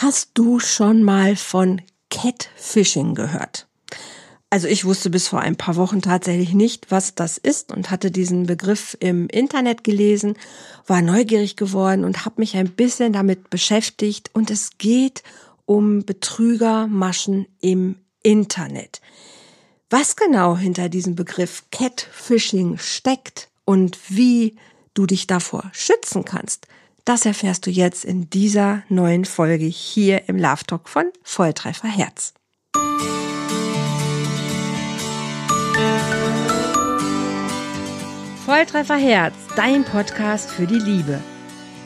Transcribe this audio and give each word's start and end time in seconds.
Hast 0.00 0.30
du 0.34 0.60
schon 0.60 1.02
mal 1.02 1.34
von 1.34 1.82
Catfishing 2.08 3.16
gehört? 3.16 3.66
Also 4.48 4.68
ich 4.68 4.84
wusste 4.84 5.10
bis 5.10 5.26
vor 5.26 5.40
ein 5.40 5.56
paar 5.56 5.74
Wochen 5.74 6.02
tatsächlich 6.02 6.54
nicht, 6.54 6.92
was 6.92 7.16
das 7.16 7.36
ist 7.36 7.72
und 7.72 7.90
hatte 7.90 8.12
diesen 8.12 8.46
Begriff 8.46 8.96
im 9.00 9.26
Internet 9.26 9.82
gelesen, 9.82 10.36
war 10.86 11.02
neugierig 11.02 11.56
geworden 11.56 12.04
und 12.04 12.24
habe 12.24 12.36
mich 12.38 12.56
ein 12.56 12.70
bisschen 12.70 13.12
damit 13.12 13.50
beschäftigt 13.50 14.30
und 14.34 14.52
es 14.52 14.78
geht 14.78 15.24
um 15.66 16.04
Betrügermaschen 16.04 17.48
im 17.60 17.96
Internet. 18.22 19.00
Was 19.90 20.14
genau 20.14 20.56
hinter 20.56 20.88
diesem 20.88 21.16
Begriff 21.16 21.64
Catfishing 21.72 22.78
steckt 22.78 23.48
und 23.64 23.98
wie 24.08 24.58
du 24.94 25.06
dich 25.06 25.26
davor 25.26 25.68
schützen 25.72 26.24
kannst, 26.24 26.68
das 27.08 27.24
erfährst 27.24 27.66
du 27.66 27.70
jetzt 27.70 28.04
in 28.04 28.28
dieser 28.28 28.82
neuen 28.90 29.24
Folge 29.24 29.64
hier 29.64 30.28
im 30.28 30.36
Love 30.36 30.64
Talk 30.66 30.90
von 30.90 31.04
Volltreffer 31.22 31.88
Herz. 31.88 32.34
Volltreffer 38.44 38.96
Herz, 38.96 39.34
dein 39.56 39.84
Podcast 39.84 40.50
für 40.50 40.66
die 40.66 40.78
Liebe. 40.78 41.18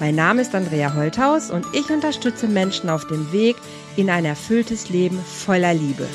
Mein 0.01 0.17
Name 0.17 0.43
ist 0.43 0.57
Andrea 0.57 0.93
Holthaus 0.95 1.53
und 1.53 1.67
ich 1.73 1.89
unterstütze 1.91 2.49
Menschen 2.49 2.91
auf 2.91 3.07
dem 3.07 3.31
Weg 3.31 3.55
in 3.95 4.11
ein 4.11 4.25
erfülltes 4.25 4.89
Leben 4.89 5.21
voller 5.21 5.73
Liebe. 5.73 6.09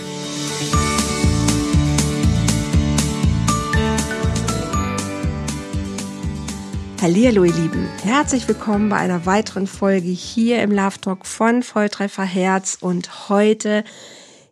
Hallihallo 6.99 7.43
ihr 7.43 7.53
Lieben, 7.53 7.87
herzlich 8.03 8.47
willkommen 8.47 8.89
bei 8.89 8.97
einer 8.97 9.27
weiteren 9.27 9.67
Folge 9.67 10.07
hier 10.07 10.63
im 10.63 10.71
Love 10.71 10.99
Talk 10.99 11.27
von 11.27 11.61
Volltreffer 11.61 12.23
Herz 12.23 12.75
und 12.81 13.29
heute 13.29 13.83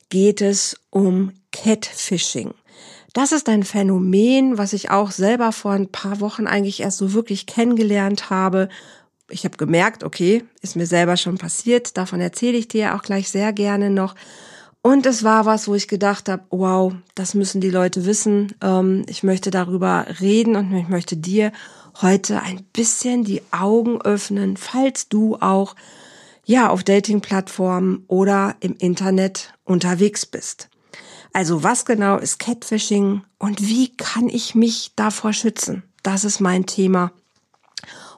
geht 0.09 0.41
es 0.41 0.79
um 0.91 1.33
Catfishing. 1.51 2.53
Das 3.13 3.31
ist 3.31 3.49
ein 3.49 3.63
Phänomen, 3.63 4.59
was 4.59 4.73
ich 4.73 4.91
auch 4.91 5.09
selber 5.09 5.51
vor 5.53 5.71
ein 5.71 5.91
paar 5.91 6.19
Wochen 6.21 6.45
eigentlich 6.45 6.81
erst 6.81 6.99
so 6.99 7.13
wirklich 7.13 7.47
kennengelernt 7.47 8.29
habe. 8.29 8.69
Ich 9.27 9.43
habe 9.43 9.57
gemerkt, 9.57 10.03
okay, 10.03 10.43
ist 10.61 10.75
mir 10.75 10.85
selber 10.85 11.17
schon 11.17 11.39
passiert, 11.39 11.97
davon 11.97 12.21
erzähle 12.21 12.57
ich 12.57 12.67
dir 12.67 12.93
auch 12.93 13.01
gleich 13.01 13.27
sehr 13.29 13.53
gerne 13.53 13.89
noch. 13.89 14.13
Und 14.83 15.07
es 15.07 15.23
war 15.23 15.47
was, 15.47 15.67
wo 15.67 15.73
ich 15.73 15.87
gedacht 15.87 16.29
habe, 16.29 16.43
wow, 16.51 16.93
das 17.15 17.33
müssen 17.33 17.59
die 17.59 17.71
Leute 17.71 18.05
wissen. 18.05 18.53
Ähm, 18.61 19.03
ich 19.09 19.23
möchte 19.23 19.49
darüber 19.49 20.05
reden 20.21 20.55
und 20.55 20.71
ich 20.75 20.89
möchte 20.89 21.17
dir 21.17 21.51
heute 22.01 22.41
ein 22.41 22.63
bisschen 22.73 23.23
die 23.23 23.41
Augen 23.51 24.01
öffnen, 24.01 24.57
falls 24.57 25.09
du 25.09 25.37
auch 25.37 25.75
ja 26.45 26.69
auf 26.69 26.83
Dating-Plattformen 26.83 28.03
oder 28.07 28.55
im 28.59 28.75
Internet 28.77 29.53
unterwegs 29.63 30.25
bist. 30.25 30.69
Also 31.33 31.63
was 31.63 31.85
genau 31.85 32.17
ist 32.17 32.39
Catfishing 32.39 33.23
und 33.39 33.61
wie 33.61 33.95
kann 33.95 34.29
ich 34.29 34.55
mich 34.55 34.93
davor 34.95 35.33
schützen? 35.33 35.83
Das 36.03 36.23
ist 36.23 36.39
mein 36.39 36.65
Thema. 36.65 37.11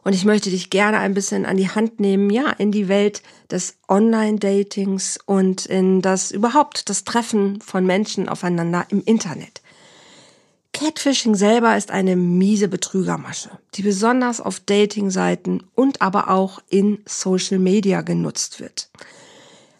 Und 0.04 0.14
ich 0.14 0.24
möchte 0.24 0.50
dich 0.50 0.70
gerne 0.70 1.00
ein 1.00 1.14
bisschen 1.14 1.46
an 1.46 1.58
die 1.58 1.70
Hand 1.70 2.00
nehmen, 2.00 2.30
ja, 2.30 2.50
in 2.52 2.72
die 2.72 2.88
Welt 2.88 3.24
des 3.52 3.78
Online-Datings 3.90 5.20
und 5.26 5.66
in 5.66 6.02
das 6.02 6.32
überhaupt 6.32 6.90
das 6.90 7.04
Treffen 7.04 7.60
von 7.60 7.86
Menschen 7.86 8.30
aufeinander 8.30 8.86
im 8.90 9.04
Internet. 9.04 9.62
Catfishing 10.78 11.34
selber 11.34 11.76
ist 11.76 11.90
eine 11.90 12.16
miese 12.16 12.68
Betrügermasche, 12.68 13.50
die 13.74 13.82
besonders 13.82 14.40
auf 14.40 14.60
Datingseiten 14.60 15.64
und 15.74 16.04
aber 16.04 16.30
auch 16.30 16.60
in 16.70 17.00
Social 17.08 17.58
Media 17.58 18.02
genutzt 18.02 18.60
wird. 18.60 18.92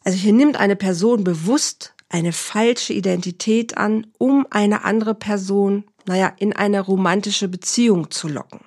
Also 0.04 0.18
hier 0.18 0.34
nimmt 0.34 0.58
eine 0.58 0.76
Person 0.76 1.24
bewusst 1.24 1.94
eine 2.10 2.34
falsche 2.34 2.94
Identität 2.94 3.78
an, 3.78 4.08
um 4.18 4.48
eine 4.50 4.86
andere 4.86 5.14
Person, 5.14 5.84
naja, 6.08 6.34
in 6.40 6.54
eine 6.54 6.82
romantische 6.82 7.48
Beziehung 7.48 8.10
zu 8.10 8.28
locken. 8.28 8.62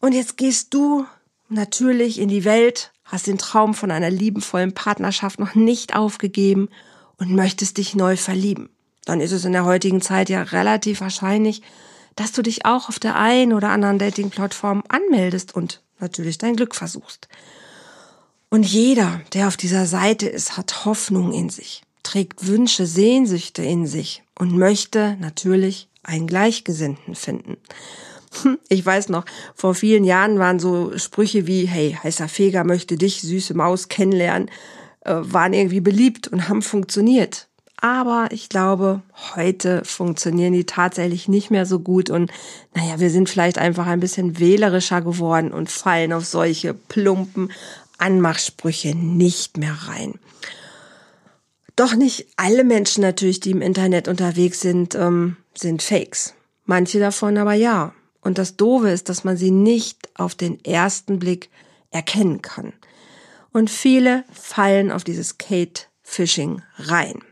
Und 0.00 0.14
jetzt 0.14 0.36
gehst 0.36 0.74
du 0.74 1.06
natürlich 1.48 2.18
in 2.18 2.28
die 2.28 2.44
Welt, 2.44 2.92
hast 3.04 3.28
den 3.28 3.38
Traum 3.38 3.74
von 3.74 3.92
einer 3.92 4.10
liebenvollen 4.10 4.74
Partnerschaft 4.74 5.38
noch 5.38 5.54
nicht 5.54 5.94
aufgegeben 5.94 6.70
und 7.18 7.30
möchtest 7.30 7.78
dich 7.78 7.94
neu 7.94 8.16
verlieben 8.16 8.68
dann 9.04 9.20
ist 9.20 9.32
es 9.32 9.44
in 9.44 9.52
der 9.52 9.64
heutigen 9.64 10.00
Zeit 10.00 10.28
ja 10.28 10.42
relativ 10.42 11.00
wahrscheinlich, 11.00 11.62
dass 12.16 12.32
du 12.32 12.42
dich 12.42 12.66
auch 12.66 12.88
auf 12.88 12.98
der 12.98 13.16
einen 13.16 13.52
oder 13.52 13.70
anderen 13.70 13.98
Dating-Plattform 13.98 14.84
anmeldest 14.88 15.54
und 15.54 15.82
natürlich 15.98 16.38
dein 16.38 16.56
Glück 16.56 16.74
versuchst. 16.74 17.28
Und 18.50 18.64
jeder, 18.64 19.22
der 19.32 19.48
auf 19.48 19.56
dieser 19.56 19.86
Seite 19.86 20.28
ist, 20.28 20.58
hat 20.58 20.84
Hoffnung 20.84 21.32
in 21.32 21.48
sich, 21.48 21.82
trägt 22.02 22.46
Wünsche, 22.46 22.86
Sehnsüchte 22.86 23.62
in 23.62 23.86
sich 23.86 24.22
und 24.38 24.56
möchte 24.56 25.16
natürlich 25.20 25.88
einen 26.02 26.26
Gleichgesinnten 26.26 27.14
finden. 27.14 27.56
Hm, 28.42 28.58
ich 28.68 28.84
weiß 28.84 29.08
noch, 29.08 29.24
vor 29.54 29.74
vielen 29.74 30.04
Jahren 30.04 30.38
waren 30.38 30.58
so 30.58 30.96
Sprüche 30.98 31.46
wie, 31.46 31.66
hey, 31.66 31.96
heißer 32.02 32.28
Feger 32.28 32.64
möchte 32.64 32.96
dich, 32.96 33.22
süße 33.22 33.54
Maus, 33.54 33.88
kennenlernen, 33.88 34.50
äh, 35.00 35.14
waren 35.14 35.52
irgendwie 35.52 35.80
beliebt 35.80 36.28
und 36.28 36.48
haben 36.48 36.62
funktioniert. 36.62 37.48
Aber 37.82 38.28
ich 38.30 38.48
glaube, 38.48 39.02
heute 39.34 39.84
funktionieren 39.84 40.52
die 40.52 40.66
tatsächlich 40.66 41.26
nicht 41.26 41.50
mehr 41.50 41.66
so 41.66 41.80
gut 41.80 42.10
und 42.10 42.30
naja, 42.76 43.00
wir 43.00 43.10
sind 43.10 43.28
vielleicht 43.28 43.58
einfach 43.58 43.88
ein 43.88 43.98
bisschen 43.98 44.38
wählerischer 44.38 45.02
geworden 45.02 45.50
und 45.50 45.68
fallen 45.68 46.12
auf 46.12 46.24
solche 46.24 46.74
plumpen 46.74 47.50
Anmachsprüche 47.98 48.94
nicht 48.94 49.56
mehr 49.58 49.76
rein. 49.88 50.14
Doch 51.74 51.96
nicht 51.96 52.28
alle 52.36 52.62
Menschen 52.62 53.02
natürlich, 53.02 53.40
die 53.40 53.50
im 53.50 53.62
Internet 53.62 54.06
unterwegs 54.06 54.60
sind, 54.60 54.94
ähm, 54.94 55.36
sind 55.52 55.82
Fakes. 55.82 56.34
Manche 56.64 57.00
davon 57.00 57.36
aber 57.36 57.54
ja. 57.54 57.94
Und 58.20 58.38
das 58.38 58.56
Doofe 58.56 58.90
ist, 58.90 59.08
dass 59.08 59.24
man 59.24 59.36
sie 59.36 59.50
nicht 59.50 60.08
auf 60.14 60.36
den 60.36 60.64
ersten 60.64 61.18
Blick 61.18 61.50
erkennen 61.90 62.42
kann. 62.42 62.74
Und 63.52 63.70
viele 63.70 64.22
fallen 64.32 64.92
auf 64.92 65.02
dieses 65.02 65.36
Kate 65.38 65.82
Fishing 66.04 66.62
rein. 66.76 67.24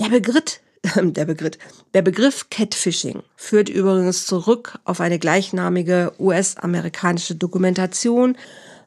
Der 0.00 0.08
Begriff, 0.08 0.60
der 0.96 1.26
Begriff, 1.26 1.58
der 1.92 2.00
Begriff 2.00 2.48
Catfishing 2.48 3.22
führt 3.36 3.68
übrigens 3.68 4.24
zurück 4.24 4.78
auf 4.84 5.02
eine 5.02 5.18
gleichnamige 5.18 6.14
US-amerikanische 6.18 7.34
Dokumentation 7.34 8.38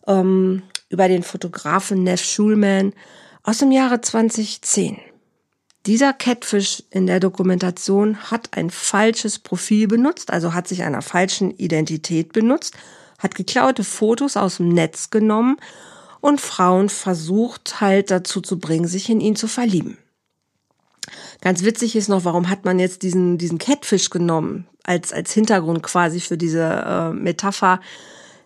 ähm, 0.08 0.64
über 0.90 1.08
den 1.08 1.22
Fotografen 1.22 2.02
Neff 2.02 2.24
Schulman 2.24 2.94
aus 3.44 3.60
dem 3.60 3.72
Jahre 3.72 4.02
2010. 4.02 4.98
Dieser 5.86 6.14
Catfish 6.14 6.82
in 6.90 7.06
der 7.06 7.20
Dokumentation 7.20 8.32
hat 8.32 8.58
ein 8.58 8.72
falsches 8.72 9.38
Profil 9.38 9.88
benutzt, 9.88 10.34
also 10.34 10.56
hat 10.56 10.68
sich 10.68 10.82
einer 10.82 11.04
falschen 11.04 11.52
Identität 11.52 12.34
benutzt, 12.34 12.74
hat 13.20 13.36
geklaute 13.36 13.84
Fotos 13.84 14.36
aus 14.36 14.58
dem 14.58 14.70
Netz 14.70 15.12
genommen 15.12 15.58
und 16.22 16.42
Frauen 16.42 16.90
versucht 16.90 17.82
halt 17.82 18.10
dazu 18.10 18.42
zu 18.42 18.58
bringen, 18.58 18.88
sich 18.88 19.12
in 19.12 19.22
ihn 19.22 19.36
zu 19.36 19.48
verlieben. 19.48 20.00
Ganz 21.42 21.64
witzig 21.64 21.96
ist 21.96 22.08
noch, 22.08 22.26
warum 22.26 22.50
hat 22.50 22.66
man 22.66 22.80
jetzt 22.80 23.04
diesen, 23.04 23.38
diesen 23.38 23.58
Catfish 23.58 24.10
genommen 24.10 24.68
als, 24.84 25.14
als 25.14 25.32
Hintergrund 25.32 25.84
quasi 25.84 26.20
für 26.20 26.38
diese 26.38 26.64
äh, 26.64 27.14
Metapher. 27.14 27.80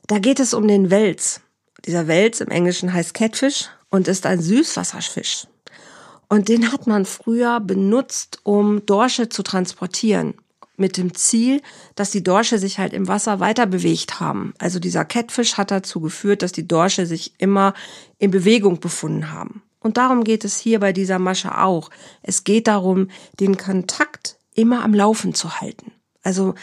Da 0.07 0.19
geht 0.19 0.39
es 0.39 0.53
um 0.53 0.67
den 0.67 0.89
Wels. 0.89 1.41
Dieser 1.85 2.07
Wels 2.07 2.41
im 2.41 2.49
Englischen 2.49 2.93
heißt 2.93 3.13
Catfish 3.13 3.69
und 3.89 4.07
ist 4.07 4.25
ein 4.25 4.41
Süßwasserfisch. 4.41 5.47
Und 6.29 6.49
den 6.49 6.71
hat 6.71 6.87
man 6.87 7.05
früher 7.05 7.59
benutzt, 7.59 8.39
um 8.43 8.85
Dorsche 8.85 9.29
zu 9.29 9.43
transportieren. 9.43 10.35
Mit 10.79 10.97
dem 10.97 11.15
Ziel, 11.15 11.61
dass 11.95 12.11
die 12.11 12.23
Dorsche 12.23 12.59
sich 12.59 12.77
halt 12.77 12.93
im 12.93 13.07
Wasser 13.07 13.39
weiter 13.39 13.65
bewegt 13.65 14.19
haben. 14.19 14.53
Also 14.59 14.77
dieser 14.79 15.05
Catfish 15.05 15.57
hat 15.57 15.71
dazu 15.71 16.01
geführt, 16.01 16.43
dass 16.43 16.51
die 16.51 16.67
Dorsche 16.67 17.07
sich 17.07 17.33
immer 17.39 17.73
in 18.19 18.29
Bewegung 18.29 18.79
befunden 18.79 19.31
haben. 19.31 19.63
Und 19.87 19.95
darum 19.95 20.25
geht 20.25 20.43
es 20.43 20.57
hier 20.57 20.81
bei 20.81 20.91
dieser 20.91 21.17
Masche 21.17 21.57
auch. 21.57 21.91
Es 22.21 22.43
geht 22.43 22.67
darum, 22.67 23.07
den 23.39 23.55
Kontakt 23.55 24.35
immer 24.53 24.83
am 24.83 24.93
Laufen 24.93 25.33
zu 25.33 25.61
halten. 25.61 25.93
Also 26.23 26.55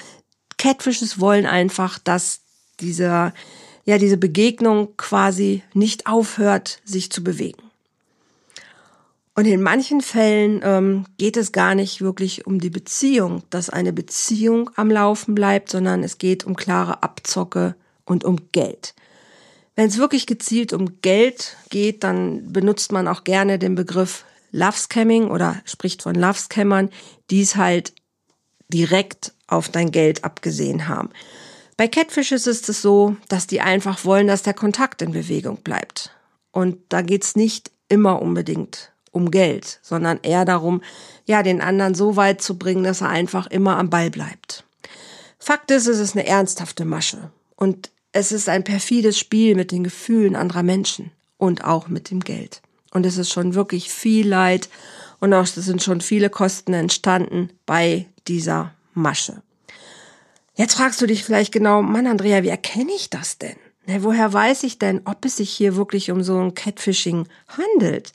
Catfishes 0.59 1.21
wollen 1.21 1.47
einfach, 1.47 1.99
dass 1.99 2.43
dieser, 2.81 3.33
ja, 3.87 3.97
diese 3.97 4.19
Begegnung 4.19 4.95
quasi 4.99 5.63
nicht 5.73 6.07
aufhört, 6.07 6.83
sich 6.85 7.11
zu 7.11 7.25
bewegen. 7.25 7.63
Und 9.35 9.47
in 9.47 9.63
manchen 9.63 10.03
Fällen 10.03 10.61
ähm, 10.63 11.07
geht 11.17 11.39
es 11.39 11.51
gar 11.53 11.75
nicht 11.75 12.03
wirklich 12.03 12.47
um 12.47 12.61
die 12.61 12.69
Beziehung, 12.69 13.43
dass 13.49 13.71
eine 13.71 13.95
Beziehung 13.95 14.69
am 14.77 14.91
Laufen 14.91 15.35
bleibt, 15.35 15.71
sondern 15.71 16.03
es 16.03 16.19
geht 16.19 16.45
um 16.45 16.57
klare 16.57 17.03
Abzocke 17.03 17.75
und 18.05 18.23
um 18.23 18.37
Geld. 18.53 18.95
Wenn 19.77 19.89
es 19.89 19.99
wirklich 19.99 20.27
gezielt 20.27 20.73
um 20.73 21.01
Geld 21.01 21.57
geht, 21.69 22.05
dann 22.05 22.53
benutzt 22.53 22.93
man 22.93 23.09
auch 23.09 23.25
gerne 23.25 23.59
den 23.59 23.75
Begriff 23.75 24.25
Love 24.53 24.77
Scamming 24.77 25.29
oder 25.31 25.61
spricht 25.65 26.03
von 26.03 26.15
Love 26.15 26.39
Scammern, 26.39 26.91
die 27.31 27.43
es 27.43 27.57
halt 27.57 27.93
direkt 28.69 29.33
auf 29.49 29.69
dein 29.69 29.91
Geld 29.91 30.25
abgesehen 30.25 30.89
haben. 30.89 31.11
Bei 31.77 31.89
Catfishes 31.89 32.47
ist 32.47 32.69
es 32.69 32.81
so, 32.81 33.17
dass 33.29 33.49
die 33.49 33.61
einfach 33.61 34.05
wollen, 34.05 34.29
dass 34.29 34.43
der 34.43 34.55
Kontakt 34.55 35.03
in 35.03 35.13
Bewegung 35.13 35.57
bleibt. 35.57 36.11
Und 36.53 36.79
da 36.89 37.03
geht's 37.03 37.35
nicht 37.35 37.73
immer 37.89 38.23
unbedingt 38.23 38.93
um 39.11 39.31
Geld, 39.31 39.81
sondern 39.83 40.21
eher 40.23 40.45
darum, 40.45 40.83
ja, 41.27 41.43
den 41.43 41.61
anderen 41.61 41.95
so 41.95 42.17
weit 42.17 42.43
zu 42.43 42.59
bringen, 42.59 42.85
dass 42.85 43.01
er 43.01 43.09
einfach 43.09 43.49
immer 43.49 43.77
am 43.77 43.91
Ball 43.91 44.11
bleibt. 44.11 44.65
Fakt 45.39 45.71
ist, 45.73 45.87
es 45.87 45.99
ist 45.99 46.17
eine 46.17 46.27
ernsthafte 46.27 46.85
Masche. 46.85 47.31
Und 47.57 47.91
es 48.15 48.31
ist 48.31 48.49
ein 48.49 48.63
perfides 48.63 49.19
Spiel 49.19 49.57
mit 49.57 49.73
den 49.73 49.83
Gefühlen 49.83 50.37
anderer 50.37 50.63
Menschen 50.63 51.11
und 51.37 51.65
auch 51.65 51.89
mit 51.89 52.11
dem 52.11 52.21
Geld. 52.21 52.63
Und 52.93 53.05
es 53.05 53.19
ist 53.19 53.33
schon 53.33 53.55
wirklich 53.55 53.91
viel 53.91 54.29
Leid 54.29 54.69
und 55.19 55.35
auch 55.35 55.43
es 55.43 55.57
sind 55.57 55.83
schon 55.83 56.01
viele 56.01 56.31
Kosten 56.31 56.75
entstanden 56.75 57.51
bei 57.67 58.07
dieser 58.29 58.73
Masche. 58.95 59.43
Jetzt 60.55 60.77
fragst 60.77 61.03
du 61.03 61.07
dich 61.07 61.25
vielleicht 61.25 61.51
genau, 61.51 61.83
Mann, 61.83 62.07
Andrea, 62.07 62.45
wie 62.45 62.51
erkenne 62.51 62.93
ich 62.95 63.11
das 63.11 63.39
denn? 63.39 63.57
Na, 63.87 64.05
woher 64.05 64.33
weiß 64.33 64.63
ich 64.63 64.79
denn, 64.79 65.01
ob 65.07 65.25
es 65.25 65.39
sich 65.39 65.51
hier 65.51 65.75
wirklich 65.75 66.13
um 66.13 66.23
so 66.23 66.39
ein 66.39 66.55
Catfishing 66.55 67.27
handelt? 67.49 68.13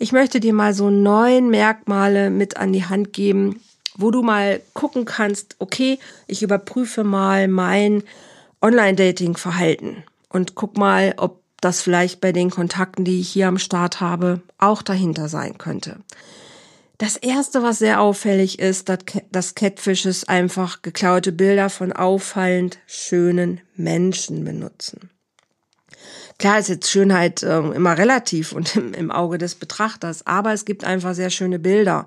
Ich 0.00 0.10
möchte 0.10 0.40
dir 0.40 0.52
mal 0.52 0.74
so 0.74 0.90
neun 0.90 1.48
Merkmale 1.48 2.30
mit 2.30 2.56
an 2.56 2.72
die 2.72 2.84
Hand 2.84 3.12
geben, 3.12 3.62
wo 3.96 4.10
du 4.10 4.22
mal 4.22 4.60
gucken 4.74 5.04
kannst, 5.04 5.54
okay, 5.60 6.00
ich 6.26 6.42
überprüfe 6.42 7.04
mal 7.04 7.46
mein 7.46 8.02
Online-Dating-Verhalten 8.62 10.04
und 10.28 10.54
guck 10.54 10.76
mal, 10.76 11.14
ob 11.16 11.42
das 11.60 11.80
vielleicht 11.80 12.20
bei 12.20 12.32
den 12.32 12.50
Kontakten, 12.50 13.04
die 13.04 13.20
ich 13.20 13.28
hier 13.28 13.48
am 13.48 13.58
Start 13.58 14.00
habe, 14.00 14.40
auch 14.58 14.82
dahinter 14.82 15.28
sein 15.28 15.58
könnte. 15.58 15.96
Das 16.98 17.16
erste, 17.16 17.62
was 17.62 17.78
sehr 17.78 18.00
auffällig 18.00 18.58
ist, 18.58 18.92
dass 19.30 19.54
Catfishes 19.54 20.24
einfach 20.24 20.82
geklaute 20.82 21.30
Bilder 21.30 21.70
von 21.70 21.92
auffallend 21.92 22.78
schönen 22.86 23.60
Menschen 23.76 24.44
benutzen. 24.44 25.10
Klar 26.38 26.58
ist 26.58 26.68
jetzt 26.68 26.90
Schönheit 26.90 27.42
äh, 27.42 27.58
immer 27.58 27.98
relativ 27.98 28.52
und 28.52 28.74
im, 28.76 28.94
im 28.94 29.10
Auge 29.10 29.38
des 29.38 29.54
Betrachters, 29.54 30.26
aber 30.26 30.52
es 30.52 30.64
gibt 30.64 30.84
einfach 30.84 31.14
sehr 31.14 31.30
schöne 31.30 31.58
Bilder. 31.58 32.06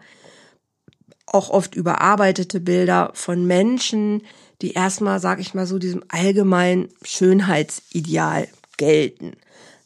Auch 1.31 1.49
oft 1.49 1.75
überarbeitete 1.75 2.59
Bilder 2.59 3.11
von 3.13 3.45
Menschen, 3.45 4.23
die 4.61 4.73
erstmal, 4.73 5.19
sag 5.19 5.39
ich 5.39 5.53
mal 5.53 5.65
so, 5.65 5.79
diesem 5.79 6.03
allgemeinen 6.09 6.89
Schönheitsideal 7.03 8.47
gelten. 8.77 9.37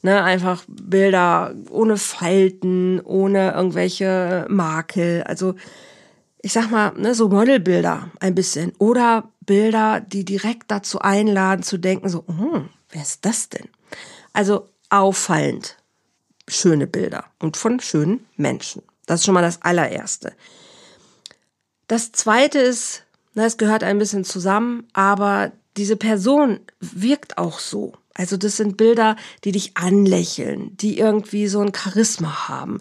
Ne, 0.02 0.24
einfach 0.24 0.64
Bilder 0.68 1.56
ohne 1.70 1.98
Falten, 1.98 3.00
ohne 3.02 3.54
irgendwelche 3.54 4.46
Makel. 4.50 5.24
Also 5.24 5.56
ich 6.42 6.54
sag 6.54 6.70
mal, 6.70 6.94
ne, 6.96 7.16
so 7.16 7.30
Modelbilder 7.30 8.12
ein 8.20 8.36
bisschen. 8.36 8.74
Oder 8.78 9.32
Bilder, 9.42 10.00
die 10.00 10.26
direkt 10.26 10.70
dazu 10.70 11.00
einladen 11.00 11.64
zu 11.64 11.78
denken, 11.78 12.10
so, 12.10 12.24
hm, 12.28 12.70
wer 12.90 13.02
ist 13.02 13.26
das 13.26 13.50
denn? 13.50 13.68
Also 14.32 14.70
auffallend 14.90 15.78
schöne 16.48 16.86
Bilder 16.86 17.26
und 17.40 17.58
von 17.58 17.80
schönen 17.80 18.28
Menschen. 18.36 18.84
Das 19.08 19.22
ist 19.22 19.26
schon 19.26 19.34
mal 19.34 19.42
das 19.42 19.62
allererste. 19.64 20.34
Das 21.88 22.12
zweite 22.12 22.60
ist, 22.60 23.04
na, 23.34 23.46
es 23.46 23.58
gehört 23.58 23.84
ein 23.84 24.00
bisschen 24.00 24.24
zusammen, 24.24 24.88
aber 24.94 25.52
diese 25.78 25.98
Person 25.98 26.60
wirkt 26.80 27.38
auch 27.38 27.60
so. 27.60 27.94
Also 28.14 28.38
das 28.38 28.58
sind 28.58 28.78
Bilder, 28.78 29.18
die 29.44 29.52
dich 29.52 29.76
anlächeln, 29.76 30.76
die 30.78 30.98
irgendwie 30.98 31.48
so 31.48 31.60
ein 31.60 31.74
Charisma 31.76 32.48
haben, 32.48 32.80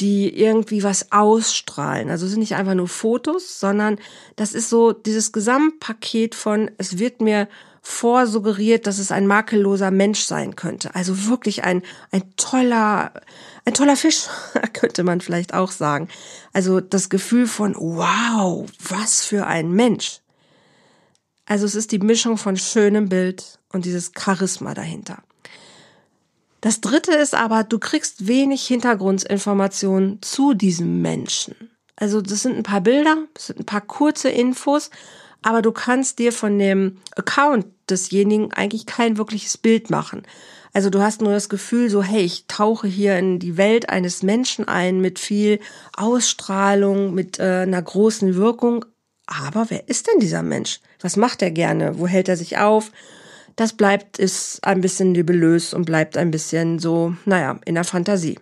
die 0.00 0.34
irgendwie 0.34 0.82
was 0.82 1.12
ausstrahlen. 1.12 2.08
Also 2.08 2.24
es 2.24 2.32
sind 2.32 2.40
nicht 2.40 2.54
einfach 2.54 2.74
nur 2.74 2.88
Fotos, 2.88 3.60
sondern 3.60 3.98
das 4.36 4.54
ist 4.54 4.70
so 4.70 4.92
dieses 4.92 5.32
Gesamtpaket 5.32 6.34
von, 6.34 6.70
es 6.78 6.98
wird 6.98 7.20
mir 7.20 7.46
vorsuggeriert, 7.82 8.86
dass 8.86 8.98
es 8.98 9.10
ein 9.10 9.26
makelloser 9.26 9.90
Mensch 9.90 10.20
sein 10.20 10.56
könnte. 10.56 10.94
Also 10.94 11.26
wirklich 11.26 11.64
ein, 11.64 11.82
ein 12.10 12.34
toller, 12.36 13.12
ein 13.64 13.74
toller 13.74 13.96
Fisch, 13.96 14.26
könnte 14.72 15.02
man 15.02 15.20
vielleicht 15.20 15.54
auch 15.54 15.70
sagen. 15.70 16.08
Also 16.52 16.80
das 16.80 17.08
Gefühl 17.08 17.46
von, 17.46 17.74
wow, 17.76 18.68
was 18.78 19.24
für 19.24 19.46
ein 19.46 19.72
Mensch. 19.72 20.20
Also 21.46 21.66
es 21.66 21.74
ist 21.74 21.92
die 21.92 21.98
Mischung 21.98 22.36
von 22.36 22.56
schönem 22.56 23.08
Bild 23.08 23.58
und 23.72 23.84
dieses 23.84 24.12
Charisma 24.16 24.74
dahinter. 24.74 25.22
Das 26.60 26.80
dritte 26.80 27.12
ist 27.12 27.34
aber, 27.34 27.64
du 27.64 27.78
kriegst 27.78 28.26
wenig 28.26 28.66
Hintergrundinformationen 28.66 30.20
zu 30.20 30.52
diesem 30.52 31.00
Menschen. 31.00 31.70
Also 31.96 32.20
das 32.20 32.42
sind 32.42 32.56
ein 32.56 32.62
paar 32.62 32.82
Bilder, 32.82 33.16
das 33.34 33.48
sind 33.48 33.60
ein 33.60 33.66
paar 33.66 33.80
kurze 33.80 34.28
Infos, 34.28 34.90
aber 35.42 35.62
du 35.62 35.72
kannst 35.72 36.18
dir 36.18 36.32
von 36.32 36.58
dem 36.58 36.98
Account 37.16 37.66
desjenigen 37.88 38.52
eigentlich 38.52 38.86
kein 38.86 39.16
wirkliches 39.16 39.58
Bild 39.58 39.90
machen. 39.90 40.22
Also 40.72 40.90
du 40.90 41.00
hast 41.00 41.20
nur 41.20 41.32
das 41.32 41.48
Gefühl, 41.48 41.90
so 41.90 42.02
hey, 42.02 42.22
ich 42.22 42.46
tauche 42.46 42.86
hier 42.86 43.18
in 43.18 43.38
die 43.38 43.56
Welt 43.56 43.88
eines 43.88 44.22
Menschen 44.22 44.68
ein 44.68 45.00
mit 45.00 45.18
viel 45.18 45.58
Ausstrahlung, 45.96 47.12
mit 47.14 47.40
äh, 47.40 47.62
einer 47.62 47.82
großen 47.82 48.36
Wirkung, 48.36 48.84
aber 49.26 49.70
wer 49.70 49.88
ist 49.88 50.08
denn 50.08 50.20
dieser 50.20 50.42
Mensch? 50.42 50.80
Was 51.00 51.16
macht 51.16 51.40
er 51.42 51.50
gerne? 51.50 51.98
Wo 51.98 52.06
hält 52.06 52.28
er 52.28 52.36
sich 52.36 52.58
auf? 52.58 52.90
Das 53.56 53.72
bleibt, 53.72 54.18
ist 54.18 54.64
ein 54.64 54.80
bisschen 54.80 55.12
nebulös 55.12 55.72
und 55.72 55.84
bleibt 55.84 56.16
ein 56.16 56.30
bisschen 56.30 56.78
so, 56.78 57.14
naja, 57.24 57.58
in 57.64 57.74
der 57.74 57.84
Fantasie. 57.84 58.38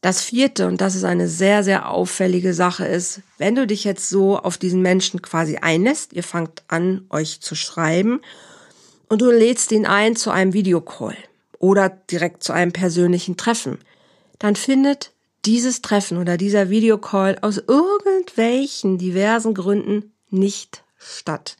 Das 0.00 0.22
vierte, 0.22 0.66
und 0.66 0.80
das 0.80 0.94
ist 0.94 1.04
eine 1.04 1.28
sehr, 1.28 1.64
sehr 1.64 1.90
auffällige 1.90 2.54
Sache, 2.54 2.86
ist, 2.86 3.20
wenn 3.36 3.56
du 3.56 3.66
dich 3.66 3.84
jetzt 3.84 4.08
so 4.08 4.38
auf 4.38 4.56
diesen 4.56 4.80
Menschen 4.80 5.22
quasi 5.22 5.56
einlässt, 5.56 6.12
ihr 6.12 6.22
fangt 6.22 6.62
an, 6.68 7.06
euch 7.10 7.40
zu 7.40 7.54
schreiben 7.54 8.20
und 9.08 9.20
du 9.22 9.30
lädst 9.30 9.72
ihn 9.72 9.86
ein 9.86 10.14
zu 10.14 10.30
einem 10.30 10.52
Videocall 10.52 11.16
oder 11.58 11.88
direkt 11.88 12.44
zu 12.44 12.52
einem 12.52 12.72
persönlichen 12.72 13.36
Treffen, 13.36 13.78
dann 14.38 14.54
findet 14.54 15.12
dieses 15.44 15.82
Treffen 15.82 16.18
oder 16.18 16.36
dieser 16.36 16.70
Videocall 16.70 17.38
aus 17.40 17.58
irgendwelchen 17.58 18.98
diversen 18.98 19.54
Gründen 19.54 20.12
nicht 20.30 20.84
statt. 20.98 21.56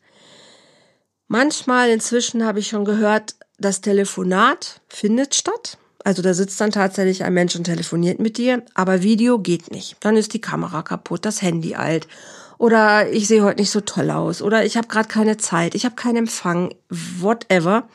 Manchmal 1.27 1.91
inzwischen 1.91 2.45
habe 2.45 2.61
ich 2.61 2.69
schon 2.69 2.85
gehört, 2.85 3.35
das 3.59 3.81
Telefonat 3.81 4.81
findet 4.89 5.35
statt. 5.35 5.79
Also 6.09 6.23
da 6.23 6.33
sitzt 6.33 6.59
dann 6.59 6.71
tatsächlich 6.71 7.23
ein 7.23 7.35
Mensch 7.35 7.55
und 7.55 7.65
telefoniert 7.65 8.19
mit 8.19 8.39
dir, 8.39 8.63
aber 8.73 9.03
Video 9.03 9.41
geht 9.41 9.71
nicht. 9.71 9.99
Dann 10.01 10.17
ist 10.17 10.33
die 10.33 10.41
Kamera 10.41 10.81
kaputt, 10.81 11.27
das 11.27 11.43
Handy 11.43 11.75
alt 11.75 12.09
oder 12.57 13.13
ich 13.13 13.29
sehe 13.29 13.43
heute 13.43 13.61
nicht 13.61 13.71
so 13.71 13.83
toll 13.83 14.11
aus 14.11 14.41
oder 14.41 14.65
ich 14.65 14.79
habe 14.79 14.89
gerade 14.89 15.07
keine 15.07 15.37
Zeit, 15.37 15.75
ich 15.75 15.85
habe 15.85 15.97
keinen 15.97 16.17
Empfang, 16.17 16.75
whatever. 16.89 17.87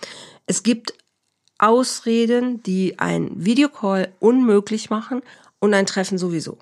Es 0.45 0.61
gibt 0.61 0.93
Ausreden, 1.57 2.61
die 2.61 2.99
ein 2.99 3.31
Videocall 3.33 4.09
unmöglich 4.19 4.91
machen 4.91 5.23
und 5.57 5.73
ein 5.73 5.87
Treffen 5.87 6.19
sowieso. 6.19 6.59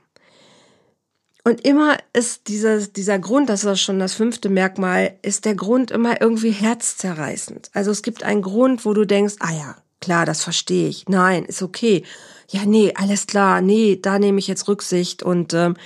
Und 1.44 1.66
immer 1.68 1.98
ist 2.14 2.48
dieser, 2.48 2.78
dieser 2.78 3.20
Grund, 3.20 3.50
das 3.50 3.66
ist 3.66 3.82
schon 3.82 4.00
das 4.00 4.14
fünfte 4.14 4.48
Merkmal, 4.48 5.18
ist 5.22 5.44
der 5.44 5.56
Grund 5.56 5.92
immer 5.92 6.22
irgendwie 6.22 6.52
herzzerreißend. 6.52 7.72
Also 7.74 7.92
es 7.92 8.04
gibt 8.04 8.24
einen 8.24 8.42
Grund, 8.42 8.86
wo 8.86 8.94
du 8.94 9.04
denkst, 9.04 9.36
ah 9.40 9.52
ja, 9.52 9.76
klar, 10.02 10.26
das 10.26 10.44
verstehe 10.44 10.90
ich. 10.90 11.08
Nein, 11.08 11.46
ist 11.46 11.62
okay. 11.62 12.04
Ja, 12.50 12.66
nee, 12.66 12.94
alles 12.96 13.28
klar. 13.28 13.62
Nee, 13.62 13.98
da 14.02 14.20
nehme 14.20 14.40
ich 14.40 14.48
jetzt 14.48 14.68
Rücksicht 14.68 15.24
und 15.24 15.54
ähm, 15.54 15.78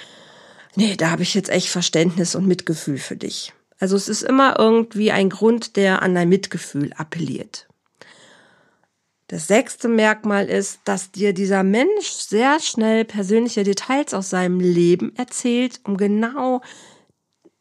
nee, 0.75 0.95
da 0.95 1.11
habe 1.11 1.21
ich 1.21 1.35
jetzt 1.35 1.49
echt 1.49 1.69
Verständnis 1.69 2.33
und 2.33 2.47
Mitgefühl 2.47 2.97
für 2.97 3.15
dich. 3.15 3.53
Also 3.79 3.95
es 3.95 4.07
ist 4.07 4.23
immer 4.23 4.57
irgendwie 4.57 5.11
ein 5.11 5.29
Grund, 5.29 5.75
der 5.75 6.01
an 6.01 6.15
dein 6.15 6.29
Mitgefühl 6.29 6.93
appelliert. 6.93 7.67
Das 9.27 9.47
sechste 9.47 9.87
Merkmal 9.87 10.47
ist, 10.47 10.79
dass 10.85 11.11
dir 11.11 11.33
dieser 11.33 11.63
Mensch 11.63 12.07
sehr 12.09 12.59
schnell 12.59 13.05
persönliche 13.05 13.63
Details 13.63 14.13
aus 14.13 14.29
seinem 14.29 14.59
Leben 14.59 15.15
erzählt, 15.15 15.81
um 15.83 15.97
genau 15.97 16.61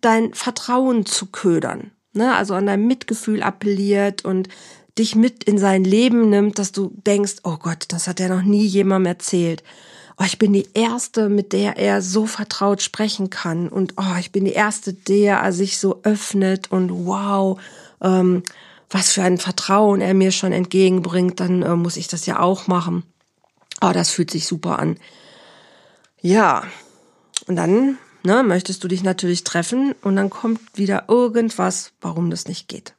dein 0.02 0.34
Vertrauen 0.34 1.06
zu 1.06 1.26
ködern. 1.26 1.90
Ne? 2.12 2.34
Also 2.34 2.54
an 2.54 2.66
dein 2.66 2.86
Mitgefühl 2.86 3.42
appelliert 3.42 4.24
und 4.24 4.48
dich 4.98 5.14
mit 5.14 5.44
in 5.44 5.58
sein 5.58 5.84
Leben 5.84 6.30
nimmt, 6.30 6.58
dass 6.58 6.72
du 6.72 6.92
denkst, 7.06 7.36
oh 7.42 7.56
Gott, 7.56 7.86
das 7.88 8.06
hat 8.06 8.20
er 8.20 8.28
noch 8.28 8.42
nie 8.42 8.64
jemandem 8.64 9.06
erzählt. 9.06 9.62
Oh, 10.16 10.24
ich 10.24 10.38
bin 10.38 10.52
die 10.52 10.68
Erste, 10.74 11.28
mit 11.28 11.52
der 11.52 11.76
er 11.76 12.00
so 12.00 12.26
vertraut 12.26 12.82
sprechen 12.82 13.30
kann. 13.30 13.68
Und 13.68 13.94
oh, 13.96 14.18
ich 14.20 14.30
bin 14.30 14.44
die 14.44 14.52
Erste, 14.52 14.92
der 14.92 15.52
sich 15.52 15.78
so 15.78 16.00
öffnet 16.04 16.70
und 16.70 17.06
wow, 17.06 17.60
ähm, 18.00 18.44
was 18.90 19.10
für 19.10 19.22
ein 19.24 19.38
Vertrauen 19.38 20.00
er 20.00 20.14
mir 20.14 20.30
schon 20.30 20.52
entgegenbringt, 20.52 21.40
dann 21.40 21.62
äh, 21.62 21.74
muss 21.74 21.96
ich 21.96 22.06
das 22.06 22.26
ja 22.26 22.38
auch 22.38 22.68
machen. 22.68 23.02
Oh, 23.80 23.90
das 23.92 24.10
fühlt 24.10 24.30
sich 24.30 24.46
super 24.46 24.78
an. 24.78 24.98
Ja, 26.20 26.62
und 27.48 27.56
dann 27.56 27.98
ne, 28.22 28.44
möchtest 28.44 28.84
du 28.84 28.88
dich 28.88 29.02
natürlich 29.02 29.42
treffen 29.42 29.94
und 30.02 30.14
dann 30.14 30.30
kommt 30.30 30.60
wieder 30.74 31.06
irgendwas, 31.08 31.92
warum 32.00 32.30
das 32.30 32.46
nicht 32.46 32.68
geht. 32.68 32.94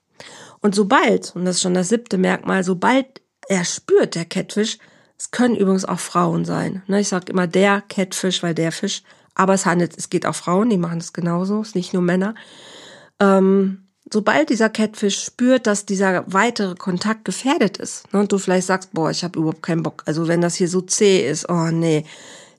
Und 0.65 0.73
sobald, 0.73 1.35
und 1.35 1.45
das 1.45 1.57
ist 1.57 1.61
schon 1.61 1.75
das 1.75 1.89
siebte 1.89 2.17
Merkmal, 2.17 2.63
sobald 2.63 3.21
er 3.47 3.63
spürt, 3.65 4.15
der 4.15 4.25
Catfish, 4.25 4.79
es 5.15 5.29
können 5.29 5.55
übrigens 5.55 5.85
auch 5.85 5.99
Frauen 5.99 6.43
sein. 6.43 6.81
Ne, 6.87 7.01
ich 7.01 7.07
sage 7.09 7.31
immer 7.31 7.45
der 7.45 7.81
Catfish, 7.81 8.41
weil 8.41 8.55
der 8.55 8.71
Fisch, 8.71 9.03
aber 9.35 9.53
es 9.53 9.67
handelt, 9.67 9.95
es 9.95 10.09
geht 10.09 10.25
auch 10.25 10.33
Frauen, 10.33 10.71
die 10.71 10.79
machen 10.79 10.97
das 10.97 11.13
genauso, 11.13 11.61
es 11.61 11.67
ist 11.67 11.75
nicht 11.75 11.93
nur 11.93 12.01
Männer. 12.01 12.33
Ähm, 13.19 13.89
sobald 14.11 14.49
dieser 14.49 14.69
Catfish 14.71 15.23
spürt, 15.23 15.67
dass 15.67 15.85
dieser 15.85 16.23
weitere 16.33 16.73
Kontakt 16.73 17.25
gefährdet 17.25 17.77
ist, 17.77 18.11
ne, 18.11 18.21
und 18.21 18.31
du 18.31 18.39
vielleicht 18.39 18.65
sagst, 18.65 18.91
boah, 18.91 19.11
ich 19.11 19.23
habe 19.23 19.37
überhaupt 19.37 19.61
keinen 19.61 19.83
Bock, 19.83 20.01
also 20.07 20.27
wenn 20.27 20.41
das 20.41 20.55
hier 20.55 20.67
so 20.67 20.81
zäh 20.81 21.29
ist, 21.29 21.47
oh 21.47 21.69
nee, 21.69 22.05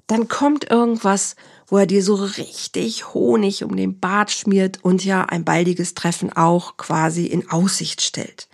dann 0.06 0.28
kommt 0.28 0.70
irgendwas, 0.70 1.36
wo 1.66 1.78
er 1.78 1.86
dir 1.86 2.02
so 2.02 2.14
richtig 2.14 3.12
Honig 3.12 3.64
um 3.64 3.76
den 3.76 3.98
Bart 3.98 4.30
schmiert 4.30 4.78
und 4.82 5.04
ja 5.04 5.24
ein 5.24 5.44
baldiges 5.44 5.94
Treffen 5.94 6.32
auch 6.32 6.76
quasi 6.76 7.26
in 7.26 7.50
Aussicht 7.50 8.02
stellt. 8.02 8.48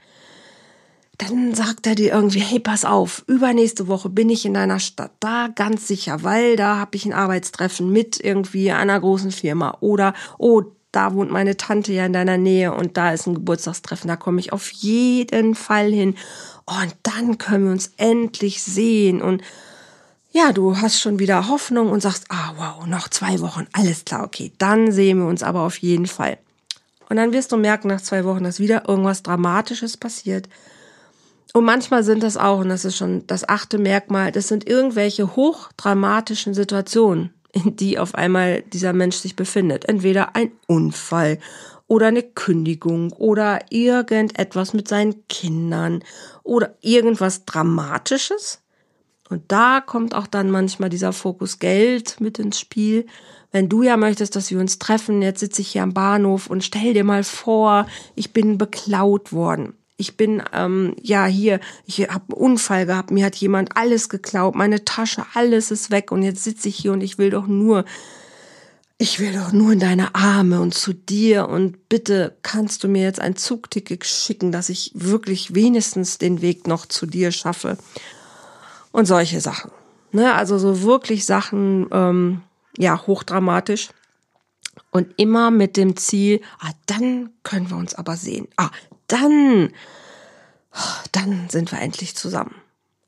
Dann 1.18 1.54
sagt 1.54 1.86
er 1.86 1.94
dir 1.94 2.12
irgendwie, 2.12 2.40
hey, 2.40 2.58
pass 2.58 2.84
auf, 2.84 3.22
übernächste 3.26 3.86
Woche 3.86 4.08
bin 4.08 4.30
ich 4.30 4.46
in 4.46 4.54
deiner 4.54 4.80
Stadt, 4.80 5.12
da 5.20 5.48
ganz 5.54 5.86
sicher, 5.86 6.22
weil 6.24 6.56
da 6.56 6.78
habe 6.78 6.96
ich 6.96 7.04
ein 7.04 7.12
Arbeitstreffen 7.12 7.92
mit 7.92 8.18
irgendwie 8.18 8.72
einer 8.72 8.98
großen 8.98 9.30
Firma 9.30 9.76
oder 9.80 10.14
oh, 10.38 10.62
da 10.90 11.14
wohnt 11.14 11.30
meine 11.30 11.56
Tante 11.56 11.92
ja 11.92 12.06
in 12.06 12.12
deiner 12.12 12.38
Nähe 12.38 12.74
und 12.74 12.96
da 12.96 13.12
ist 13.12 13.26
ein 13.26 13.34
Geburtstagstreffen, 13.34 14.08
da 14.08 14.16
komme 14.16 14.40
ich 14.40 14.52
auf 14.52 14.70
jeden 14.70 15.54
Fall 15.54 15.90
hin. 15.90 16.16
Und 16.66 16.96
dann 17.02 17.38
können 17.38 17.64
wir 17.64 17.72
uns 17.72 17.92
endlich 17.96 18.62
sehen 18.62 19.22
und 19.22 19.42
ja, 20.32 20.52
du 20.52 20.78
hast 20.78 20.98
schon 20.98 21.18
wieder 21.18 21.48
Hoffnung 21.48 21.90
und 21.90 22.00
sagst, 22.00 22.24
ah, 22.30 22.52
wow, 22.56 22.86
noch 22.86 23.08
zwei 23.08 23.40
Wochen, 23.40 23.66
alles 23.72 24.04
klar, 24.04 24.24
okay, 24.24 24.52
dann 24.58 24.90
sehen 24.90 25.18
wir 25.18 25.26
uns 25.26 25.42
aber 25.42 25.60
auf 25.60 25.76
jeden 25.78 26.06
Fall. 26.06 26.38
Und 27.08 27.16
dann 27.16 27.34
wirst 27.34 27.52
du 27.52 27.58
merken 27.58 27.88
nach 27.88 28.00
zwei 28.00 28.24
Wochen, 28.24 28.44
dass 28.44 28.58
wieder 28.58 28.88
irgendwas 28.88 29.22
Dramatisches 29.22 29.98
passiert. 29.98 30.48
Und 31.52 31.66
manchmal 31.66 32.02
sind 32.02 32.22
das 32.22 32.38
auch, 32.38 32.60
und 32.60 32.70
das 32.70 32.86
ist 32.86 32.96
schon 32.96 33.26
das 33.26 33.46
achte 33.46 33.76
Merkmal, 33.76 34.32
das 34.32 34.48
sind 34.48 34.66
irgendwelche 34.66 35.36
hochdramatischen 35.36 36.54
Situationen, 36.54 37.34
in 37.52 37.76
die 37.76 37.98
auf 37.98 38.14
einmal 38.14 38.62
dieser 38.62 38.94
Mensch 38.94 39.16
sich 39.16 39.36
befindet. 39.36 39.86
Entweder 39.86 40.34
ein 40.34 40.52
Unfall 40.66 41.38
oder 41.86 42.06
eine 42.06 42.22
Kündigung 42.22 43.12
oder 43.12 43.60
irgendetwas 43.68 44.72
mit 44.72 44.88
seinen 44.88 45.28
Kindern 45.28 46.02
oder 46.42 46.74
irgendwas 46.80 47.44
Dramatisches. 47.44 48.61
Und 49.32 49.42
da 49.48 49.80
kommt 49.80 50.14
auch 50.14 50.26
dann 50.26 50.50
manchmal 50.50 50.90
dieser 50.90 51.12
Fokus 51.12 51.58
Geld 51.58 52.20
mit 52.20 52.38
ins 52.38 52.60
Spiel. 52.60 53.06
Wenn 53.50 53.68
du 53.68 53.82
ja 53.82 53.96
möchtest, 53.96 54.36
dass 54.36 54.50
wir 54.50 54.60
uns 54.60 54.78
treffen, 54.78 55.22
jetzt 55.22 55.40
sitze 55.40 55.62
ich 55.62 55.68
hier 55.68 55.82
am 55.82 55.94
Bahnhof 55.94 56.48
und 56.48 56.62
stell 56.62 56.94
dir 56.94 57.04
mal 57.04 57.24
vor, 57.24 57.86
ich 58.14 58.32
bin 58.32 58.58
beklaut 58.58 59.32
worden 59.32 59.74
ich 60.02 60.16
bin 60.16 60.42
ähm, 60.52 60.96
ja 61.00 61.26
hier, 61.26 61.60
ich 61.86 62.00
habe 62.00 62.34
einen 62.34 62.52
Unfall 62.52 62.86
gehabt, 62.86 63.12
mir 63.12 63.24
hat 63.24 63.36
jemand 63.36 63.76
alles 63.76 64.08
geklaut, 64.08 64.56
meine 64.56 64.84
Tasche, 64.84 65.24
alles 65.34 65.70
ist 65.70 65.92
weg 65.92 66.10
und 66.10 66.22
jetzt 66.22 66.42
sitze 66.42 66.68
ich 66.68 66.76
hier 66.76 66.92
und 66.92 67.02
ich 67.02 67.18
will 67.18 67.30
doch 67.30 67.46
nur, 67.46 67.84
ich 68.98 69.20
will 69.20 69.32
doch 69.32 69.52
nur 69.52 69.72
in 69.72 69.78
deine 69.78 70.14
Arme 70.16 70.60
und 70.60 70.74
zu 70.74 70.92
dir 70.92 71.48
und 71.48 71.88
bitte 71.88 72.36
kannst 72.42 72.82
du 72.82 72.88
mir 72.88 73.02
jetzt 73.02 73.20
ein 73.20 73.36
Zugticket 73.36 74.04
schicken, 74.04 74.50
dass 74.50 74.70
ich 74.70 74.90
wirklich 74.94 75.54
wenigstens 75.54 76.18
den 76.18 76.42
Weg 76.42 76.66
noch 76.66 76.86
zu 76.86 77.06
dir 77.06 77.30
schaffe 77.30 77.78
und 78.92 79.06
solche 79.06 79.40
Sachen. 79.40 79.70
Ne, 80.12 80.34
also 80.34 80.58
so 80.58 80.82
wirklich 80.82 81.24
Sachen, 81.24 81.88
ähm, 81.90 82.42
ja, 82.76 83.06
hochdramatisch. 83.06 83.88
Und 84.90 85.14
immer 85.16 85.50
mit 85.50 85.76
dem 85.76 85.96
Ziel, 85.96 86.42
ah, 86.60 86.70
dann 86.86 87.30
können 87.42 87.70
wir 87.70 87.76
uns 87.76 87.94
aber 87.94 88.16
sehen. 88.16 88.46
Ah, 88.56 88.70
dann, 89.06 89.70
dann 91.12 91.48
sind 91.48 91.72
wir 91.72 91.80
endlich 91.80 92.14
zusammen. 92.14 92.54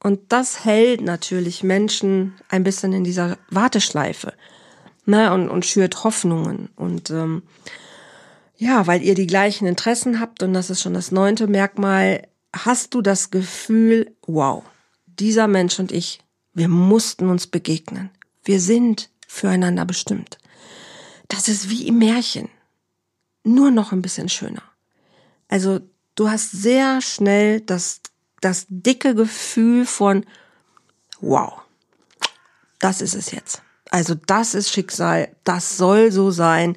Und 0.02 0.20
das 0.32 0.64
hält 0.64 1.02
natürlich 1.02 1.62
Menschen 1.62 2.34
ein 2.48 2.64
bisschen 2.64 2.92
in 2.92 3.04
dieser 3.04 3.38
Warteschleife 3.50 4.32
ne, 5.06 5.32
und, 5.32 5.48
und 5.48 5.64
schürt 5.64 6.04
Hoffnungen. 6.04 6.68
Und 6.76 7.10
ähm, 7.10 7.42
ja, 8.56 8.86
weil 8.86 9.02
ihr 9.02 9.14
die 9.14 9.26
gleichen 9.26 9.66
Interessen 9.66 10.20
habt, 10.20 10.42
und 10.42 10.54
das 10.54 10.70
ist 10.70 10.82
schon 10.82 10.94
das 10.94 11.10
neunte 11.10 11.46
Merkmal, 11.46 12.26
hast 12.54 12.94
du 12.94 13.02
das 13.02 13.30
Gefühl, 13.30 14.14
wow, 14.26 14.62
dieser 15.18 15.48
Mensch 15.48 15.78
und 15.78 15.92
ich, 15.92 16.20
wir 16.52 16.68
mussten 16.68 17.28
uns 17.28 17.46
begegnen. 17.46 18.10
Wir 18.44 18.60
sind 18.60 19.10
füreinander 19.26 19.84
bestimmt. 19.84 20.38
Das 21.28 21.48
ist 21.48 21.70
wie 21.70 21.86
im 21.86 21.98
Märchen. 21.98 22.48
Nur 23.42 23.70
noch 23.70 23.92
ein 23.92 24.02
bisschen 24.02 24.28
schöner. 24.28 24.62
Also 25.48 25.80
du 26.14 26.30
hast 26.30 26.50
sehr 26.50 27.00
schnell 27.00 27.60
das, 27.60 28.00
das 28.40 28.66
dicke 28.68 29.14
Gefühl 29.14 29.86
von, 29.86 30.24
wow, 31.20 31.60
das 32.78 33.00
ist 33.00 33.14
es 33.14 33.30
jetzt. 33.30 33.62
Also 33.90 34.14
das 34.14 34.54
ist 34.54 34.70
Schicksal, 34.70 35.34
das 35.44 35.76
soll 35.76 36.10
so 36.10 36.30
sein 36.30 36.76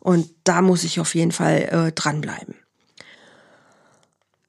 und 0.00 0.28
da 0.44 0.62
muss 0.62 0.84
ich 0.84 1.00
auf 1.00 1.14
jeden 1.14 1.32
Fall 1.32 1.62
äh, 1.70 1.92
dranbleiben. 1.92 2.54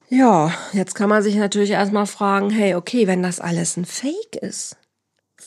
Ja, 0.09 0.53
jetzt 0.71 0.95
kann 0.95 1.09
man 1.09 1.21
sich 1.21 1.35
natürlich 1.35 1.71
erstmal 1.71 2.05
fragen, 2.05 2.49
hey, 2.49 2.75
okay, 2.75 3.07
wenn 3.07 3.23
das 3.23 3.41
alles 3.41 3.75
ein 3.75 3.85
Fake 3.85 4.37
ist, 4.41 4.77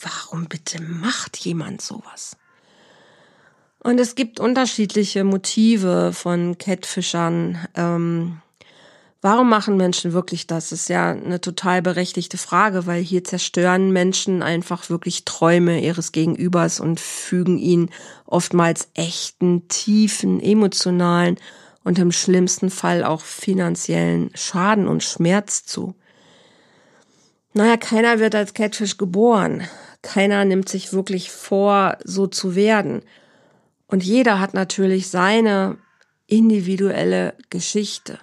warum 0.03 0.47
bitte 0.47 0.83
macht 0.83 1.39
jemand 1.39 1.81
sowas? 1.81 2.37
Und 3.83 3.99
es 3.99 4.15
gibt 4.15 4.39
unterschiedliche 4.39 5.25
Motive 5.25 6.13
von 6.13 6.59
Catfischern. 6.59 7.67
Ähm, 7.75 8.43
Warum 9.23 9.51
machen 9.51 9.77
Menschen 9.77 10.15
wirklich 10.15 10.47
das? 10.47 10.71
Das 10.71 10.81
ist 10.81 10.89
ja 10.89 11.11
eine 11.11 11.43
total 11.43 11.83
berechtigte 11.83 12.39
Frage, 12.39 12.87
weil 12.87 13.03
hier 13.03 13.23
zerstören 13.23 13.91
Menschen 13.91 14.43
einfach 14.43 14.89
wirklich 14.89 15.27
Träume 15.27 15.83
ihres 15.83 16.13
Gegenübers 16.13 16.81
und 16.81 17.01
fügen 17.01 17.59
ihnen 17.59 17.91
oftmals 18.25 18.89
echten, 18.95 19.69
tiefen, 19.69 20.41
emotionalen 20.41 21.37
und 21.85 21.99
im 21.99 22.13
schlimmsten 22.13 22.71
Fall 22.71 23.05
auch 23.05 23.23
finanziellen 23.23 24.31
Schaden 24.35 24.87
und 24.87 25.03
Schmerz 25.03 25.65
zu. 25.65 25.95
Naja, 27.53 27.77
keiner 27.77 28.21
wird 28.21 28.35
als 28.35 28.55
Catfish 28.55 28.97
geboren. 28.97 29.63
Keiner 30.03 30.45
nimmt 30.45 30.69
sich 30.69 30.93
wirklich 30.93 31.31
vor, 31.31 31.99
so 32.05 32.27
zu 32.27 32.55
werden. 32.55 33.03
Und 33.87 34.05
jeder 34.05 34.39
hat 34.39 34.55
natürlich 34.55 35.09
seine 35.09 35.79
individuelle 36.27 37.35
Geschichte. 37.51 38.19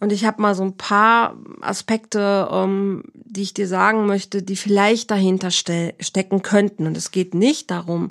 Und 0.00 0.10
ich 0.10 0.24
habe 0.24 0.42
mal 0.42 0.56
so 0.56 0.64
ein 0.64 0.76
paar 0.76 1.36
Aspekte, 1.60 2.48
ähm, 2.50 3.04
die 3.14 3.42
ich 3.42 3.54
dir 3.54 3.68
sagen 3.68 4.06
möchte, 4.06 4.42
die 4.42 4.56
vielleicht 4.56 5.12
dahinter 5.12 5.52
ste 5.52 5.94
stecken 6.00 6.42
könnten. 6.42 6.88
Und 6.88 6.96
es 6.96 7.12
geht 7.12 7.34
nicht 7.34 7.70
darum, 7.70 8.10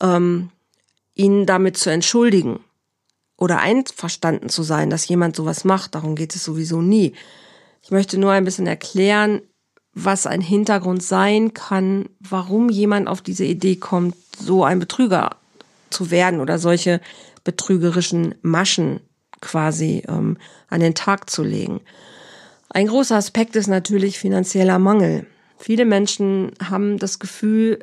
ähm, 0.00 0.50
ihn 1.14 1.44
damit 1.44 1.76
zu 1.76 1.90
entschuldigen 1.90 2.60
oder 3.36 3.58
einverstanden 3.58 4.48
zu 4.48 4.62
sein, 4.62 4.90
dass 4.90 5.08
jemand 5.08 5.36
sowas 5.36 5.64
macht. 5.64 5.94
Darum 5.94 6.14
geht 6.14 6.34
es 6.34 6.44
sowieso 6.44 6.80
nie. 6.80 7.14
Ich 7.82 7.90
möchte 7.90 8.18
nur 8.18 8.32
ein 8.32 8.44
bisschen 8.44 8.66
erklären, 8.66 9.42
was 9.92 10.26
ein 10.26 10.40
Hintergrund 10.40 11.02
sein 11.02 11.54
kann, 11.54 12.08
warum 12.20 12.68
jemand 12.68 13.08
auf 13.08 13.22
diese 13.22 13.44
Idee 13.44 13.76
kommt, 13.76 14.14
so 14.38 14.64
ein 14.64 14.78
Betrüger 14.78 15.36
zu 15.90 16.10
werden 16.10 16.40
oder 16.40 16.58
solche 16.58 17.00
betrügerischen 17.44 18.34
Maschen 18.42 19.00
quasi 19.40 20.02
ähm, 20.08 20.36
an 20.68 20.80
den 20.80 20.94
Tag 20.94 21.30
zu 21.30 21.42
legen. 21.42 21.80
Ein 22.68 22.88
großer 22.88 23.16
Aspekt 23.16 23.56
ist 23.56 23.68
natürlich 23.68 24.18
finanzieller 24.18 24.78
Mangel. 24.78 25.26
Viele 25.58 25.84
Menschen 25.84 26.52
haben 26.62 26.98
das 26.98 27.18
Gefühl, 27.18 27.78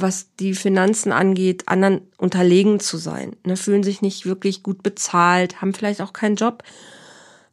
was 0.00 0.34
die 0.38 0.54
Finanzen 0.54 1.12
angeht, 1.12 1.64
anderen 1.66 2.02
unterlegen 2.16 2.80
zu 2.80 2.96
sein. 2.96 3.36
Ne, 3.44 3.56
fühlen 3.56 3.82
sich 3.82 4.02
nicht 4.02 4.26
wirklich 4.26 4.62
gut 4.62 4.82
bezahlt, 4.82 5.60
haben 5.60 5.74
vielleicht 5.74 6.00
auch 6.00 6.12
keinen 6.12 6.36
Job, 6.36 6.62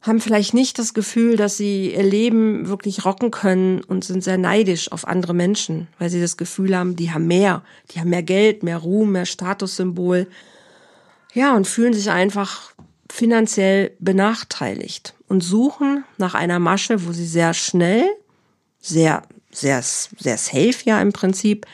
haben 0.02 0.20
vielleicht 0.20 0.54
nicht 0.54 0.78
das 0.78 0.94
Gefühl, 0.94 1.36
dass 1.36 1.56
sie 1.56 1.92
ihr 1.94 2.02
Leben 2.02 2.68
wirklich 2.68 3.04
rocken 3.04 3.30
können 3.30 3.82
und 3.82 4.04
sind 4.04 4.22
sehr 4.22 4.38
neidisch 4.38 4.92
auf 4.92 5.06
andere 5.06 5.34
Menschen, 5.34 5.88
weil 5.98 6.10
sie 6.10 6.20
das 6.20 6.36
Gefühl 6.36 6.76
haben, 6.76 6.96
die 6.96 7.12
haben 7.12 7.26
mehr, 7.26 7.62
die 7.90 8.00
haben 8.00 8.10
mehr 8.10 8.22
Geld, 8.22 8.62
mehr 8.62 8.78
Ruhm, 8.78 9.12
mehr 9.12 9.26
Statussymbol. 9.26 10.28
Ja, 11.34 11.54
und 11.56 11.66
fühlen 11.66 11.92
sich 11.92 12.10
einfach 12.10 12.72
finanziell 13.10 13.92
benachteiligt 13.98 15.14
und 15.28 15.42
suchen 15.42 16.04
nach 16.18 16.34
einer 16.34 16.58
Masche, 16.58 17.06
wo 17.06 17.12
sie 17.12 17.26
sehr 17.26 17.54
schnell, 17.54 18.04
sehr, 18.80 19.22
sehr, 19.50 19.82
sehr 19.82 20.38
safe 20.38 20.76
ja 20.84 21.00
im 21.00 21.12
Prinzip 21.12 21.66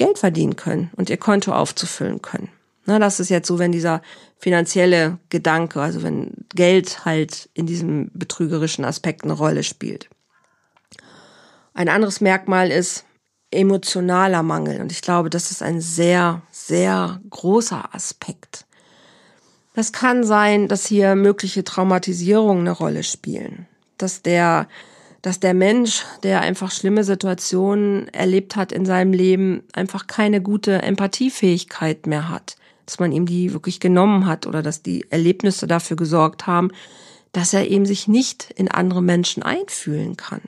Geld 0.00 0.18
verdienen 0.18 0.56
können 0.56 0.90
und 0.96 1.10
ihr 1.10 1.18
Konto 1.18 1.52
aufzufüllen 1.52 2.22
können. 2.22 2.48
Na, 2.86 2.98
das 2.98 3.20
ist 3.20 3.28
jetzt 3.28 3.46
so, 3.46 3.58
wenn 3.58 3.70
dieser 3.70 4.00
finanzielle 4.38 5.18
Gedanke, 5.28 5.82
also 5.82 6.02
wenn 6.02 6.32
Geld 6.54 7.04
halt 7.04 7.50
in 7.52 7.66
diesem 7.66 8.10
betrügerischen 8.14 8.86
Aspekt 8.86 9.24
eine 9.24 9.34
Rolle 9.34 9.62
spielt. 9.62 10.08
Ein 11.74 11.90
anderes 11.90 12.22
Merkmal 12.22 12.70
ist 12.70 13.04
emotionaler 13.50 14.42
Mangel 14.42 14.80
und 14.80 14.90
ich 14.90 15.02
glaube, 15.02 15.28
das 15.28 15.50
ist 15.50 15.62
ein 15.62 15.82
sehr, 15.82 16.40
sehr 16.50 17.20
großer 17.28 17.94
Aspekt. 17.94 18.64
Es 19.74 19.92
kann 19.92 20.24
sein, 20.24 20.66
dass 20.66 20.86
hier 20.86 21.14
mögliche 21.14 21.62
Traumatisierungen 21.62 22.66
eine 22.66 22.72
Rolle 22.74 23.02
spielen, 23.02 23.66
dass 23.98 24.22
der 24.22 24.66
dass 25.22 25.40
der 25.40 25.54
Mensch, 25.54 26.04
der 26.22 26.40
einfach 26.40 26.70
schlimme 26.70 27.04
Situationen 27.04 28.08
erlebt 28.08 28.56
hat 28.56 28.72
in 28.72 28.86
seinem 28.86 29.12
Leben, 29.12 29.62
einfach 29.72 30.06
keine 30.06 30.40
gute 30.40 30.82
Empathiefähigkeit 30.82 32.06
mehr 32.06 32.28
hat. 32.28 32.56
dass 32.86 32.98
man 32.98 33.12
ihm 33.12 33.24
die 33.24 33.52
wirklich 33.52 33.78
genommen 33.78 34.26
hat 34.26 34.48
oder 34.48 34.62
dass 34.62 34.82
die 34.82 35.06
Erlebnisse 35.10 35.68
dafür 35.68 35.96
gesorgt 35.96 36.48
haben, 36.48 36.72
dass 37.30 37.54
er 37.54 37.70
eben 37.70 37.86
sich 37.86 38.08
nicht 38.08 38.50
in 38.56 38.68
andere 38.68 39.00
Menschen 39.00 39.44
einfühlen 39.44 40.16
kann. 40.16 40.40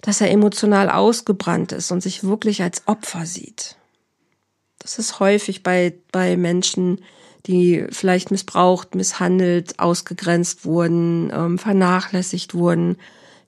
Dass 0.00 0.20
er 0.20 0.30
emotional 0.30 0.88
ausgebrannt 0.90 1.72
ist 1.72 1.90
und 1.90 2.02
sich 2.02 2.22
wirklich 2.22 2.62
als 2.62 2.86
Opfer 2.86 3.26
sieht. 3.26 3.74
Das 4.78 5.00
ist 5.00 5.18
häufig 5.18 5.64
bei, 5.64 5.94
bei 6.12 6.36
Menschen, 6.36 7.00
die 7.46 7.84
vielleicht 7.90 8.30
missbraucht, 8.30 8.94
misshandelt, 8.94 9.80
ausgegrenzt 9.80 10.64
wurden, 10.64 11.32
ähm, 11.34 11.58
vernachlässigt 11.58 12.54
wurden 12.54 12.96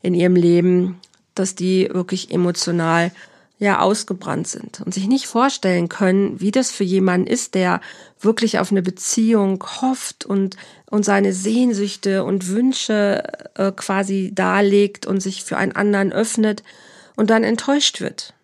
in 0.06 0.14
ihrem 0.14 0.36
Leben, 0.36 1.00
dass 1.34 1.54
die 1.54 1.88
wirklich 1.92 2.30
emotional 2.30 3.10
ja 3.58 3.80
ausgebrannt 3.80 4.46
sind 4.46 4.82
und 4.84 4.92
sich 4.92 5.06
nicht 5.08 5.26
vorstellen 5.26 5.88
können, 5.88 6.40
wie 6.40 6.50
das 6.50 6.70
für 6.70 6.84
jemanden 6.84 7.26
ist, 7.26 7.54
der 7.54 7.80
wirklich 8.20 8.58
auf 8.58 8.70
eine 8.70 8.82
Beziehung 8.82 9.62
hofft 9.80 10.24
und 10.24 10.56
und 10.88 11.04
seine 11.04 11.32
Sehnsüchte 11.32 12.22
und 12.24 12.48
Wünsche 12.48 13.24
äh, 13.54 13.72
quasi 13.72 14.30
darlegt 14.34 15.06
und 15.06 15.20
sich 15.20 15.42
für 15.42 15.56
einen 15.56 15.72
anderen 15.72 16.12
öffnet 16.12 16.62
und 17.16 17.30
dann 17.30 17.44
enttäuscht 17.44 18.00
wird. 18.00 18.34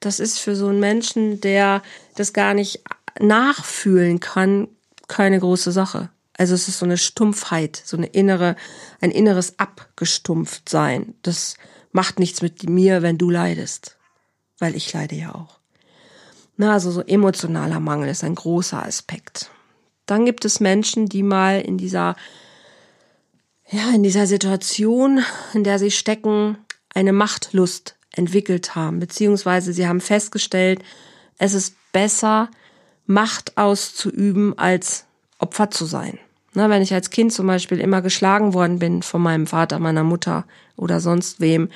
Das 0.00 0.18
ist 0.18 0.38
für 0.38 0.56
so 0.56 0.68
einen 0.68 0.80
Menschen, 0.80 1.40
der 1.40 1.82
das 2.16 2.32
gar 2.32 2.52
nicht 2.52 2.82
nachfühlen 3.20 4.18
kann, 4.18 4.68
keine 5.06 5.38
große 5.38 5.70
Sache. 5.70 6.10
Also 6.36 6.54
es 6.54 6.68
ist 6.68 6.78
so 6.78 6.84
eine 6.84 6.98
Stumpfheit, 6.98 7.80
so 7.84 7.96
eine 7.96 8.06
innere, 8.06 8.56
ein 9.00 9.10
inneres 9.10 9.58
Abgestumpftsein. 9.58 11.14
Das 11.22 11.56
macht 11.92 12.18
nichts 12.18 12.42
mit 12.42 12.68
mir, 12.68 13.02
wenn 13.02 13.18
du 13.18 13.30
leidest 13.30 13.96
weil 14.58 14.76
ich 14.76 14.92
leide 14.92 15.14
ja 15.14 15.34
auch. 15.34 15.58
Na, 16.56 16.72
also 16.72 16.90
so 16.90 17.02
emotionaler 17.02 17.80
Mangel 17.80 18.08
ist 18.08 18.24
ein 18.24 18.34
großer 18.34 18.84
Aspekt. 18.84 19.50
Dann 20.06 20.24
gibt 20.24 20.44
es 20.44 20.60
Menschen, 20.60 21.06
die 21.06 21.22
mal 21.22 21.60
in 21.60 21.78
dieser, 21.78 22.16
ja, 23.68 23.90
in 23.94 24.02
dieser 24.02 24.26
Situation, 24.26 25.24
in 25.52 25.64
der 25.64 25.78
sie 25.78 25.90
stecken, 25.90 26.58
eine 26.94 27.12
Machtlust 27.12 27.96
entwickelt 28.12 28.76
haben, 28.76 29.00
beziehungsweise 29.00 29.72
sie 29.72 29.88
haben 29.88 30.00
festgestellt, 30.00 30.82
es 31.38 31.54
ist 31.54 31.74
besser, 31.92 32.50
Macht 33.06 33.58
auszuüben, 33.58 34.58
als 34.58 35.03
Opfer 35.44 35.70
zu 35.70 35.84
sein. 35.84 36.18
Na, 36.54 36.70
wenn 36.70 36.80
ich 36.80 36.94
als 36.94 37.10
Kind 37.10 37.34
zum 37.34 37.46
Beispiel 37.46 37.80
immer 37.80 38.00
geschlagen 38.00 38.54
worden 38.54 38.78
bin 38.78 39.02
von 39.02 39.20
meinem 39.20 39.46
Vater, 39.46 39.78
meiner 39.78 40.04
Mutter 40.04 40.46
oder 40.76 41.00
sonst 41.00 41.38
wem, 41.40 41.68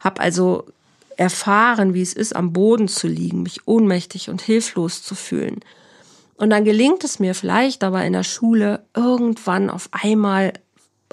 habe 0.00 0.20
also 0.20 0.64
erfahren, 1.16 1.94
wie 1.94 2.02
es 2.02 2.14
ist, 2.14 2.34
am 2.34 2.52
Boden 2.52 2.88
zu 2.88 3.06
liegen, 3.06 3.44
mich 3.44 3.68
ohnmächtig 3.68 4.28
und 4.28 4.42
hilflos 4.42 5.04
zu 5.04 5.14
fühlen. 5.14 5.60
Und 6.36 6.50
dann 6.50 6.64
gelingt 6.64 7.04
es 7.04 7.20
mir 7.20 7.36
vielleicht 7.36 7.84
aber 7.84 8.04
in 8.04 8.12
der 8.12 8.24
Schule 8.24 8.84
irgendwann 8.96 9.70
auf 9.70 9.88
einmal 9.92 10.54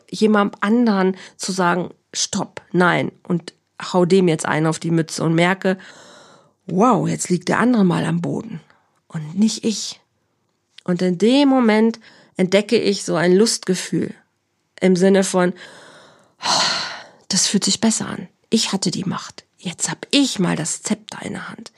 jemand 0.09 0.63
anderen 0.63 1.15
zu 1.37 1.51
sagen, 1.51 1.91
stopp, 2.11 2.63
nein, 2.71 3.11
und 3.27 3.53
hau 3.93 4.05
dem 4.05 4.27
jetzt 4.27 4.47
einen 4.47 4.65
auf 4.65 4.79
die 4.79 4.89
Mütze 4.89 5.23
und 5.23 5.35
merke, 5.35 5.77
wow, 6.65 7.07
jetzt 7.07 7.29
liegt 7.29 7.49
der 7.49 7.59
andere 7.59 7.85
mal 7.85 8.03
am 8.05 8.21
Boden 8.21 8.61
und 9.07 9.37
nicht 9.37 9.63
ich. 9.63 9.99
Und 10.89 11.01
in 11.01 11.17
dem 11.17 11.49
Moment 11.49 11.99
entdecke 12.37 12.77
ich 12.77 13.03
so 13.03 13.15
ein 13.15 13.33
Lustgefühl 13.35 14.13
im 14.81 14.95
Sinne 14.95 15.23
von, 15.23 15.53
oh, 16.43 16.63
das 17.27 17.47
fühlt 17.47 17.63
sich 17.63 17.81
besser 17.81 18.07
an. 18.07 18.27
Ich 18.49 18.73
hatte 18.73 18.91
die 18.91 19.03
Macht 19.03 19.45
jetzt 19.59 19.89
hab 19.89 20.07
ich 20.11 20.39
mal 20.39 20.55
das 20.55 20.81
Zepter 20.81 21.23
in 21.23 21.33
der 21.33 21.49
Hand. 21.49 21.71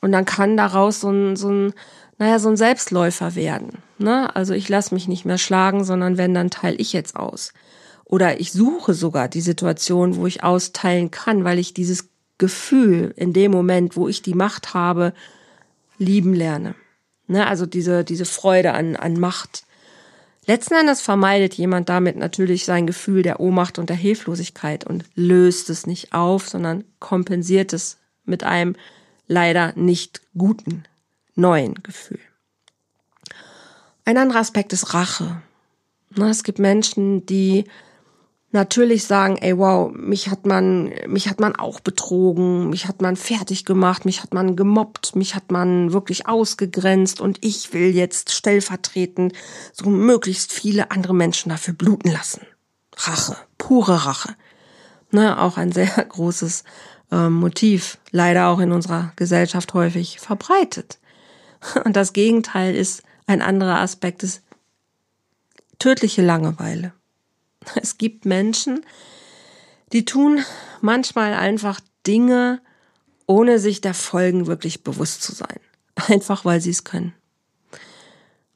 Und 0.00 0.12
dann 0.12 0.24
kann 0.24 0.56
daraus 0.56 1.00
so 1.00 1.10
ein, 1.10 1.36
so 1.36 1.50
ein, 1.50 1.74
naja, 2.18 2.38
so 2.38 2.48
ein 2.48 2.56
Selbstläufer 2.56 3.34
werden. 3.34 3.78
Ne? 3.98 4.34
Also 4.34 4.52
ich 4.54 4.68
lasse 4.68 4.94
mich 4.94 5.08
nicht 5.08 5.24
mehr 5.24 5.38
schlagen, 5.38 5.84
sondern 5.84 6.18
wenn, 6.18 6.34
dann 6.34 6.50
teile 6.50 6.76
ich 6.76 6.92
jetzt 6.92 7.16
aus. 7.16 7.52
Oder 8.04 8.40
ich 8.40 8.52
suche 8.52 8.94
sogar 8.94 9.28
die 9.28 9.40
Situation, 9.40 10.16
wo 10.16 10.26
ich 10.26 10.44
austeilen 10.44 11.10
kann, 11.10 11.44
weil 11.44 11.58
ich 11.58 11.72
dieses 11.72 12.08
Gefühl 12.36 13.14
in 13.16 13.32
dem 13.32 13.52
Moment, 13.52 13.96
wo 13.96 14.08
ich 14.08 14.22
die 14.22 14.34
Macht 14.34 14.74
habe, 14.74 15.14
lieben 15.98 16.34
lerne. 16.34 16.74
Ne? 17.32 17.46
Also 17.46 17.66
diese, 17.66 18.04
diese 18.04 18.24
Freude 18.24 18.72
an, 18.72 18.96
an 18.96 19.18
Macht. 19.18 19.64
Letzten 20.46 20.74
Endes 20.74 21.00
vermeidet 21.00 21.54
jemand 21.54 21.88
damit 21.88 22.16
natürlich 22.16 22.64
sein 22.64 22.86
Gefühl 22.86 23.22
der 23.22 23.40
Ohnmacht 23.40 23.78
und 23.78 23.88
der 23.88 23.96
Hilflosigkeit 23.96 24.84
und 24.84 25.04
löst 25.14 25.70
es 25.70 25.86
nicht 25.86 26.12
auf, 26.12 26.48
sondern 26.48 26.84
kompensiert 26.98 27.72
es 27.72 27.98
mit 28.24 28.42
einem 28.44 28.74
leider 29.28 29.72
nicht 29.76 30.20
guten 30.36 30.84
neuen 31.34 31.74
Gefühl. 31.82 32.20
Ein 34.04 34.18
anderer 34.18 34.40
Aspekt 34.40 34.72
ist 34.72 34.94
Rache. 34.94 35.42
Es 36.16 36.42
gibt 36.42 36.58
Menschen, 36.58 37.24
die 37.24 37.64
natürlich 38.52 39.04
sagen, 39.04 39.36
ey 39.38 39.56
wow, 39.56 39.90
mich 39.92 40.28
hat 40.30 40.46
man, 40.46 40.92
mich 41.06 41.28
hat 41.28 41.40
man 41.40 41.56
auch 41.56 41.80
betrogen, 41.80 42.70
mich 42.70 42.86
hat 42.86 43.02
man 43.02 43.16
fertig 43.16 43.64
gemacht, 43.64 44.04
mich 44.04 44.22
hat 44.22 44.34
man 44.34 44.56
gemobbt, 44.56 45.16
mich 45.16 45.34
hat 45.34 45.50
man 45.50 45.92
wirklich 45.92 46.28
ausgegrenzt 46.28 47.20
und 47.20 47.38
ich 47.44 47.72
will 47.72 47.94
jetzt 47.94 48.30
stellvertretend 48.32 49.32
so 49.72 49.88
möglichst 49.88 50.52
viele 50.52 50.90
andere 50.90 51.14
Menschen 51.14 51.48
dafür 51.48 51.74
bluten 51.74 52.10
lassen. 52.10 52.46
Rache, 52.96 53.36
pure 53.58 54.06
Rache. 54.06 54.34
Ne, 55.10 55.38
auch 55.40 55.56
ein 55.56 55.72
sehr 55.72 55.86
großes 56.08 56.64
äh, 57.10 57.28
Motiv, 57.28 57.98
leider 58.10 58.48
auch 58.48 58.60
in 58.60 58.72
unserer 58.72 59.12
Gesellschaft 59.16 59.74
häufig 59.74 60.20
verbreitet. 60.20 60.98
Und 61.84 61.96
das 61.96 62.12
Gegenteil 62.12 62.74
ist 62.74 63.02
ein 63.26 63.42
anderer 63.42 63.80
Aspekt 63.80 64.22
ist 64.22 64.42
tödliche 65.78 66.22
Langeweile. 66.22 66.92
Es 67.80 67.98
gibt 67.98 68.24
Menschen, 68.24 68.84
die 69.92 70.04
tun 70.04 70.44
manchmal 70.80 71.34
einfach 71.34 71.80
Dinge, 72.06 72.60
ohne 73.26 73.58
sich 73.58 73.80
der 73.80 73.94
Folgen 73.94 74.46
wirklich 74.46 74.82
bewusst 74.82 75.22
zu 75.22 75.32
sein. 75.32 75.60
Einfach 76.08 76.44
weil 76.44 76.60
sie 76.60 76.70
es 76.70 76.84
können. 76.84 77.12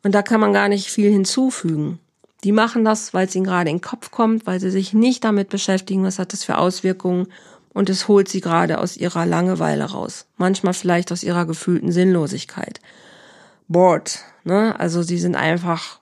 Und 0.02 0.12
da 0.12 0.22
kann 0.22 0.40
man 0.40 0.52
gar 0.52 0.68
nicht 0.68 0.88
viel 0.88 1.10
hinzufügen. 1.10 1.98
Die 2.44 2.52
machen 2.52 2.84
das, 2.84 3.14
weil 3.14 3.26
es 3.26 3.34
ihnen 3.34 3.44
gerade 3.44 3.70
in 3.70 3.76
den 3.76 3.82
Kopf 3.82 4.10
kommt, 4.10 4.46
weil 4.46 4.60
sie 4.60 4.70
sich 4.70 4.92
nicht 4.92 5.24
damit 5.24 5.48
beschäftigen, 5.48 6.04
was 6.04 6.18
hat 6.18 6.32
das 6.32 6.44
für 6.44 6.58
Auswirkungen 6.58 7.26
und 7.72 7.90
es 7.90 8.08
holt 8.08 8.28
sie 8.28 8.40
gerade 8.40 8.78
aus 8.78 8.96
ihrer 8.96 9.26
Langeweile 9.26 9.84
raus. 9.84 10.26
Manchmal 10.36 10.74
vielleicht 10.74 11.12
aus 11.12 11.22
ihrer 11.22 11.44
gefühlten 11.44 11.92
Sinnlosigkeit. 11.92 12.80
Bored, 13.68 14.20
ne? 14.44 14.78
Also 14.78 15.02
sie 15.02 15.18
sind 15.18 15.34
einfach 15.34 15.98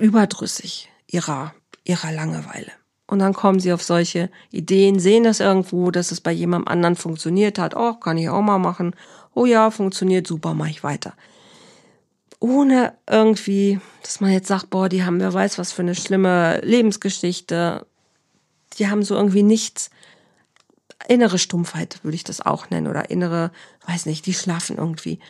überdrüssig 0.00 0.90
ihrer 1.06 1.54
ihrer 1.84 2.12
Langeweile. 2.12 2.72
Und 3.06 3.18
dann 3.18 3.34
kommen 3.34 3.60
sie 3.60 3.72
auf 3.72 3.82
solche 3.82 4.30
Ideen, 4.50 4.98
sehen 4.98 5.24
das 5.24 5.40
irgendwo, 5.40 5.90
dass 5.90 6.10
es 6.10 6.20
bei 6.20 6.32
jemandem 6.32 6.68
anderen 6.68 6.96
funktioniert 6.96 7.58
hat. 7.58 7.76
Oh, 7.76 7.94
kann 7.94 8.16
ich 8.16 8.28
auch 8.28 8.40
mal 8.40 8.58
machen. 8.58 8.94
Oh 9.34 9.44
ja, 9.44 9.70
funktioniert 9.70 10.26
super, 10.26 10.54
mache 10.54 10.70
ich 10.70 10.82
weiter. 10.82 11.14
Ohne 12.40 12.94
irgendwie, 13.08 13.78
dass 14.02 14.20
man 14.20 14.32
jetzt 14.32 14.48
sagt, 14.48 14.70
boah, 14.70 14.88
die 14.88 15.04
haben, 15.04 15.20
wer 15.20 15.32
weiß, 15.32 15.58
was 15.58 15.72
für 15.72 15.82
eine 15.82 15.94
schlimme 15.94 16.60
Lebensgeschichte. 16.62 17.86
Die 18.78 18.88
haben 18.88 19.02
so 19.02 19.14
irgendwie 19.14 19.42
nichts. 19.42 19.90
Innere 21.06 21.38
Stumpfheit 21.38 22.00
würde 22.02 22.14
ich 22.14 22.24
das 22.24 22.40
auch 22.40 22.70
nennen. 22.70 22.86
Oder 22.86 23.10
innere, 23.10 23.50
weiß 23.86 24.06
nicht, 24.06 24.24
die 24.26 24.34
schlafen 24.34 24.78
irgendwie. 24.78 25.20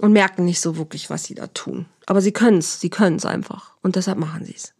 Und 0.00 0.12
merken 0.12 0.44
nicht 0.44 0.60
so 0.60 0.76
wirklich, 0.76 1.10
was 1.10 1.24
sie 1.24 1.34
da 1.34 1.48
tun. 1.48 1.86
Aber 2.06 2.20
sie 2.20 2.32
können 2.32 2.58
es, 2.58 2.80
sie 2.80 2.90
können 2.90 3.16
es 3.16 3.26
einfach. 3.26 3.74
Und 3.82 3.96
deshalb 3.96 4.18
machen 4.18 4.44
sie 4.44 4.54
es. 4.54 4.72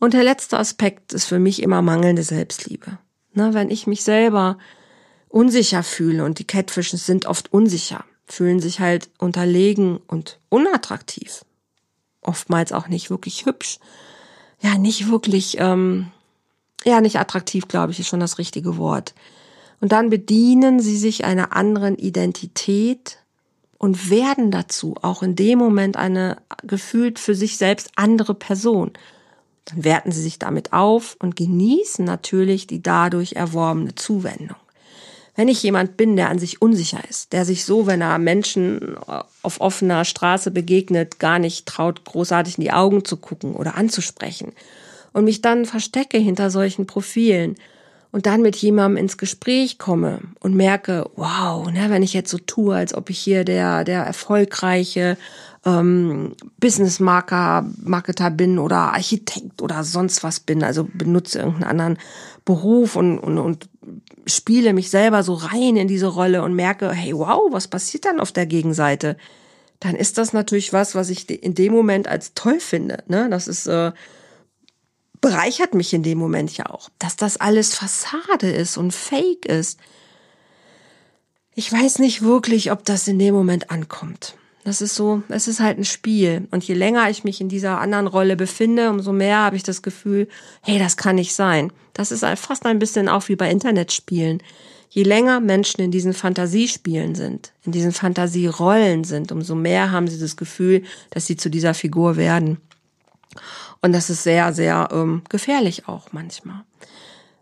Und 0.00 0.14
der 0.14 0.22
letzte 0.22 0.58
Aspekt 0.58 1.12
ist 1.12 1.26
für 1.26 1.38
mich 1.38 1.62
immer 1.62 1.82
mangelnde 1.82 2.22
Selbstliebe. 2.22 2.98
Na, 3.32 3.54
wenn 3.54 3.70
ich 3.70 3.86
mich 3.86 4.04
selber 4.04 4.58
unsicher 5.28 5.82
fühle 5.82 6.24
und 6.24 6.38
die 6.38 6.46
Catfishes 6.46 7.04
sind 7.04 7.26
oft 7.26 7.52
unsicher, 7.52 8.04
fühlen 8.26 8.60
sich 8.60 8.80
halt 8.80 9.10
unterlegen 9.18 9.98
und 10.06 10.38
unattraktiv. 10.48 11.44
Oftmals 12.22 12.72
auch 12.72 12.88
nicht 12.88 13.10
wirklich 13.10 13.46
hübsch. 13.46 13.78
Ja, 14.60 14.76
nicht 14.76 15.08
wirklich, 15.08 15.56
ähm, 15.58 16.10
ja, 16.84 17.00
nicht 17.00 17.18
attraktiv, 17.18 17.68
glaube 17.68 17.92
ich, 17.92 18.00
ist 18.00 18.08
schon 18.08 18.20
das 18.20 18.38
richtige 18.38 18.76
Wort. 18.76 19.14
Und 19.80 19.92
dann 19.92 20.10
bedienen 20.10 20.80
sie 20.80 20.96
sich 20.96 21.24
einer 21.24 21.54
anderen 21.54 21.96
Identität 21.96 23.18
und 23.78 24.10
werden 24.10 24.50
dazu 24.50 24.96
auch 25.02 25.22
in 25.22 25.36
dem 25.36 25.58
Moment 25.58 25.96
eine 25.96 26.38
gefühlt 26.64 27.20
für 27.20 27.36
sich 27.36 27.56
selbst 27.56 27.92
andere 27.94 28.34
Person 28.34 28.92
dann 29.70 29.84
werten 29.84 30.12
sie 30.12 30.22
sich 30.22 30.38
damit 30.38 30.72
auf 30.72 31.16
und 31.18 31.36
genießen 31.36 32.04
natürlich 32.04 32.66
die 32.66 32.82
dadurch 32.82 33.34
erworbene 33.34 33.94
Zuwendung. 33.94 34.56
Wenn 35.36 35.48
ich 35.48 35.62
jemand 35.62 35.96
bin, 35.96 36.16
der 36.16 36.30
an 36.30 36.40
sich 36.40 36.60
unsicher 36.60 37.00
ist, 37.08 37.32
der 37.32 37.44
sich 37.44 37.64
so, 37.64 37.86
wenn 37.86 38.00
er 38.00 38.18
Menschen 38.18 38.96
auf 39.42 39.60
offener 39.60 40.04
Straße 40.04 40.50
begegnet, 40.50 41.20
gar 41.20 41.38
nicht 41.38 41.66
traut, 41.66 42.04
großartig 42.04 42.58
in 42.58 42.64
die 42.64 42.72
Augen 42.72 43.04
zu 43.04 43.16
gucken 43.16 43.54
oder 43.54 43.76
anzusprechen 43.76 44.52
und 45.12 45.24
mich 45.24 45.40
dann 45.40 45.64
verstecke 45.64 46.18
hinter 46.18 46.50
solchen 46.50 46.86
Profilen 46.86 47.54
und 48.10 48.26
dann 48.26 48.42
mit 48.42 48.56
jemandem 48.56 48.96
ins 48.96 49.18
Gespräch 49.18 49.78
komme 49.78 50.20
und 50.40 50.54
merke, 50.54 51.10
wow, 51.16 51.70
ne, 51.70 51.90
wenn 51.90 52.02
ich 52.02 52.14
jetzt 52.14 52.30
so 52.30 52.38
tue, 52.38 52.74
als 52.74 52.94
ob 52.94 53.10
ich 53.10 53.18
hier 53.18 53.44
der, 53.44 53.84
der 53.84 54.02
erfolgreiche 54.02 55.18
ähm, 55.66 56.34
Business 56.58 57.00
Marker, 57.00 57.68
Marketer 57.82 58.30
bin 58.30 58.58
oder 58.58 58.94
Architekt 58.94 59.60
oder 59.60 59.84
sonst 59.84 60.22
was 60.22 60.40
bin, 60.40 60.64
also 60.64 60.88
benutze 60.90 61.40
irgendeinen 61.40 61.70
anderen 61.70 61.98
Beruf 62.44 62.96
und, 62.96 63.18
und, 63.18 63.38
und 63.38 63.68
spiele 64.26 64.72
mich 64.72 64.90
selber 64.90 65.22
so 65.22 65.34
rein 65.34 65.76
in 65.76 65.88
diese 65.88 66.06
Rolle 66.06 66.42
und 66.42 66.54
merke, 66.54 66.90
hey, 66.90 67.12
wow, 67.14 67.42
was 67.50 67.68
passiert 67.68 68.06
dann 68.06 68.20
auf 68.20 68.32
der 68.32 68.46
Gegenseite? 68.46 69.16
Dann 69.80 69.94
ist 69.94 70.18
das 70.18 70.32
natürlich 70.32 70.72
was, 70.72 70.94
was 70.94 71.10
ich 71.10 71.30
in 71.30 71.54
dem 71.54 71.72
Moment 71.72 72.08
als 72.08 72.34
toll 72.34 72.58
finde. 72.58 73.04
Ne? 73.06 73.28
Das 73.30 73.46
ist 73.46 73.66
äh, 73.66 73.92
bereichert 75.20 75.74
mich 75.74 75.92
in 75.94 76.02
dem 76.02 76.18
Moment 76.18 76.56
ja 76.56 76.66
auch, 76.66 76.88
dass 76.98 77.16
das 77.16 77.38
alles 77.38 77.74
Fassade 77.74 78.50
ist 78.50 78.76
und 78.76 78.92
Fake 78.92 79.46
ist. 79.46 79.78
Ich 81.54 81.72
weiß 81.72 81.98
nicht 81.98 82.22
wirklich, 82.22 82.70
ob 82.70 82.84
das 82.84 83.08
in 83.08 83.18
dem 83.18 83.34
Moment 83.34 83.70
ankommt. 83.70 84.36
Das 84.64 84.82
ist 84.82 84.94
so, 84.94 85.22
es 85.28 85.48
ist 85.48 85.60
halt 85.60 85.78
ein 85.78 85.84
Spiel. 85.84 86.46
Und 86.50 86.62
je 86.62 86.74
länger 86.74 87.08
ich 87.08 87.24
mich 87.24 87.40
in 87.40 87.48
dieser 87.48 87.80
anderen 87.80 88.06
Rolle 88.06 88.36
befinde, 88.36 88.90
umso 88.90 89.12
mehr 89.12 89.38
habe 89.38 89.56
ich 89.56 89.62
das 89.62 89.82
Gefühl, 89.82 90.28
hey, 90.62 90.78
das 90.78 90.96
kann 90.96 91.16
nicht 91.16 91.34
sein. 91.34 91.72
Das 91.94 92.12
ist 92.12 92.24
fast 92.36 92.66
ein 92.66 92.78
bisschen 92.78 93.08
auch 93.08 93.28
wie 93.28 93.36
bei 93.36 93.50
Internetspielen. 93.50 94.42
Je 94.90 95.02
länger 95.04 95.40
Menschen 95.40 95.80
in 95.80 95.90
diesen 95.90 96.12
Fantasiespielen 96.12 97.14
sind, 97.14 97.52
in 97.64 97.72
diesen 97.72 97.92
Fantasierollen 97.92 99.04
sind, 99.04 99.32
umso 99.32 99.54
mehr 99.54 99.90
haben 99.90 100.06
sie 100.08 100.18
das 100.18 100.36
Gefühl, 100.36 100.82
dass 101.10 101.26
sie 101.26 101.36
zu 101.36 101.50
dieser 101.50 101.74
Figur 101.74 102.16
werden. 102.16 102.58
Und 103.80 103.92
das 103.92 104.10
ist 104.10 104.22
sehr, 104.22 104.52
sehr 104.52 104.88
ähm, 104.92 105.22
gefährlich 105.28 105.88
auch 105.88 106.12
manchmal. 106.12 106.64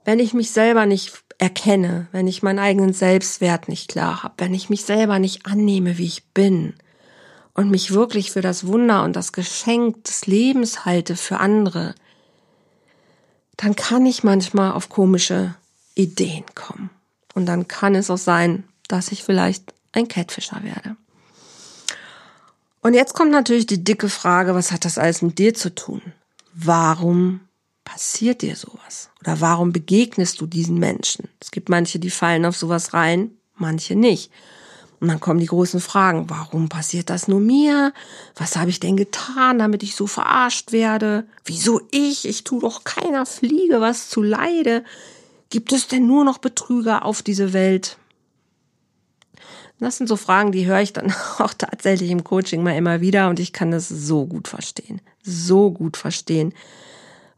Wenn 0.04 0.18
ich 0.18 0.34
mich 0.34 0.50
selber 0.50 0.86
nicht 0.86 1.22
erkenne, 1.38 2.08
wenn 2.12 2.26
ich 2.26 2.42
meinen 2.42 2.58
eigenen 2.58 2.92
Selbstwert 2.92 3.68
nicht 3.68 3.88
klar 3.88 4.22
habe, 4.22 4.34
wenn 4.38 4.54
ich 4.54 4.70
mich 4.70 4.84
selber 4.84 5.18
nicht 5.18 5.46
annehme, 5.46 5.98
wie 5.98 6.06
ich 6.06 6.24
bin 6.28 6.74
und 7.54 7.70
mich 7.70 7.92
wirklich 7.92 8.30
für 8.30 8.42
das 8.42 8.66
Wunder 8.66 9.02
und 9.02 9.16
das 9.16 9.32
Geschenk 9.32 10.04
des 10.04 10.26
Lebens 10.26 10.84
halte 10.84 11.16
für 11.16 11.38
andere, 11.40 11.94
dann 13.56 13.74
kann 13.74 14.04
ich 14.06 14.22
manchmal 14.22 14.72
auf 14.72 14.88
komische 14.88 15.54
Ideen 15.94 16.44
kommen. 16.54 16.90
Und 17.34 17.46
dann 17.46 17.68
kann 17.68 17.94
es 17.94 18.10
auch 18.10 18.18
sein, 18.18 18.64
dass 18.88 19.12
ich 19.12 19.24
vielleicht 19.24 19.72
ein 19.92 20.08
Catfischer 20.08 20.62
werde. 20.62 20.96
Und 22.82 22.94
jetzt 22.94 23.14
kommt 23.14 23.32
natürlich 23.32 23.66
die 23.66 23.82
dicke 23.82 24.08
Frage, 24.08 24.54
was 24.54 24.70
hat 24.70 24.84
das 24.84 24.98
alles 24.98 25.22
mit 25.22 25.38
dir 25.38 25.54
zu 25.54 25.74
tun? 25.74 26.02
Warum 26.56 27.40
passiert 27.84 28.42
dir 28.42 28.56
sowas? 28.56 29.10
Oder 29.20 29.40
warum 29.40 29.72
begegnest 29.72 30.40
du 30.40 30.46
diesen 30.46 30.78
Menschen? 30.78 31.28
Es 31.40 31.50
gibt 31.50 31.68
manche, 31.68 31.98
die 31.98 32.10
fallen 32.10 32.44
auf 32.44 32.56
sowas 32.56 32.94
rein, 32.94 33.32
manche 33.54 33.94
nicht. 33.94 34.30
Und 34.98 35.08
dann 35.08 35.20
kommen 35.20 35.40
die 35.40 35.46
großen 35.46 35.80
Fragen, 35.80 36.30
warum 36.30 36.70
passiert 36.70 37.10
das 37.10 37.28
nur 37.28 37.38
mir? 37.38 37.92
Was 38.34 38.56
habe 38.56 38.70
ich 38.70 38.80
denn 38.80 38.96
getan, 38.96 39.58
damit 39.58 39.82
ich 39.82 39.94
so 39.94 40.06
verarscht 40.06 40.72
werde? 40.72 41.26
Wieso 41.44 41.82
ich? 41.90 42.26
Ich 42.26 42.44
tue 42.44 42.60
doch 42.60 42.82
keiner 42.84 43.26
Fliege 43.26 43.82
was 43.82 44.08
zu 44.08 44.22
Leide. 44.22 44.84
Gibt 45.50 45.72
es 45.72 45.86
denn 45.86 46.06
nur 46.06 46.24
noch 46.24 46.38
Betrüger 46.38 47.04
auf 47.04 47.22
diese 47.22 47.52
Welt? 47.52 47.98
Das 49.78 49.98
sind 49.98 50.06
so 50.06 50.16
Fragen, 50.16 50.52
die 50.52 50.66
höre 50.66 50.80
ich 50.80 50.92
dann 50.92 51.12
auch 51.38 51.54
tatsächlich 51.54 52.10
im 52.10 52.24
Coaching 52.24 52.62
mal 52.62 52.76
immer 52.76 53.00
wieder 53.00 53.28
und 53.28 53.40
ich 53.40 53.52
kann 53.52 53.70
das 53.70 53.88
so 53.88 54.26
gut 54.26 54.48
verstehen. 54.48 55.00
So 55.22 55.70
gut 55.70 55.96
verstehen. 55.96 56.54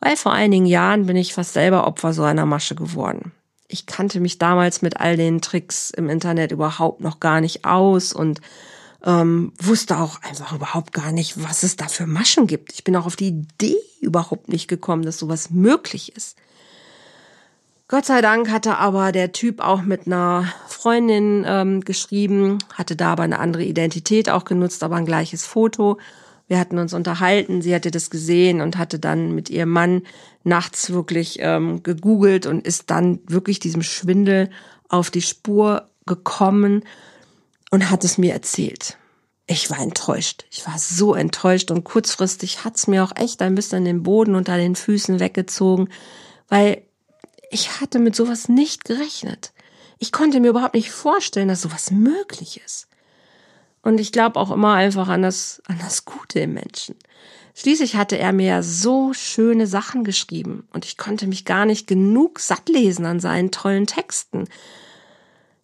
Weil 0.01 0.17
vor 0.17 0.33
einigen 0.33 0.67
Jahren 0.67 1.07
bin 1.07 1.17
ich 1.17 1.35
fast 1.35 1.53
selber 1.53 1.87
Opfer 1.87 2.13
so 2.13 2.23
einer 2.23 2.47
Masche 2.47 2.75
geworden. 2.75 3.33
Ich 3.67 3.87
kannte 3.87 4.21
mich 4.21 4.39
damals 4.39 4.81
mit 4.81 5.01
all 5.01 5.17
den 5.17 5.41
Tricks 5.41 5.91
im 5.91 6.09
Internet 6.09 6.53
überhaupt 6.53 7.01
noch 7.01 7.21
gar 7.21 7.41
nicht 7.41 7.65
aus 7.65 8.13
und 8.13 8.41
ähm, 9.05 9.53
wusste 9.59 9.99
auch 9.99 10.23
einfach 10.23 10.53
überhaupt 10.53 10.93
gar 10.93 11.13
nicht, 11.13 11.43
was 11.43 11.63
es 11.63 11.77
da 11.77 11.87
für 11.89 12.07
Maschen 12.07 12.47
gibt. 12.47 12.73
Ich 12.73 12.85
bin 12.85 12.97
auch 12.97 13.07
auf 13.07 13.17
die 13.17 13.29
Idee 13.29 13.77
überhaupt 14.01 14.49
nicht 14.49 14.69
gekommen, 14.69 15.03
dass 15.03 15.19
sowas 15.19 15.51
möglich 15.51 16.17
ist. 16.17 16.37
Gott 17.91 18.05
sei 18.05 18.21
Dank 18.21 18.51
hatte 18.51 18.77
aber 18.77 19.13
der 19.13 19.33
Typ 19.33 19.61
auch 19.61 19.81
mit 19.81 20.07
einer 20.07 20.53
Freundin 20.67 21.47
ähm, 21.49 21.81
geschrieben, 21.81 22.59
hatte 22.75 22.97
da 22.97 23.13
aber 23.13 23.23
eine 23.23 23.39
andere 23.39 23.65
Identität 23.65 24.29
auch 24.29 24.45
genutzt, 24.45 24.83
aber 24.83 24.97
ein 24.97 25.07
gleiches 25.07 25.47
Foto. 25.47 25.97
Wir 26.49 26.59
hatten 26.59 26.77
uns 26.77 26.93
unterhalten, 26.93 27.63
sie 27.63 27.75
hatte 27.75 27.91
das 27.91 28.11
gesehen 28.11 28.61
und 28.61 28.77
hatte 28.77 28.99
dann 28.99 29.35
mit 29.35 29.49
ihrem 29.49 29.71
Mann 29.71 30.03
nachts 30.45 30.93
wirklich 30.93 31.39
ähm, 31.41 31.83
gegoogelt 31.83 32.45
und 32.45 32.67
ist 32.67 32.91
dann 32.91 33.21
wirklich 33.27 33.59
diesem 33.59 33.83
Schwindel 33.83 34.51
auf 34.91 35.11
die 35.11 35.23
Spur 35.23 35.89
gekommen 36.05 36.85
und 37.71 37.91
hat 37.91 38.05
es 38.05 38.19
mir 38.19 38.35
erzählt. 38.35 38.99
Ich 39.47 39.71
war 39.71 39.79
enttäuscht. 39.79 40.45
Ich 40.51 40.67
war 40.67 40.79
so 40.79 41.15
enttäuscht 41.15 41.71
und 41.71 41.85
kurzfristig 41.85 42.65
hat's 42.65 42.87
mir 42.87 43.03
auch 43.03 43.17
echt 43.17 43.41
ein 43.41 43.55
bisschen 43.55 43.87
den 43.87 44.03
Boden 44.03 44.35
unter 44.35 44.59
den 44.59 44.77
Füßen 44.77 45.21
weggezogen, 45.21 45.89
weil 46.49 46.83
ich 47.51 47.81
hatte 47.81 47.99
mit 47.99 48.15
sowas 48.15 48.49
nicht 48.49 48.85
gerechnet. 48.85 49.53
Ich 49.99 50.13
konnte 50.13 50.41
mir 50.41 50.51
überhaupt 50.51 50.75
nicht 50.75 50.91
vorstellen, 50.91 51.49
dass 51.49 51.63
sowas 51.63 51.91
möglich 51.91 52.61
ist. 52.65 52.89
Und 53.83 54.01
ich 54.01 54.13
glaube 54.13 54.39
auch 54.39 54.51
immer 54.51 54.75
einfach 54.75 55.09
an 55.09 55.23
das, 55.23 55.63
an 55.67 55.79
das 55.81 56.05
Gute 56.05 56.41
im 56.41 56.55
Menschen. 56.55 56.97
Schließlich 57.55 57.97
hatte 57.97 58.19
er 58.19 58.33
mir 58.33 58.47
ja 58.47 58.63
so 58.63 59.13
schöne 59.13 59.67
Sachen 59.67 60.05
geschrieben 60.05 60.69
und 60.73 60.85
ich 60.85 60.97
konnte 60.97 61.27
mich 61.27 61.45
gar 61.45 61.65
nicht 61.65 61.87
genug 61.87 62.39
satt 62.39 62.69
lesen 62.69 63.05
an 63.05 63.19
seinen 63.19 63.51
tollen 63.51 63.87
Texten. 63.87 64.45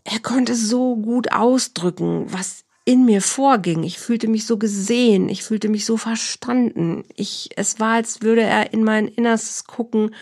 Er 0.03 0.18
konnte 0.18 0.55
so 0.57 0.97
gut 0.97 1.33
ausdrücken, 1.33 2.33
was 2.33 2.64
in 2.85 3.05
mir 3.05 3.23
vorging. 3.23 3.85
Ich 3.85 3.99
fühlte 3.99 4.29
mich 4.29 4.47
so 4.47 4.59
gesehen, 4.59 5.29
ich 5.29 5.44
fühlte 5.44 5.68
mich 5.68 5.85
so 5.85 5.97
verstanden. 5.97 7.05
Ich, 7.14 7.51
es 7.57 7.79
war, 7.79 7.94
als 7.94 8.23
würde 8.23 8.42
er 8.42 8.73
in 8.73 8.85
mein 8.85 9.07
Innerstes 9.07 9.64
gucken 9.64 10.14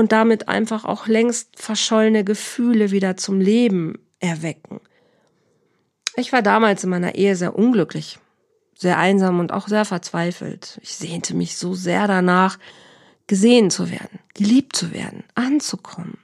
und 0.00 0.12
damit 0.12 0.48
einfach 0.48 0.86
auch 0.86 1.06
längst 1.06 1.60
verschollene 1.60 2.24
Gefühle 2.24 2.90
wieder 2.90 3.18
zum 3.18 3.38
Leben 3.38 3.98
erwecken. 4.18 4.80
Ich 6.16 6.32
war 6.32 6.40
damals 6.40 6.82
in 6.82 6.90
meiner 6.90 7.14
Ehe 7.16 7.36
sehr 7.36 7.54
unglücklich, 7.54 8.18
sehr 8.74 8.98
einsam 8.98 9.38
und 9.38 9.52
auch 9.52 9.68
sehr 9.68 9.84
verzweifelt. 9.84 10.80
Ich 10.82 10.96
sehnte 10.96 11.36
mich 11.36 11.56
so 11.56 11.74
sehr 11.74 12.08
danach, 12.08 12.58
gesehen 13.26 13.70
zu 13.70 13.90
werden, 13.90 14.18
geliebt 14.34 14.74
zu 14.74 14.92
werden, 14.92 15.22
anzukommen. 15.34 16.16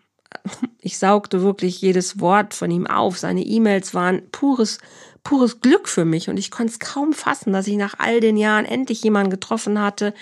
Ich 0.80 0.96
saugte 0.96 1.42
wirklich 1.42 1.80
jedes 1.82 2.18
Wort 2.18 2.54
von 2.54 2.70
ihm 2.70 2.86
auf. 2.86 3.18
Seine 3.18 3.42
E-Mails 3.42 3.92
waren 3.92 4.22
pures, 4.30 4.78
pures 5.22 5.60
Glück 5.60 5.86
für 5.86 6.06
mich 6.06 6.30
und 6.30 6.38
ich 6.38 6.50
konnte 6.50 6.72
es 6.72 6.78
kaum 6.78 7.12
fassen, 7.12 7.52
dass 7.52 7.66
ich 7.66 7.76
nach 7.76 7.94
all 7.98 8.20
den 8.20 8.38
Jahren 8.38 8.64
endlich 8.64 9.02
jemanden 9.02 9.30
getroffen 9.30 9.80
hatte, 9.80 10.14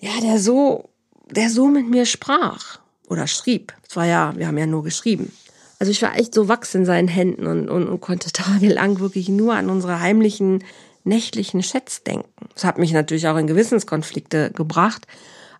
ja, 0.00 0.10
der 0.20 0.40
so 0.40 0.90
der 1.30 1.50
so 1.50 1.68
mit 1.68 1.88
mir 1.88 2.06
sprach 2.06 2.78
oder 3.08 3.26
schrieb. 3.26 3.72
Es 3.88 3.96
war 3.96 4.06
ja, 4.06 4.34
wir 4.36 4.46
haben 4.46 4.58
ja 4.58 4.66
nur 4.66 4.82
geschrieben. 4.82 5.32
Also 5.78 5.90
ich 5.90 6.02
war 6.02 6.16
echt 6.16 6.34
so 6.34 6.48
wachs 6.48 6.74
in 6.74 6.84
seinen 6.84 7.08
Händen 7.08 7.46
und, 7.46 7.68
und, 7.68 7.88
und 7.88 8.00
konnte 8.00 8.32
tagelang 8.32 9.00
wirklich 9.00 9.28
nur 9.28 9.54
an 9.54 9.70
unsere 9.70 10.00
heimlichen 10.00 10.64
nächtlichen 11.04 11.60
Chats 11.60 12.02
denken. 12.02 12.28
Das 12.54 12.64
hat 12.64 12.78
mich 12.78 12.92
natürlich 12.92 13.28
auch 13.28 13.36
in 13.36 13.46
Gewissenskonflikte 13.46 14.50
gebracht, 14.50 15.06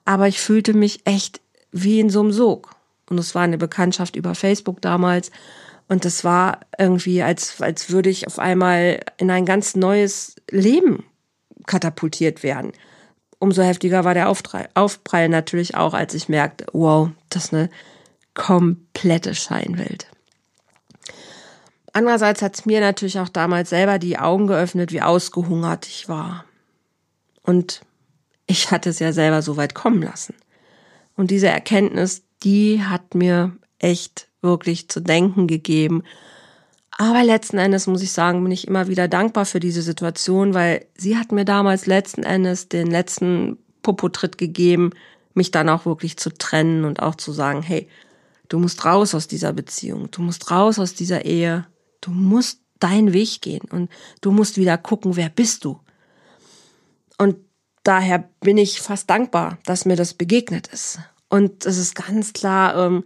aber 0.05 0.29
ich 0.29 0.41
fühlte 0.41 0.75
mich 0.75 1.01
echt 1.05 1.41
wie 1.73 2.01
in 2.01 2.11
so 2.11 2.21
einem 2.21 2.33
Sog. 2.33 2.75
Und 3.09 3.19
es 3.19 3.35
war 3.35 3.43
eine 3.43 3.57
Bekanntschaft 3.57 4.17
über 4.17 4.35
Facebook 4.35 4.83
damals. 4.83 5.31
Und 5.89 6.05
das 6.05 6.23
war 6.23 6.61
irgendwie, 6.79 7.23
als, 7.23 7.63
als 7.63 7.91
würde 7.91 8.11
ich 8.11 8.27
auf 8.27 8.39
einmal 8.39 9.01
in 9.17 9.31
ein 9.31 9.47
ganz 9.47 9.75
neues 9.75 10.37
Leben 10.51 11.05
katapultiert 11.67 12.43
werden 12.43 12.73
umso 13.39 13.63
heftiger 13.63 14.05
war 14.05 14.15
der 14.15 14.29
Aufprall 14.29 15.29
natürlich 15.29 15.77
auch, 15.77 15.95
als 15.95 16.15
ich 16.15 16.29
merkte, 16.29 16.67
wow, 16.73 17.11
das 17.31 17.47
ist 17.47 17.55
eine 17.55 17.71
komplette 18.35 19.35
Scheinwelt. 19.35 20.09
Andererseits 21.93 22.43
hat 22.43 22.55
es 22.55 22.67
mir 22.67 22.81
natürlich 22.81 23.19
auch 23.19 23.29
damals 23.29 23.71
selber 23.71 23.99
die 23.99 24.19
Augen 24.19 24.47
geöffnet, 24.47 24.93
wie 24.93 25.03
ausgehungert 25.03 25.87
ich 25.87 26.09
war. 26.09 26.45
Und 27.43 27.81
ich 28.47 28.71
hatte 28.71 28.91
es 28.91 28.99
ja 28.99 29.13
selber 29.13 29.43
so 29.43 29.57
weit 29.57 29.75
kommen 29.75 30.03
lassen. 30.03 30.35
Und 31.17 31.31
diese 31.31 31.49
Erkenntnis, 31.49 32.23
die 32.43 32.83
hat 32.85 33.15
mir 33.15 33.57
echt 33.79 34.29
wirklich 34.43 34.89
zu 34.89 35.01
denken 35.01 35.49
gegeben 35.49 36.05
aber 36.99 37.23
letzten 37.23 37.59
Endes 37.59 37.87
muss 37.87 38.03
ich 38.03 38.11
sagen, 38.11 38.43
bin 38.43 38.51
ich 38.51 38.67
immer 38.67 38.89
wieder 38.89 39.07
dankbar 39.07 39.47
für 39.47 39.61
diese 39.61 39.83
Situation, 39.83 40.53
weil 40.53 40.85
sie 40.97 41.17
hat 41.17 41.31
mir 41.31 41.45
damals 41.45 41.87
letzten 41.87 42.25
Endes 42.25 42.69
den 42.69 42.89
letzten 42.89 43.57
Popotritt 43.83 44.37
gegeben, 44.37 44.91
mich 45.33 45.53
dann 45.53 45.69
auch 45.69 45.87
wirklich 45.87 46.17
zu 46.17 46.31
trennen 46.31 46.85
und 46.85 47.01
auch 47.01 47.15
zu 47.15 47.31
sagen, 47.31 47.63
hey, 47.63 47.89
du 48.49 48.59
musst 48.59 48.85
raus 48.85 49.15
aus 49.15 49.29
dieser 49.29 49.53
Beziehung, 49.53 50.11
du 50.11 50.23
musst 50.23 50.51
raus 50.51 50.81
aus 50.81 50.95
dieser 50.95 51.25
Ehe, 51.25 51.67
du 52.01 52.11
musst 52.11 52.63
deinen 52.81 53.13
Weg 53.13 53.43
gehen 53.43 53.63
und 53.71 53.91
du 54.21 54.33
musst 54.33 54.57
wieder 54.57 54.77
gucken, 54.77 55.15
wer 55.15 55.29
bist 55.29 55.65
du. 55.65 55.79
Und 57.17 57.37
daher 57.85 58.29
bin 58.41 58.59
ich 58.59 58.81
fast 58.81 59.09
dankbar, 59.09 59.59
dass 59.65 59.85
mir 59.85 59.97
das 59.97 60.15
begegnet 60.15 60.67
ist. 60.67 60.99
Und 61.29 61.65
es 61.65 61.79
ist 61.79 61.95
ganz 61.95 62.33
klar, 62.33 62.75
ähm, 62.77 63.05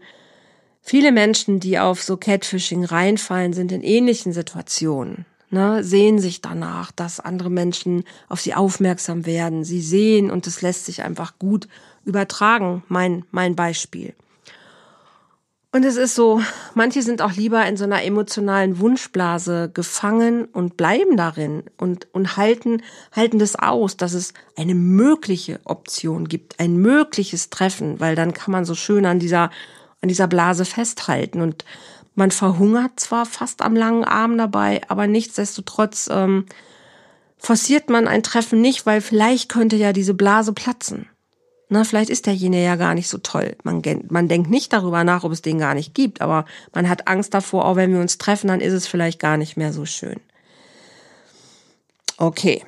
viele 0.83 1.13
Menschen, 1.13 1.61
die 1.61 1.79
auf 1.79 2.03
so 2.03 2.17
Catfishing 2.17 2.85
reinfallen, 2.85 3.53
sind 3.53 3.73
in 3.73 3.83
ähnlichen 3.83 4.33
Situationen. 4.33 5.25
Ne, 5.51 5.85
sehen 5.85 6.19
sich 6.19 6.41
danach, 6.41 6.93
dass 6.93 7.21
andere 7.21 7.51
Menschen 7.51 8.05
auf 8.31 8.41
sie 8.41 8.55
aufmerksam 8.55 9.27
werden. 9.27 9.65
Sie 9.65 9.83
sehen 9.83 10.31
und 10.31 10.47
es 10.47 10.63
lässt 10.63 10.87
sich 10.87 11.03
einfach 11.03 11.39
gut 11.39 11.69
übertragen, 12.07 12.83
mein, 12.89 13.27
mein 13.33 13.55
Beispiel. 13.55 14.15
Und 15.75 15.87
es 15.87 15.97
ist 15.97 16.15
so, 16.15 16.43
manche 16.75 17.01
sind 17.03 17.23
auch 17.23 17.33
lieber 17.33 17.65
in 17.65 17.79
so 17.79 17.85
einer 17.85 18.05
emotionalen 18.05 18.79
Wunschblase 18.79 19.71
gefangen 19.73 20.45
und 20.45 20.77
bleiben 20.77 21.17
darin 21.17 21.65
und, 21.79 22.09
und 22.13 22.37
halten, 22.37 22.83
halten 23.11 23.39
das 23.39 23.57
aus, 23.57 23.97
dass 23.97 24.13
es 24.13 24.35
eine 24.55 24.75
mögliche 24.75 25.61
Option 25.65 26.29
gibt, 26.29 26.61
ein 26.61 26.77
mögliches 26.77 27.49
Treffen, 27.49 28.01
weil 28.01 28.17
dann 28.17 28.35
kann 28.35 28.53
man 28.53 28.67
so 28.67 28.75
schön 28.75 29.07
an 29.07 29.19
dieser, 29.19 29.51
an 30.03 30.09
dieser 30.09 30.27
Blase 30.27 30.65
festhalten 30.65 31.41
und 31.41 31.65
man 32.15 32.31
verhungert 32.31 33.01
zwar 33.01 33.25
fast 33.25 33.63
am 33.63 33.75
langen 33.75 34.05
Arm 34.05 34.37
dabei, 34.37 34.83
aber 34.89 35.07
nichtsdestotrotz 35.07 36.09
ähm, 36.13 36.45
forciert 37.39 37.89
man 37.89 38.07
ein 38.07 38.23
Treffen 38.23 38.61
nicht, 38.61 38.85
weil 38.85 39.01
vielleicht 39.01 39.49
könnte 39.49 39.77
ja 39.77 39.93
diese 39.93 40.15
Blase 40.15 40.53
platzen. 40.53 41.09
Na, 41.69 41.85
vielleicht 41.85 42.11
ist 42.11 42.27
derjenige 42.27 42.63
ja 42.63 42.77
gar 42.77 42.95
nicht 42.95 43.09
so 43.09 43.17
toll. 43.17 43.57
Man, 43.63 43.81
man 44.11 44.29
denkt 44.29 44.51
nicht 44.51 44.75
darüber 44.75 45.05
nach, 45.05 45.25
ob 45.25 45.33
es 45.33 45.41
den 45.41 45.59
gar 45.59 45.73
nicht 45.73 45.95
gibt, 45.95 46.21
aber 46.21 46.45
man 46.75 46.87
hat 46.87 47.09
Angst 47.09 47.33
davor, 47.33 47.65
auch 47.65 47.77
wenn 47.77 47.95
wir 47.95 48.01
uns 48.01 48.19
treffen, 48.19 48.49
dann 48.49 48.61
ist 48.61 48.75
es 48.75 48.87
vielleicht 48.87 49.19
gar 49.19 49.39
nicht 49.39 49.57
mehr 49.57 49.73
so 49.73 49.87
schön. 49.87 50.21
Okay. 52.19 52.63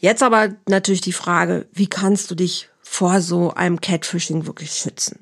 Jetzt 0.00 0.22
aber 0.22 0.48
natürlich 0.66 1.00
die 1.02 1.12
Frage, 1.12 1.68
wie 1.72 1.86
kannst 1.86 2.30
du 2.30 2.34
dich 2.34 2.68
vor 2.82 3.20
so 3.20 3.52
einem 3.54 3.80
Catfishing 3.80 4.46
wirklich 4.46 4.72
schützen? 4.72 5.20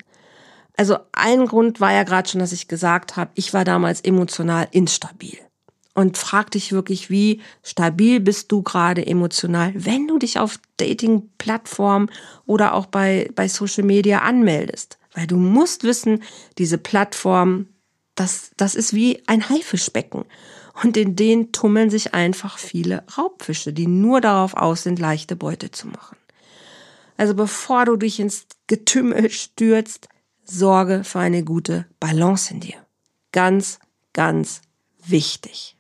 Also 0.79 0.97
ein 1.11 1.47
Grund 1.47 1.81
war 1.81 1.93
ja 1.93 2.05
gerade 2.05 2.29
schon, 2.29 2.39
dass 2.39 2.53
ich 2.53 2.69
gesagt 2.69 3.17
habe, 3.17 3.33
ich 3.35 3.53
war 3.53 3.65
damals 3.65 4.01
emotional 4.01 4.69
instabil 4.71 5.37
und 5.93 6.17
frag 6.17 6.53
dich 6.53 6.71
wirklich, 6.71 7.11
wie 7.11 7.41
stabil 7.65 8.21
bist 8.21 8.53
du 8.53 8.63
gerade 8.63 9.05
emotional, 9.05 9.73
wenn 9.75 10.07
du 10.07 10.19
dich 10.19 10.39
auf 10.39 10.61
Dating-Plattformen 10.77 12.13
oder 12.47 12.75
auch 12.75 12.87
bei, 12.87 13.29
bei 13.35 13.49
Social 13.49 13.83
Media 13.83 14.21
anmeldest. 14.21 14.99
Weil 15.15 15.27
du 15.27 15.37
musst 15.37 15.83
wissen, 15.83 16.23
diese 16.59 16.79
Plattform, 16.79 17.67
das, 18.15 18.53
das 18.57 18.77
ist 18.77 18.95
wie 18.95 19.21
ein 19.27 19.49
Haifischbecken. 19.49 20.27
Und 20.85 20.97
in 20.97 21.17
denen 21.17 21.51
tummeln 21.51 21.91
sich 21.91 22.15
einfach 22.15 22.57
viele 22.57 23.03
Raubfische, 23.19 23.73
die 23.73 23.89
nur 23.89 24.21
darauf 24.21 24.55
aus 24.55 24.85
sind, 24.85 25.01
leichte 25.01 25.35
Beute 25.35 25.73
zu 25.73 25.89
machen. 25.89 26.17
Also 27.17 27.35
bevor 27.35 27.87
du 27.87 27.97
dich 27.97 28.21
ins 28.21 28.47
Getümmel 28.69 29.31
stürzt, 29.31 30.09
sorge 30.51 31.05
für 31.05 31.21
eine 31.21 31.45
gute 31.45 31.87
Balance 32.01 32.53
in 32.53 32.61
dir. 32.61 32.77
Ganz, 33.33 33.79
ganz 34.13 34.63
wichtig. 35.05 35.77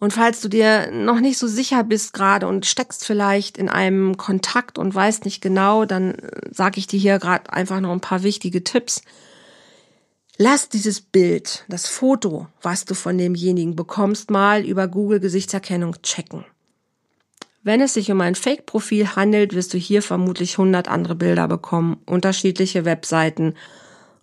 Und 0.00 0.12
falls 0.12 0.40
du 0.40 0.48
dir 0.48 0.90
noch 0.90 1.20
nicht 1.20 1.38
so 1.38 1.46
sicher 1.46 1.82
bist 1.82 2.12
gerade 2.12 2.46
und 2.46 2.66
steckst 2.66 3.06
vielleicht 3.06 3.56
in 3.56 3.68
einem 3.68 4.16
Kontakt 4.16 4.78
und 4.78 4.94
weißt 4.94 5.24
nicht 5.24 5.40
genau, 5.40 5.86
dann 5.86 6.16
äh, 6.16 6.40
sage 6.50 6.78
ich 6.78 6.86
dir 6.86 6.98
hier 6.98 7.18
gerade 7.18 7.50
einfach 7.52 7.80
noch 7.80 7.90
ein 7.90 8.00
paar 8.00 8.22
wichtige 8.22 8.62
Tipps. 8.64 9.02
Lass 10.36 10.68
dieses 10.68 11.00
Bild, 11.00 11.64
das 11.68 11.86
Foto, 11.86 12.48
was 12.60 12.84
du 12.84 12.94
von 12.94 13.16
demjenigen 13.16 13.76
bekommst, 13.76 14.30
mal 14.30 14.64
über 14.64 14.88
Google 14.88 15.20
Gesichtserkennung 15.20 16.02
checken. 16.02 16.44
Wenn 17.64 17.80
es 17.80 17.94
sich 17.94 18.12
um 18.12 18.20
ein 18.20 18.36
Fake-Profil 18.36 19.16
handelt, 19.16 19.54
wirst 19.54 19.74
du 19.74 19.78
hier 19.78 20.02
vermutlich 20.02 20.52
100 20.52 20.86
andere 20.86 21.16
Bilder 21.16 21.48
bekommen, 21.48 21.96
unterschiedliche 22.06 22.84
Webseiten 22.84 23.54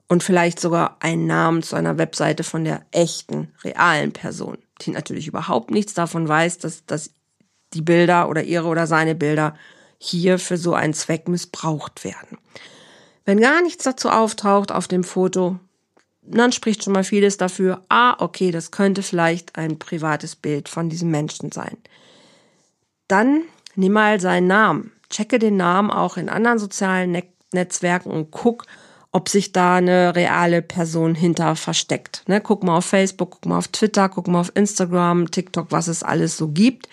und 0.07 0.23
vielleicht 0.23 0.59
sogar 0.59 0.97
einen 0.99 1.27
Namen 1.27 1.63
zu 1.63 1.75
einer 1.75 1.97
Webseite 1.97 2.43
von 2.43 2.63
der 2.63 2.85
echten, 2.91 3.51
realen 3.63 4.13
Person 4.13 4.57
die 4.85 4.91
natürlich 4.91 5.27
überhaupt 5.27 5.71
nichts 5.71 5.93
davon 5.93 6.27
weiß, 6.27 6.59
dass, 6.59 6.85
dass 6.85 7.11
die 7.73 7.81
Bilder 7.81 8.29
oder 8.29 8.43
ihre 8.43 8.67
oder 8.67 8.87
seine 8.87 9.15
Bilder 9.15 9.55
hier 9.97 10.39
für 10.39 10.57
so 10.57 10.73
einen 10.73 10.93
Zweck 10.93 11.27
missbraucht 11.27 12.03
werden. 12.03 12.37
Wenn 13.23 13.39
gar 13.39 13.61
nichts 13.61 13.83
dazu 13.83 14.09
auftaucht 14.09 14.71
auf 14.71 14.87
dem 14.87 15.03
Foto, 15.03 15.59
dann 16.23 16.51
spricht 16.51 16.83
schon 16.83 16.93
mal 16.93 17.03
vieles 17.03 17.37
dafür, 17.37 17.83
ah, 17.89 18.15
okay, 18.19 18.51
das 18.51 18.71
könnte 18.71 19.03
vielleicht 19.03 19.55
ein 19.57 19.79
privates 19.79 20.35
Bild 20.35 20.69
von 20.69 20.89
diesem 20.89 21.11
Menschen 21.11 21.51
sein. 21.51 21.77
Dann 23.11 23.41
nimm 23.75 23.91
mal 23.91 24.21
seinen 24.21 24.47
Namen. 24.47 24.93
Checke 25.09 25.37
den 25.37 25.57
Namen 25.57 25.91
auch 25.91 26.15
in 26.15 26.29
anderen 26.29 26.59
sozialen 26.59 27.21
Netzwerken 27.51 28.09
und 28.09 28.31
guck, 28.31 28.65
ob 29.11 29.27
sich 29.27 29.51
da 29.51 29.75
eine 29.75 30.15
reale 30.15 30.61
Person 30.61 31.13
hinter 31.13 31.57
versteckt. 31.57 32.23
Ne? 32.27 32.39
Guck 32.39 32.63
mal 32.63 32.77
auf 32.77 32.85
Facebook, 32.85 33.31
guck 33.31 33.45
mal 33.47 33.57
auf 33.57 33.67
Twitter, 33.67 34.07
guck 34.07 34.29
mal 34.29 34.39
auf 34.39 34.53
Instagram, 34.55 35.29
TikTok, 35.29 35.67
was 35.71 35.89
es 35.89 36.03
alles 36.03 36.37
so 36.37 36.47
gibt. 36.47 36.87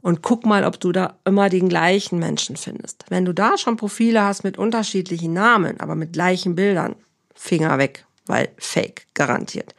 Und 0.00 0.22
guck 0.22 0.44
mal, 0.46 0.64
ob 0.64 0.80
du 0.80 0.90
da 0.90 1.14
immer 1.24 1.48
den 1.48 1.68
gleichen 1.68 2.18
Menschen 2.18 2.56
findest. 2.56 3.04
Wenn 3.08 3.24
du 3.24 3.32
da 3.32 3.56
schon 3.56 3.76
Profile 3.76 4.24
hast 4.24 4.42
mit 4.42 4.58
unterschiedlichen 4.58 5.32
Namen, 5.32 5.78
aber 5.78 5.94
mit 5.94 6.12
gleichen 6.12 6.56
Bildern, 6.56 6.96
Finger 7.36 7.78
weg, 7.78 8.04
weil 8.26 8.48
fake, 8.58 9.06
garantiert. 9.14 9.76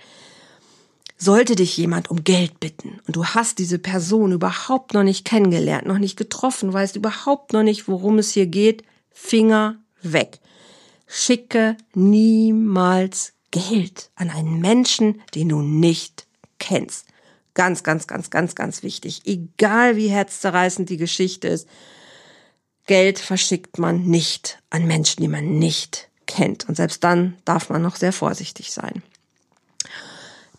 Sollte 1.17 1.56
dich 1.56 1.75
jemand 1.77 2.12
um 2.12 2.23
Geld 2.23 2.60
bitten 2.60 2.99
und 3.08 3.15
du 3.15 3.25
hast 3.25 3.58
diese 3.58 3.80
Person 3.80 4.32
überhaupt 4.32 4.93
noch 4.93 5.03
nicht 5.03 5.25
kennengelernt, 5.25 5.88
noch 5.88 5.97
nicht 5.97 6.17
getroffen, 6.17 6.71
weißt 6.71 6.95
überhaupt 6.95 7.53
noch 7.53 7.63
nicht, 7.63 7.88
worum 7.88 8.19
es 8.19 8.32
hier 8.32 8.45
geht, 8.45 8.84
Finger 9.12 9.77
weg 10.03 10.39
schicke 11.08 11.77
niemals 11.93 13.34
Geld 13.51 14.12
an 14.15 14.30
einen 14.30 14.60
Menschen, 14.60 15.21
den 15.34 15.49
du 15.49 15.62
nicht 15.62 16.27
kennst. 16.60 17.08
Ganz, 17.53 17.82
ganz, 17.82 18.06
ganz, 18.06 18.30
ganz, 18.30 18.53
ganz 18.53 18.84
wichtig. 18.84 19.21
Egal 19.25 19.95
wie 19.95 20.10
herzzerreißend 20.10 20.89
die 20.89 20.97
Geschichte 20.97 21.47
ist, 21.47 21.67
Geld 22.86 23.19
verschickt 23.19 23.80
man 23.80 24.03
nicht 24.06 24.62
an 24.69 24.86
Menschen, 24.86 25.23
die 25.23 25.27
man 25.27 25.58
nicht 25.58 26.10
kennt. 26.27 26.69
Und 26.69 26.75
selbst 26.75 27.03
dann 27.03 27.38
darf 27.45 27.69
man 27.69 27.82
noch 27.82 27.95
sehr 27.95 28.13
vorsichtig 28.13 28.71
sein. 28.71 29.01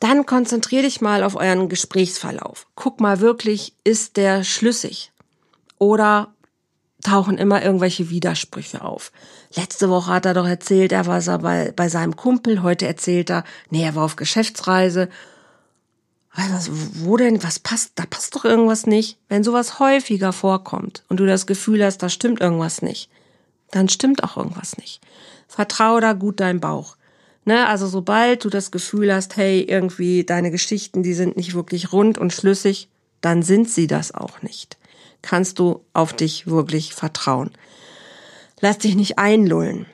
Dann 0.01 0.27
konzentrier 0.27 0.83
dich 0.83 1.01
mal 1.01 1.25
auf 1.25 1.35
euren 1.35 1.69
Gesprächsverlauf. 1.69 2.67
Guck 2.75 3.01
mal 3.01 3.21
wirklich, 3.21 3.75
ist 3.85 4.17
der 4.17 4.45
schlüssig? 4.45 5.13
Oder 5.79 6.33
tauchen 7.03 7.39
immer 7.39 7.63
irgendwelche 7.63 8.11
Widersprüche 8.11 8.83
auf. 8.83 9.13
Letzte 9.55 9.89
Woche 9.89 10.11
hat 10.11 10.27
er 10.27 10.35
doch 10.35 10.47
erzählt, 10.47 10.93
er 10.93 11.07
war 11.07 11.21
bei, 11.39 11.73
bei 11.75 11.89
seinem 11.89 12.17
Kumpel, 12.17 12.63
heute 12.63 12.87
erzählt 12.87 13.31
er, 13.31 13.45
nee, 13.71 13.85
er 13.85 13.95
war 13.95 14.05
auf 14.05 14.17
Geschäftsreise. 14.17 15.09
Was, 16.35 16.71
wo 17.05 17.17
denn, 17.17 17.43
was 17.43 17.59
passt, 17.59 17.93
da 17.97 18.05
passt 18.07 18.35
doch 18.35 18.45
irgendwas 18.45 18.87
nicht. 18.87 19.19
Wenn 19.29 19.43
sowas 19.43 19.81
häufiger 19.81 20.33
vorkommt 20.33 21.03
und 21.09 21.19
du 21.19 21.27
das 21.27 21.47
Gefühl 21.47 21.85
hast, 21.85 21.99
da 21.99 22.09
stimmt 22.09 22.41
irgendwas 22.41 22.83
nicht, 22.83 23.11
dann 23.71 23.89
stimmt 23.89 24.23
auch 24.23 24.37
irgendwas 24.37 24.77
nicht. 24.77 25.01
Vertraue 25.49 26.01
da 26.01 26.13
gut 26.13 26.41
deinem 26.41 26.61
Bauch. 26.61 26.97
Ne, 27.49 27.67
also 27.67 27.87
sobald 27.87 28.45
du 28.45 28.51
das 28.51 28.71
Gefühl 28.71 29.13
hast, 29.15 29.37
hey, 29.37 29.63
irgendwie 29.63 30.25
deine 30.25 30.51
Geschichten, 30.51 31.03
die 31.03 31.15
sind 31.15 31.37
nicht 31.37 31.55
wirklich 31.55 31.93
rund 31.93 32.19
und 32.19 32.33
schlüssig, 32.33 32.89
dann 33.21 33.43
sind 33.43 33.71
sie 33.71 33.87
das 33.87 34.13
auch 34.15 34.43
nicht 34.43 34.79
kannst 35.23 35.59
du 35.59 35.85
auf 35.93 36.13
dich 36.13 36.47
wirklich 36.47 36.95
vertrauen. 36.95 37.51
Lass 38.61 38.79
dich 38.79 38.95
nicht 38.95 39.19
einlullen. 39.19 39.87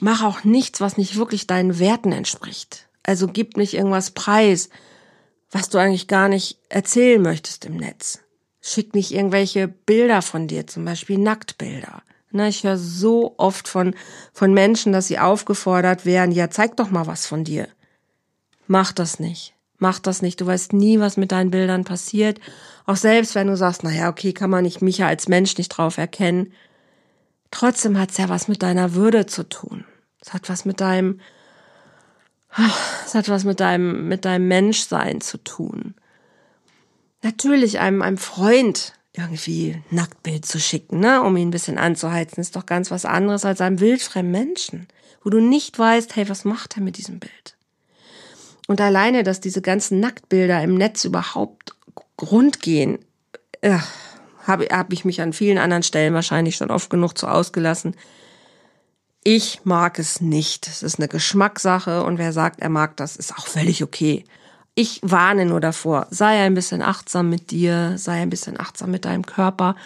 Mach 0.00 0.22
auch 0.22 0.44
nichts, 0.44 0.80
was 0.80 0.96
nicht 0.96 1.16
wirklich 1.16 1.46
deinen 1.46 1.78
Werten 1.78 2.12
entspricht. 2.12 2.88
Also 3.02 3.28
gib 3.28 3.56
nicht 3.56 3.74
irgendwas 3.74 4.12
preis, 4.12 4.70
was 5.50 5.68
du 5.68 5.78
eigentlich 5.78 6.08
gar 6.08 6.28
nicht 6.28 6.58
erzählen 6.68 7.20
möchtest 7.20 7.64
im 7.64 7.76
Netz. 7.76 8.20
Schick 8.60 8.94
nicht 8.94 9.12
irgendwelche 9.12 9.68
Bilder 9.68 10.22
von 10.22 10.46
dir, 10.46 10.66
zum 10.66 10.84
Beispiel 10.84 11.18
Nacktbilder. 11.18 12.02
Na, 12.32 12.48
ich 12.48 12.62
höre 12.62 12.76
so 12.76 13.34
oft 13.38 13.66
von, 13.66 13.94
von 14.32 14.54
Menschen, 14.54 14.92
dass 14.92 15.08
sie 15.08 15.18
aufgefordert 15.18 16.06
werden, 16.06 16.32
ja, 16.32 16.48
zeig 16.48 16.76
doch 16.76 16.90
mal 16.90 17.06
was 17.06 17.26
von 17.26 17.44
dir. 17.44 17.68
Mach 18.66 18.92
das 18.92 19.18
nicht. 19.18 19.54
Mach 19.78 19.98
das 19.98 20.22
nicht. 20.22 20.40
Du 20.40 20.46
weißt 20.46 20.72
nie, 20.74 21.00
was 21.00 21.16
mit 21.16 21.32
deinen 21.32 21.50
Bildern 21.50 21.84
passiert. 21.84 22.38
Auch 22.86 22.96
selbst 22.96 23.34
wenn 23.34 23.48
du 23.48 23.56
sagst, 23.56 23.82
naja, 23.82 24.08
okay, 24.08 24.32
kann 24.32 24.50
man 24.50 24.62
nicht 24.62 24.82
mich 24.82 24.98
ja 24.98 25.08
als 25.08 25.26
Mensch 25.26 25.58
nicht 25.58 25.70
drauf 25.70 25.98
erkennen. 25.98 26.52
Trotzdem 27.50 27.98
hat's 27.98 28.18
ja 28.18 28.28
was 28.28 28.46
mit 28.46 28.62
deiner 28.62 28.94
Würde 28.94 29.26
zu 29.26 29.48
tun. 29.48 29.84
Es 30.20 30.32
hat 30.32 30.48
was 30.48 30.64
mit 30.64 30.80
deinem, 30.80 31.20
es 33.06 33.14
hat 33.14 33.28
was 33.28 33.44
mit 33.44 33.58
deinem, 33.58 34.06
mit 34.06 34.24
deinem 34.24 34.46
Menschsein 34.46 35.20
zu 35.20 35.38
tun. 35.38 35.94
Natürlich 37.22 37.80
einem, 37.80 38.02
einem 38.02 38.18
Freund 38.18 38.92
irgendwie 39.16 39.82
Nacktbild 39.90 40.46
zu 40.46 40.60
schicken, 40.60 41.00
ne, 41.00 41.22
um 41.22 41.36
ihn 41.36 41.48
ein 41.48 41.52
bisschen 41.52 41.78
anzuheizen, 41.78 42.40
ist 42.40 42.56
doch 42.56 42.66
ganz 42.66 42.90
was 42.90 43.04
anderes 43.04 43.44
als 43.44 43.60
einem 43.60 43.80
wildfremden 43.80 44.30
Menschen, 44.30 44.88
wo 45.22 45.30
du 45.30 45.40
nicht 45.40 45.78
weißt, 45.78 46.14
hey, 46.16 46.28
was 46.28 46.44
macht 46.44 46.76
er 46.76 46.82
mit 46.82 46.96
diesem 46.96 47.18
Bild? 47.18 47.56
Und 48.68 48.80
alleine, 48.80 49.24
dass 49.24 49.40
diese 49.40 49.62
ganzen 49.62 49.98
Nacktbilder 49.98 50.62
im 50.62 50.76
Netz 50.76 51.04
überhaupt 51.04 51.74
Grund 52.16 52.60
gehen, 52.60 52.98
äh, 53.62 53.78
habe 54.46 54.66
hab 54.70 54.92
ich 54.92 55.04
mich 55.04 55.20
an 55.20 55.32
vielen 55.32 55.58
anderen 55.58 55.82
Stellen 55.82 56.14
wahrscheinlich 56.14 56.56
schon 56.56 56.70
oft 56.70 56.88
genug 56.88 57.18
zu 57.18 57.26
ausgelassen. 57.26 57.96
Ich 59.24 59.64
mag 59.64 59.98
es 59.98 60.20
nicht. 60.20 60.66
Es 60.66 60.82
ist 60.82 60.98
eine 60.98 61.08
Geschmackssache 61.08 62.04
und 62.04 62.18
wer 62.18 62.32
sagt, 62.32 62.60
er 62.60 62.68
mag 62.68 62.96
das, 62.96 63.16
ist 63.16 63.36
auch 63.36 63.46
völlig 63.46 63.82
okay. 63.82 64.24
Ich 64.74 65.00
warne 65.02 65.46
nur 65.46 65.60
davor, 65.60 66.06
sei 66.10 66.42
ein 66.42 66.54
bisschen 66.54 66.80
achtsam 66.80 67.28
mit 67.28 67.50
dir, 67.50 67.94
sei 67.96 68.22
ein 68.22 68.30
bisschen 68.30 68.58
achtsam 68.58 68.90
mit 68.90 69.04
deinem 69.04 69.26
Körper 69.26 69.76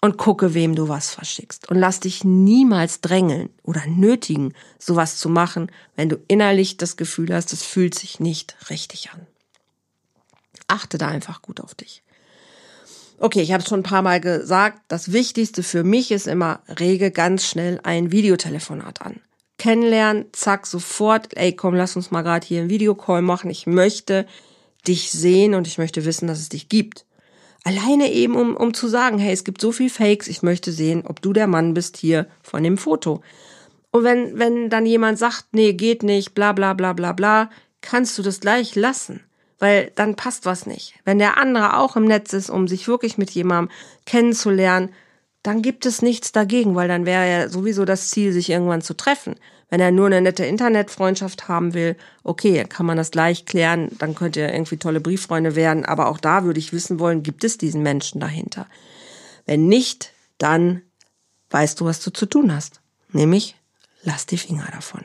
und 0.00 0.16
gucke, 0.16 0.54
wem 0.54 0.74
du 0.74 0.88
was 0.88 1.10
verschickst. 1.10 1.70
Und 1.70 1.78
lass 1.78 2.00
dich 2.00 2.24
niemals 2.24 3.00
drängeln 3.00 3.50
oder 3.62 3.86
nötigen, 3.86 4.54
sowas 4.78 5.18
zu 5.18 5.28
machen, 5.28 5.70
wenn 5.96 6.08
du 6.08 6.18
innerlich 6.28 6.76
das 6.76 6.96
Gefühl 6.96 7.34
hast, 7.34 7.52
es 7.52 7.62
fühlt 7.62 7.94
sich 7.94 8.18
nicht 8.20 8.56
richtig 8.70 9.10
an. 9.12 9.26
Achte 10.66 10.98
da 10.98 11.08
einfach 11.08 11.42
gut 11.42 11.60
auf 11.60 11.74
dich. 11.74 12.02
Okay, 13.18 13.42
ich 13.42 13.52
habe 13.52 13.62
es 13.62 13.68
schon 13.68 13.80
ein 13.80 13.84
paar 13.84 14.02
Mal 14.02 14.20
gesagt, 14.20 14.80
das 14.88 15.12
Wichtigste 15.12 15.62
für 15.62 15.84
mich 15.84 16.10
ist 16.10 16.26
immer, 16.26 16.60
rege 16.68 17.10
ganz 17.10 17.44
schnell 17.44 17.78
ein 17.82 18.12
Videotelefonat 18.12 19.02
an. 19.02 19.20
Kennenlernen, 19.60 20.24
zack, 20.32 20.66
sofort, 20.66 21.36
ey, 21.36 21.54
komm, 21.54 21.74
lass 21.74 21.94
uns 21.94 22.10
mal 22.10 22.22
gerade 22.22 22.46
hier 22.46 22.60
einen 22.60 22.70
Videocall 22.70 23.20
machen. 23.20 23.50
Ich 23.50 23.66
möchte 23.66 24.26
dich 24.88 25.10
sehen 25.10 25.54
und 25.54 25.66
ich 25.66 25.76
möchte 25.76 26.06
wissen, 26.06 26.26
dass 26.26 26.38
es 26.38 26.48
dich 26.48 26.70
gibt. 26.70 27.04
Alleine 27.62 28.10
eben, 28.10 28.36
um, 28.36 28.56
um 28.56 28.72
zu 28.72 28.88
sagen, 28.88 29.18
hey, 29.18 29.34
es 29.34 29.44
gibt 29.44 29.60
so 29.60 29.70
viel 29.70 29.90
Fakes, 29.90 30.28
ich 30.28 30.42
möchte 30.42 30.72
sehen, 30.72 31.04
ob 31.06 31.20
du 31.20 31.34
der 31.34 31.46
Mann 31.46 31.74
bist 31.74 31.98
hier 31.98 32.26
von 32.42 32.62
dem 32.62 32.78
Foto. 32.78 33.22
Und 33.90 34.02
wenn, 34.04 34.38
wenn 34.38 34.70
dann 34.70 34.86
jemand 34.86 35.18
sagt, 35.18 35.48
nee, 35.52 35.74
geht 35.74 36.02
nicht, 36.02 36.34
bla 36.34 36.52
bla 36.52 36.72
bla 36.72 36.94
bla 36.94 37.12
bla, 37.12 37.50
kannst 37.82 38.16
du 38.16 38.22
das 38.22 38.40
gleich 38.40 38.76
lassen 38.76 39.20
weil 39.60 39.92
dann 39.94 40.16
passt 40.16 40.46
was 40.46 40.66
nicht. 40.66 40.94
Wenn 41.04 41.18
der 41.18 41.36
andere 41.36 41.76
auch 41.76 41.94
im 41.94 42.06
Netz 42.06 42.32
ist, 42.32 42.50
um 42.50 42.66
sich 42.66 42.88
wirklich 42.88 43.18
mit 43.18 43.30
jemandem 43.30 43.70
kennenzulernen, 44.06 44.88
dann 45.42 45.62
gibt 45.62 45.86
es 45.86 46.02
nichts 46.02 46.32
dagegen, 46.32 46.74
weil 46.74 46.88
dann 46.88 47.06
wäre 47.06 47.30
ja 47.30 47.48
sowieso 47.48 47.84
das 47.84 48.10
Ziel, 48.10 48.32
sich 48.32 48.50
irgendwann 48.50 48.82
zu 48.82 48.94
treffen. 48.94 49.36
Wenn 49.70 49.80
er 49.80 49.92
nur 49.92 50.06
eine 50.06 50.20
nette 50.20 50.44
Internetfreundschaft 50.44 51.48
haben 51.48 51.74
will, 51.74 51.96
okay, 52.24 52.64
kann 52.64 52.86
man 52.86 52.96
das 52.96 53.12
gleich 53.12 53.46
klären, 53.46 53.88
dann 53.98 54.14
könnt 54.14 54.36
ihr 54.36 54.52
irgendwie 54.52 54.76
tolle 54.76 55.00
Brieffreunde 55.00 55.54
werden, 55.54 55.84
aber 55.84 56.08
auch 56.08 56.18
da 56.18 56.44
würde 56.44 56.58
ich 56.58 56.72
wissen 56.72 56.98
wollen, 56.98 57.22
gibt 57.22 57.44
es 57.44 57.56
diesen 57.56 57.82
Menschen 57.82 58.20
dahinter? 58.20 58.66
Wenn 59.46 59.68
nicht, 59.68 60.12
dann 60.38 60.82
weißt 61.50 61.80
du, 61.80 61.84
was 61.84 62.00
du 62.00 62.10
zu 62.10 62.26
tun 62.26 62.54
hast. 62.54 62.80
Nämlich, 63.12 63.56
lass 64.02 64.26
die 64.26 64.38
Finger 64.38 64.68
davon. 64.72 65.04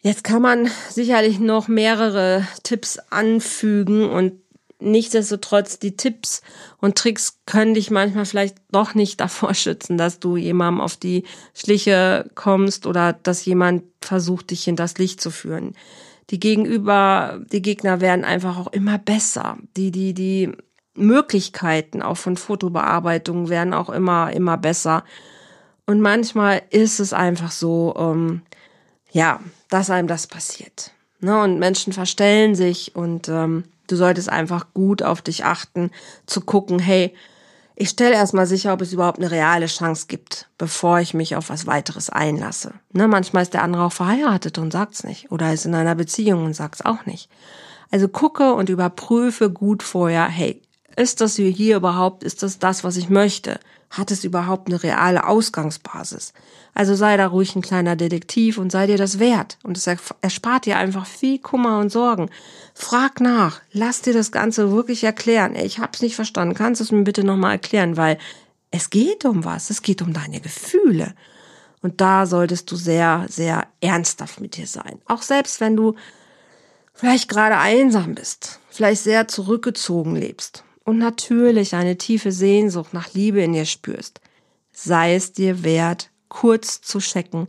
Jetzt 0.00 0.22
kann 0.22 0.42
man 0.42 0.70
sicherlich 0.90 1.38
noch 1.38 1.66
mehrere 1.66 2.46
Tipps 2.62 2.98
anfügen 3.08 4.10
und 4.10 4.43
nichtsdestotrotz 4.84 5.78
die 5.78 5.96
Tipps 5.96 6.42
und 6.78 6.96
Tricks 6.96 7.40
können 7.46 7.74
dich 7.74 7.90
manchmal 7.90 8.26
vielleicht 8.26 8.56
doch 8.70 8.94
nicht 8.94 9.20
davor 9.20 9.54
schützen, 9.54 9.98
dass 9.98 10.20
du 10.20 10.36
jemandem 10.36 10.80
auf 10.80 10.96
die 10.96 11.24
Schliche 11.54 12.30
kommst 12.34 12.86
oder 12.86 13.12
dass 13.12 13.44
jemand 13.44 13.84
versucht, 14.00 14.50
dich 14.50 14.68
in 14.68 14.76
das 14.76 14.98
Licht 14.98 15.20
zu 15.20 15.30
führen. 15.30 15.74
Die 16.30 16.40
Gegenüber, 16.40 17.40
die 17.52 17.62
Gegner 17.62 18.00
werden 18.00 18.24
einfach 18.24 18.56
auch 18.56 18.72
immer 18.72 18.98
besser. 18.98 19.58
Die, 19.76 19.90
die, 19.90 20.14
die 20.14 20.52
Möglichkeiten 20.94 22.02
auch 22.02 22.16
von 22.16 22.36
Fotobearbeitung 22.36 23.48
werden 23.48 23.74
auch 23.74 23.90
immer, 23.90 24.32
immer 24.32 24.56
besser. 24.56 25.04
Und 25.86 26.00
manchmal 26.00 26.62
ist 26.70 26.98
es 26.98 27.12
einfach 27.12 27.50
so, 27.50 27.94
ähm, 27.98 28.42
ja, 29.12 29.40
dass 29.68 29.90
einem 29.90 30.08
das 30.08 30.26
passiert. 30.26 30.92
Ne? 31.20 31.42
Und 31.42 31.58
Menschen 31.58 31.92
verstellen 31.92 32.54
sich 32.54 32.96
und 32.96 33.28
ähm, 33.28 33.64
du 33.86 33.96
solltest 33.96 34.28
einfach 34.28 34.66
gut 34.74 35.02
auf 35.02 35.22
dich 35.22 35.44
achten, 35.44 35.90
zu 36.26 36.40
gucken, 36.40 36.78
hey, 36.78 37.14
ich 37.76 37.88
stelle 37.88 38.14
erstmal 38.14 38.46
sicher, 38.46 38.72
ob 38.72 38.82
es 38.82 38.92
überhaupt 38.92 39.18
eine 39.18 39.30
reale 39.30 39.66
Chance 39.66 40.06
gibt, 40.06 40.48
bevor 40.58 41.00
ich 41.00 41.12
mich 41.12 41.34
auf 41.34 41.50
was 41.50 41.66
weiteres 41.66 42.08
einlasse. 42.08 42.74
Ne? 42.92 43.08
Manchmal 43.08 43.42
ist 43.42 43.52
der 43.52 43.62
andere 43.62 43.84
auch 43.84 43.92
verheiratet 43.92 44.58
und 44.58 44.72
sagt's 44.72 45.02
nicht. 45.02 45.32
Oder 45.32 45.52
ist 45.52 45.66
in 45.66 45.74
einer 45.74 45.96
Beziehung 45.96 46.44
und 46.44 46.54
sagt's 46.54 46.84
auch 46.84 47.04
nicht. 47.04 47.28
Also 47.90 48.06
gucke 48.06 48.54
und 48.54 48.68
überprüfe 48.68 49.50
gut 49.50 49.82
vorher, 49.82 50.26
hey, 50.26 50.62
ist 50.96 51.20
das 51.20 51.34
hier 51.34 51.76
überhaupt, 51.76 52.22
ist 52.22 52.44
das 52.44 52.60
das, 52.60 52.84
was 52.84 52.96
ich 52.96 53.08
möchte? 53.08 53.58
Hat 53.96 54.10
es 54.10 54.24
überhaupt 54.24 54.66
eine 54.66 54.82
reale 54.82 55.24
Ausgangsbasis? 55.24 56.32
Also 56.74 56.96
sei 56.96 57.16
da 57.16 57.28
ruhig 57.28 57.54
ein 57.54 57.62
kleiner 57.62 57.94
Detektiv 57.94 58.58
und 58.58 58.72
sei 58.72 58.88
dir 58.88 58.98
das 58.98 59.20
wert. 59.20 59.56
Und 59.62 59.76
es 59.76 59.86
erspart 60.20 60.66
dir 60.66 60.78
einfach 60.78 61.06
viel 61.06 61.38
Kummer 61.38 61.78
und 61.78 61.90
Sorgen. 61.90 62.28
Frag 62.74 63.20
nach, 63.20 63.60
lass 63.70 64.02
dir 64.02 64.12
das 64.12 64.32
Ganze 64.32 64.72
wirklich 64.72 65.04
erklären. 65.04 65.54
Ich 65.54 65.78
hab's 65.78 66.02
nicht 66.02 66.16
verstanden, 66.16 66.56
kannst 66.56 66.80
du 66.80 66.84
es 66.84 66.90
mir 66.90 67.04
bitte 67.04 67.22
nochmal 67.22 67.52
erklären, 67.52 67.96
weil 67.96 68.18
es 68.72 68.90
geht 68.90 69.24
um 69.24 69.44
was, 69.44 69.70
es 69.70 69.80
geht 69.80 70.02
um 70.02 70.12
deine 70.12 70.40
Gefühle. 70.40 71.14
Und 71.80 72.00
da 72.00 72.26
solltest 72.26 72.72
du 72.72 72.76
sehr, 72.76 73.26
sehr 73.28 73.68
ernsthaft 73.80 74.40
mit 74.40 74.56
dir 74.56 74.66
sein. 74.66 75.00
Auch 75.06 75.22
selbst 75.22 75.60
wenn 75.60 75.76
du 75.76 75.94
vielleicht 76.94 77.28
gerade 77.28 77.58
einsam 77.58 78.16
bist, 78.16 78.58
vielleicht 78.70 79.04
sehr 79.04 79.28
zurückgezogen 79.28 80.16
lebst 80.16 80.63
und 80.84 80.98
natürlich 80.98 81.74
eine 81.74 81.96
tiefe 81.96 82.32
Sehnsucht 82.32 82.94
nach 82.94 83.12
Liebe 83.14 83.42
in 83.42 83.52
dir 83.52 83.64
spürst, 83.64 84.20
sei 84.72 85.14
es 85.14 85.32
dir 85.32 85.64
wert, 85.64 86.10
kurz 86.28 86.80
zu 86.80 86.98
checken, 86.98 87.48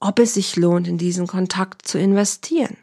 ob 0.00 0.18
es 0.18 0.34
sich 0.34 0.56
lohnt, 0.56 0.88
in 0.88 0.98
diesen 0.98 1.26
Kontakt 1.26 1.86
zu 1.86 1.98
investieren. 1.98 2.76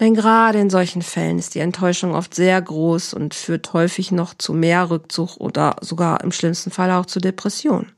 Denn 0.00 0.14
gerade 0.14 0.58
in 0.58 0.70
solchen 0.70 1.02
Fällen 1.02 1.38
ist 1.38 1.54
die 1.54 1.60
Enttäuschung 1.60 2.14
oft 2.14 2.34
sehr 2.34 2.60
groß 2.60 3.14
und 3.14 3.34
führt 3.34 3.72
häufig 3.72 4.10
noch 4.10 4.34
zu 4.34 4.52
mehr 4.52 4.90
Rückzug 4.90 5.36
oder 5.36 5.76
sogar 5.80 6.22
im 6.24 6.32
schlimmsten 6.32 6.70
Fall 6.70 6.90
auch 6.90 7.06
zu 7.06 7.20
Depressionen. 7.20 7.92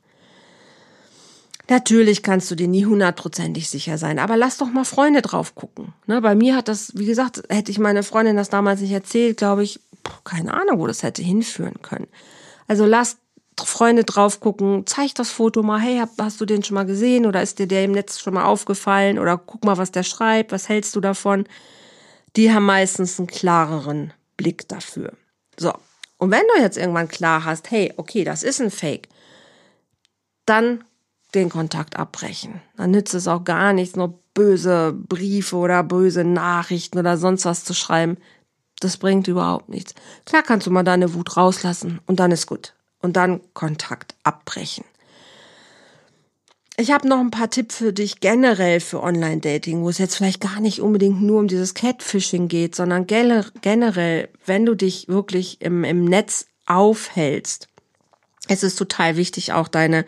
Natürlich 1.69 2.23
kannst 2.23 2.51
du 2.51 2.55
dir 2.55 2.69
nie 2.69 2.85
hundertprozentig 2.85 3.71
sicher 3.71 3.97
sein, 3.97 4.19
aber 4.19 4.37
lass 4.37 4.59
doch 4.59 4.71
mal 4.71 4.85
Freunde 4.85 5.23
drauf 5.23 5.55
gucken. 5.55 5.95
Ne, 6.07 6.21
bei 6.21 6.35
mir 6.35 6.57
hat 6.57 6.69
das, 6.69 6.93
wie 6.95 7.07
gesagt, 7.07 7.43
hätte 7.49 7.71
ich 7.71 7.79
meine 7.79 8.03
Freundin 8.03 8.37
das 8.37 8.51
damals 8.51 8.81
nicht 8.81 8.93
erzählt, 8.93 9.39
glaube 9.39 9.65
ich, 9.65 9.81
keine 10.25 10.53
Ahnung, 10.53 10.79
wo 10.79 10.87
das 10.87 11.03
hätte 11.03 11.23
hinführen 11.23 11.81
können. 11.81 12.09
Also 12.67 12.85
lass 12.85 13.17
Freunde 13.63 14.05
drauf 14.05 14.41
gucken, 14.41 14.85
zeig 14.87 15.15
das 15.15 15.31
Foto 15.31 15.63
mal, 15.63 15.81
hey, 15.81 16.03
hast 16.19 16.41
du 16.41 16.45
den 16.45 16.63
schon 16.63 16.75
mal 16.75 16.87
gesehen 16.87 17.25
oder 17.25 17.41
ist 17.43 17.59
dir 17.59 17.69
der 17.69 17.85
im 17.85 17.93
Netz 17.93 18.21
schon 18.21 18.35
mal 18.35 18.45
aufgefallen 18.45 19.19
oder 19.19 19.39
guck 19.39 19.65
mal, 19.65 19.79
was 19.79 19.93
der 19.93 20.03
schreibt, 20.03 20.53
was 20.53 20.69
hältst 20.69 20.95
du 20.97 21.01
davon? 21.01 21.47
Die 22.37 22.53
haben 22.53 22.67
meistens 22.67 23.19
einen 23.19 23.29
klareren 23.29 24.13
Blick 24.37 24.69
dafür. 24.69 25.13
So. 25.59 25.73
Und 26.19 26.31
wenn 26.31 26.43
du 26.55 26.63
jetzt 26.63 26.77
irgendwann 26.77 27.09
klar 27.09 27.45
hast, 27.45 27.71
hey, 27.71 27.93
okay, 27.97 28.25
das 28.25 28.43
ist 28.43 28.61
ein 28.61 28.71
Fake, 28.71 29.09
dann 30.47 30.85
den 31.35 31.51
Kontakt 31.51 31.97
abbrechen. 31.97 32.61
Dann 32.77 32.91
nützt 32.91 33.15
es 33.15 33.29
auch 33.29 33.45
gar 33.45 33.73
nichts, 33.73 33.97
nur 33.97 34.19
böse 34.35 34.93
Briefe 34.93 35.57
oder 35.57 35.83
böse 35.83 36.25
Nachrichten 36.25 36.99
oder 36.99 37.17
sonst 37.17 37.45
was 37.45 37.65
zu 37.65 37.75
schreiben. 37.75 38.17
Das 38.81 38.97
bringt 38.97 39.29
überhaupt 39.29 39.69
nichts. 39.69 39.95
Klar 40.27 40.43
kannst 40.43 40.67
du 40.67 40.71
mal 40.71 40.83
deine 40.83 41.15
Wut 41.15 41.37
rauslassen 41.37 42.01
und 42.07 42.21
dann 42.21 42.33
ist 42.33 42.47
gut. 42.47 42.75
Und 43.01 43.17
dann 43.17 43.41
Kontakt 43.53 44.15
abbrechen. 44.23 44.85
Ich 46.77 46.91
habe 46.91 47.07
noch 47.07 47.21
ein 47.21 47.31
paar 47.31 47.51
Tipps 47.51 47.77
für 47.77 47.93
dich 47.93 48.19
generell 48.19 48.81
für 48.81 49.01
Online-Dating, 49.01 49.83
wo 49.83 49.91
es 49.91 49.99
jetzt 49.99 50.17
vielleicht 50.17 50.41
gar 50.41 50.61
nicht 50.61 50.81
unbedingt 50.81 51.23
nur 51.23 51.39
um 51.39 51.47
dieses 51.47 51.75
Catfishing 51.75 52.49
geht, 52.49 52.75
sondern 52.75 53.07
generell, 53.07 54.29
wenn 54.45 54.67
du 54.67 54.75
dich 54.75 55.07
wirklich 55.07 55.61
im, 55.61 55.85
im 55.85 56.05
Netz 56.05 56.47
aufhältst. 56.67 57.69
Es 58.49 58.65
ist 58.65 58.77
total 58.77 59.17
wichtig, 59.17 59.53
auch 59.53 59.69
deine, 59.69 60.05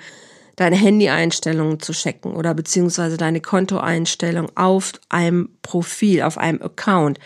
deine 0.56 0.76
Handy-Einstellungen 0.76 1.80
zu 1.80 1.92
checken 1.92 2.34
oder 2.34 2.54
beziehungsweise 2.54 3.16
deine 3.16 3.40
Kontoeinstellung 3.40 4.50
auf 4.56 4.92
einem 5.08 5.50
Profil, 5.62 6.22
auf 6.22 6.38
einem 6.38 6.62
Account. 6.62 7.18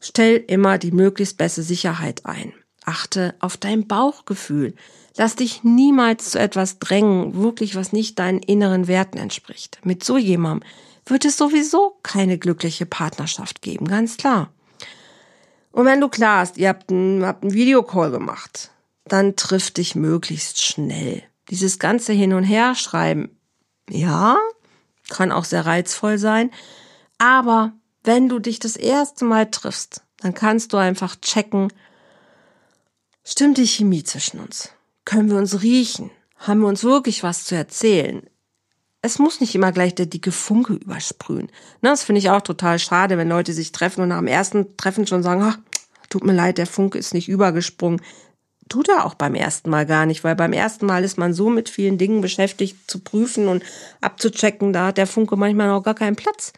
Stell 0.00 0.36
immer 0.48 0.78
die 0.78 0.92
möglichst 0.92 1.36
beste 1.36 1.62
Sicherheit 1.62 2.26
ein. 2.26 2.52
Achte 2.84 3.34
auf 3.38 3.56
dein 3.56 3.86
Bauchgefühl. 3.86 4.74
Lass 5.16 5.36
dich 5.36 5.62
niemals 5.62 6.30
zu 6.30 6.40
etwas 6.40 6.78
drängen, 6.78 7.34
wirklich 7.34 7.76
was 7.76 7.92
nicht 7.92 8.18
deinen 8.18 8.40
inneren 8.40 8.88
Werten 8.88 9.18
entspricht. 9.18 9.78
Mit 9.84 10.02
so 10.02 10.18
jemandem 10.18 10.68
wird 11.06 11.24
es 11.24 11.36
sowieso 11.36 11.98
keine 12.02 12.38
glückliche 12.38 12.86
Partnerschaft 12.86 13.62
geben, 13.62 13.86
ganz 13.86 14.16
klar. 14.16 14.52
Und 15.70 15.86
wenn 15.86 16.00
du 16.00 16.08
klar 16.08 16.40
hast, 16.40 16.56
ihr 16.56 16.68
habt 16.68 16.90
einen, 16.90 17.24
habt 17.24 17.42
einen 17.42 17.52
Videocall 17.52 18.10
gemacht, 18.10 18.70
dann 19.06 19.36
triff 19.36 19.70
dich 19.70 19.94
möglichst 19.94 20.62
schnell. 20.62 21.22
Dieses 21.54 21.78
ganze 21.78 22.12
Hin 22.12 22.32
und 22.32 22.42
Her 22.42 22.74
schreiben, 22.74 23.30
ja, 23.88 24.36
kann 25.08 25.30
auch 25.30 25.44
sehr 25.44 25.64
reizvoll 25.64 26.18
sein, 26.18 26.50
aber 27.18 27.74
wenn 28.02 28.28
du 28.28 28.40
dich 28.40 28.58
das 28.58 28.74
erste 28.74 29.24
Mal 29.24 29.48
triffst, 29.48 30.02
dann 30.18 30.34
kannst 30.34 30.72
du 30.72 30.78
einfach 30.78 31.14
checken, 31.14 31.72
stimmt 33.22 33.58
die 33.58 33.68
Chemie 33.68 34.02
zwischen 34.02 34.40
uns? 34.40 34.70
Können 35.04 35.30
wir 35.30 35.36
uns 35.36 35.62
riechen? 35.62 36.10
Haben 36.38 36.58
wir 36.58 36.66
uns 36.66 36.82
wirklich 36.82 37.22
was 37.22 37.44
zu 37.44 37.54
erzählen? 37.54 38.28
Es 39.00 39.20
muss 39.20 39.40
nicht 39.40 39.54
immer 39.54 39.70
gleich 39.70 39.94
der 39.94 40.06
dicke 40.06 40.32
Funke 40.32 40.72
übersprühen. 40.72 41.52
Ne, 41.82 41.90
das 41.90 42.02
finde 42.02 42.18
ich 42.18 42.30
auch 42.30 42.40
total 42.40 42.80
schade, 42.80 43.16
wenn 43.16 43.28
Leute 43.28 43.52
sich 43.52 43.70
treffen 43.70 44.00
und 44.00 44.08
nach 44.08 44.18
dem 44.18 44.26
ersten 44.26 44.76
Treffen 44.76 45.06
schon 45.06 45.22
sagen, 45.22 45.40
ach, 45.40 45.58
tut 46.10 46.24
mir 46.24 46.32
leid, 46.32 46.58
der 46.58 46.66
Funke 46.66 46.98
ist 46.98 47.14
nicht 47.14 47.28
übergesprungen. 47.28 48.00
Tut 48.68 48.88
er 48.88 49.04
auch 49.04 49.14
beim 49.14 49.34
ersten 49.34 49.70
Mal 49.70 49.86
gar 49.86 50.06
nicht, 50.06 50.24
weil 50.24 50.36
beim 50.36 50.52
ersten 50.52 50.86
Mal 50.86 51.04
ist 51.04 51.18
man 51.18 51.34
so 51.34 51.50
mit 51.50 51.68
vielen 51.68 51.98
Dingen 51.98 52.20
beschäftigt 52.20 52.76
zu 52.90 53.00
prüfen 53.00 53.48
und 53.48 53.62
abzuchecken, 54.00 54.72
da 54.72 54.88
hat 54.88 54.98
der 54.98 55.06
Funke 55.06 55.36
manchmal 55.36 55.68
noch 55.68 55.82
gar 55.82 55.94
keinen 55.94 56.16
Platz. 56.16 56.52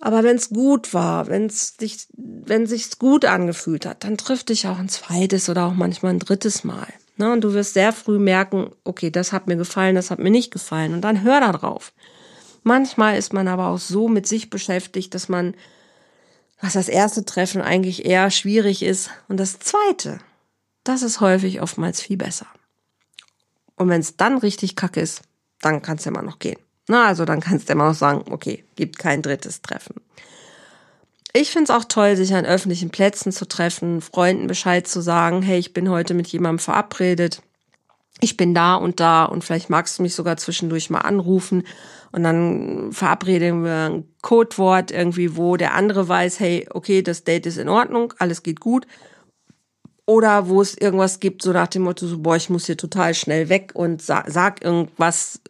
Aber 0.00 0.22
wenn 0.24 0.36
es 0.36 0.50
gut 0.50 0.92
war, 0.92 1.26
wenn 1.28 1.46
es 1.46 1.76
dich, 1.76 2.06
wenn 2.16 2.66
sich's 2.66 2.98
gut 2.98 3.24
angefühlt 3.24 3.86
hat, 3.86 4.04
dann 4.04 4.18
trifft 4.18 4.50
dich 4.50 4.66
auch 4.66 4.78
ein 4.78 4.90
zweites 4.90 5.48
oder 5.48 5.66
auch 5.66 5.74
manchmal 5.74 6.12
ein 6.12 6.18
drittes 6.18 6.64
Mal. 6.64 6.86
Ne? 7.16 7.32
Und 7.32 7.42
du 7.42 7.54
wirst 7.54 7.74
sehr 7.74 7.92
früh 7.92 8.18
merken, 8.18 8.70
okay, 8.84 9.10
das 9.10 9.32
hat 9.32 9.46
mir 9.46 9.56
gefallen, 9.56 9.94
das 9.94 10.10
hat 10.10 10.18
mir 10.18 10.30
nicht 10.30 10.50
gefallen. 10.50 10.92
Und 10.92 11.00
dann 11.00 11.22
hör 11.22 11.40
da 11.40 11.52
drauf. 11.52 11.92
Manchmal 12.62 13.16
ist 13.16 13.32
man 13.32 13.48
aber 13.48 13.68
auch 13.68 13.78
so 13.78 14.08
mit 14.08 14.26
sich 14.26 14.50
beschäftigt, 14.50 15.14
dass 15.14 15.28
man, 15.28 15.54
was 16.60 16.74
das 16.74 16.88
erste 16.88 17.24
Treffen 17.24 17.62
eigentlich 17.62 18.04
eher 18.04 18.30
schwierig 18.30 18.82
ist 18.82 19.10
und 19.28 19.38
das 19.38 19.58
zweite, 19.60 20.18
das 20.88 21.02
ist 21.02 21.20
häufig 21.20 21.60
oftmals 21.62 22.00
viel 22.00 22.16
besser. 22.16 22.46
Und 23.76 23.88
wenn 23.88 24.00
es 24.00 24.16
dann 24.16 24.38
richtig 24.38 24.76
kacke 24.76 25.00
ist, 25.00 25.22
dann 25.60 25.82
kann 25.82 25.98
es 25.98 26.06
immer 26.06 26.22
noch 26.22 26.38
gehen. 26.38 26.58
Na, 26.88 27.06
also 27.06 27.24
dann 27.24 27.40
kannst 27.40 27.68
du 27.68 27.72
immer 27.72 27.88
noch 27.88 27.94
sagen, 27.94 28.24
okay, 28.30 28.64
gibt 28.76 28.98
kein 28.98 29.22
drittes 29.22 29.62
Treffen. 29.62 29.96
Ich 31.32 31.50
finde 31.50 31.64
es 31.64 31.78
auch 31.78 31.84
toll, 31.84 32.16
sich 32.16 32.34
an 32.34 32.46
öffentlichen 32.46 32.90
Plätzen 32.90 33.32
zu 33.32 33.46
treffen, 33.46 34.00
Freunden 34.00 34.46
Bescheid 34.46 34.86
zu 34.86 35.02
sagen, 35.02 35.42
hey, 35.42 35.58
ich 35.58 35.74
bin 35.74 35.90
heute 35.90 36.14
mit 36.14 36.28
jemandem 36.28 36.60
verabredet, 36.60 37.42
ich 38.20 38.38
bin 38.38 38.54
da 38.54 38.76
und 38.76 39.00
da 39.00 39.26
und 39.26 39.44
vielleicht 39.44 39.68
magst 39.68 39.98
du 39.98 40.02
mich 40.02 40.14
sogar 40.14 40.38
zwischendurch 40.38 40.88
mal 40.88 41.00
anrufen 41.00 41.64
und 42.12 42.22
dann 42.22 42.92
verabreden 42.92 43.64
wir 43.64 43.90
ein 43.90 44.04
Codewort 44.22 44.90
irgendwie, 44.90 45.36
wo 45.36 45.58
der 45.58 45.74
andere 45.74 46.08
weiß, 46.08 46.40
hey, 46.40 46.66
okay, 46.70 47.02
das 47.02 47.24
Date 47.24 47.44
ist 47.44 47.58
in 47.58 47.68
Ordnung, 47.68 48.14
alles 48.18 48.42
geht 48.42 48.60
gut. 48.60 48.86
Oder 50.06 50.48
wo 50.48 50.62
es 50.62 50.76
irgendwas 50.76 51.18
gibt, 51.18 51.42
so 51.42 51.52
nach 51.52 51.66
dem 51.66 51.82
Motto, 51.82 52.06
so, 52.06 52.18
boah, 52.20 52.36
ich 52.36 52.48
muss 52.48 52.66
hier 52.66 52.76
total 52.76 53.12
schnell 53.12 53.48
weg 53.48 53.72
und 53.74 54.00
sag, 54.00 54.30
sag 54.30 54.64
irgendwas, 54.64 55.40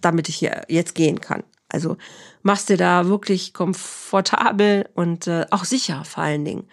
damit 0.00 0.28
ich 0.28 0.36
hier 0.36 0.62
jetzt 0.68 0.94
gehen 0.94 1.20
kann. 1.20 1.42
Also 1.68 1.96
machst 2.42 2.68
dir 2.68 2.76
da 2.76 3.06
wirklich 3.06 3.52
komfortabel 3.52 4.88
und 4.94 5.26
äh, 5.26 5.46
auch 5.50 5.64
sicher 5.64 6.04
vor 6.04 6.22
allen 6.22 6.44
Dingen. 6.44 6.68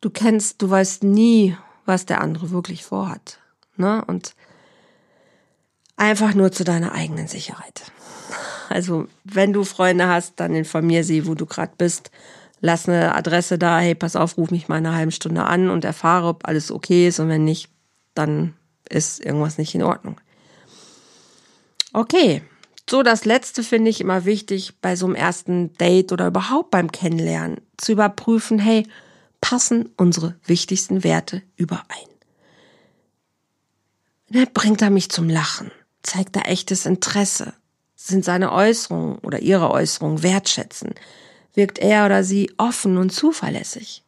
Du 0.00 0.10
kennst, 0.10 0.62
du 0.62 0.70
weißt 0.70 1.02
nie, 1.02 1.56
was 1.84 2.06
der 2.06 2.20
andere 2.20 2.50
wirklich 2.50 2.84
vorhat. 2.84 3.40
Ne? 3.76 4.04
Und 4.06 4.36
einfach 5.96 6.34
nur 6.34 6.52
zu 6.52 6.62
deiner 6.62 6.92
eigenen 6.92 7.26
Sicherheit. 7.26 7.90
Also 8.68 9.08
wenn 9.24 9.52
du 9.52 9.64
Freunde 9.64 10.08
hast, 10.08 10.34
dann 10.36 10.54
informier 10.54 11.02
sie, 11.02 11.26
wo 11.26 11.34
du 11.34 11.46
gerade 11.46 11.72
bist 11.76 12.10
lass 12.64 12.88
eine 12.88 13.14
Adresse 13.14 13.58
da, 13.58 13.78
hey, 13.78 13.94
pass 13.94 14.16
auf, 14.16 14.38
ruf 14.38 14.50
mich 14.50 14.68
mal 14.68 14.76
eine 14.76 14.94
halbe 14.94 15.12
Stunde 15.12 15.44
an 15.44 15.68
und 15.68 15.84
erfahre, 15.84 16.28
ob 16.28 16.48
alles 16.48 16.72
okay 16.72 17.06
ist 17.06 17.20
und 17.20 17.28
wenn 17.28 17.44
nicht, 17.44 17.68
dann 18.14 18.54
ist 18.88 19.22
irgendwas 19.22 19.58
nicht 19.58 19.74
in 19.74 19.82
Ordnung. 19.82 20.18
Okay, 21.92 22.42
so 22.88 23.02
das 23.02 23.26
letzte 23.26 23.62
finde 23.62 23.90
ich 23.90 24.00
immer 24.00 24.24
wichtig 24.24 24.80
bei 24.80 24.96
so 24.96 25.04
einem 25.04 25.14
ersten 25.14 25.74
Date 25.74 26.10
oder 26.10 26.28
überhaupt 26.28 26.70
beim 26.70 26.90
Kennenlernen 26.90 27.60
zu 27.76 27.92
überprüfen, 27.92 28.58
hey, 28.58 28.86
passen 29.42 29.90
unsere 29.98 30.34
wichtigsten 30.46 31.04
Werte 31.04 31.42
überein? 31.56 31.84
Ne, 34.30 34.46
bringt 34.46 34.80
er 34.80 34.88
mich 34.88 35.10
zum 35.10 35.28
Lachen? 35.28 35.70
Zeigt 36.02 36.34
er 36.34 36.48
echtes 36.48 36.86
Interesse? 36.86 37.52
Sind 37.94 38.24
seine 38.24 38.52
Äußerungen 38.52 39.18
oder 39.18 39.40
ihre 39.40 39.70
Äußerungen 39.70 40.22
wertschätzen? 40.22 40.94
Wirkt 41.54 41.78
er 41.78 42.06
oder 42.06 42.24
sie 42.24 42.52
offen 42.56 42.96
und 42.96 43.10
zuverlässig. 43.10 44.02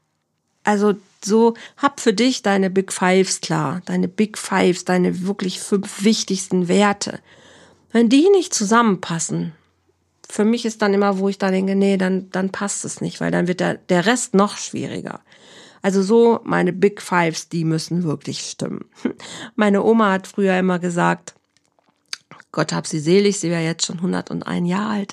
Also 0.64 0.94
so 1.24 1.54
hab 1.76 2.00
für 2.00 2.12
dich 2.12 2.42
deine 2.42 2.70
Big 2.70 2.92
Fives 2.92 3.40
klar, 3.40 3.82
deine 3.86 4.08
Big 4.08 4.36
Fives, 4.36 4.84
deine 4.84 5.22
wirklich 5.26 5.60
fünf 5.60 6.04
wichtigsten 6.04 6.68
Werte. 6.68 7.20
Wenn 7.92 8.08
die 8.08 8.28
nicht 8.30 8.52
zusammenpassen, 8.52 9.52
für 10.28 10.44
mich 10.44 10.64
ist 10.64 10.82
dann 10.82 10.92
immer, 10.92 11.18
wo 11.18 11.28
ich 11.28 11.38
dann 11.38 11.52
denke, 11.52 11.76
nee, 11.76 11.96
dann, 11.96 12.30
dann 12.30 12.50
passt 12.50 12.84
es 12.84 13.00
nicht, 13.00 13.20
weil 13.20 13.30
dann 13.30 13.46
wird 13.46 13.60
der, 13.60 13.74
der 13.74 14.06
Rest 14.06 14.34
noch 14.34 14.56
schwieriger. 14.56 15.20
Also 15.82 16.02
so 16.02 16.40
meine 16.42 16.72
Big 16.72 17.00
Fives, 17.00 17.48
die 17.48 17.64
müssen 17.64 18.02
wirklich 18.02 18.40
stimmen. 18.40 18.86
Meine 19.54 19.84
Oma 19.84 20.10
hat 20.10 20.26
früher 20.26 20.58
immer 20.58 20.80
gesagt, 20.80 21.34
Gott 22.50 22.72
hab 22.72 22.88
sie 22.88 22.98
selig, 22.98 23.38
sie 23.38 23.50
wäre 23.50 23.62
jetzt 23.62 23.86
schon 23.86 23.98
101 23.98 24.68
Jahre 24.68 24.90
alt. 24.90 25.12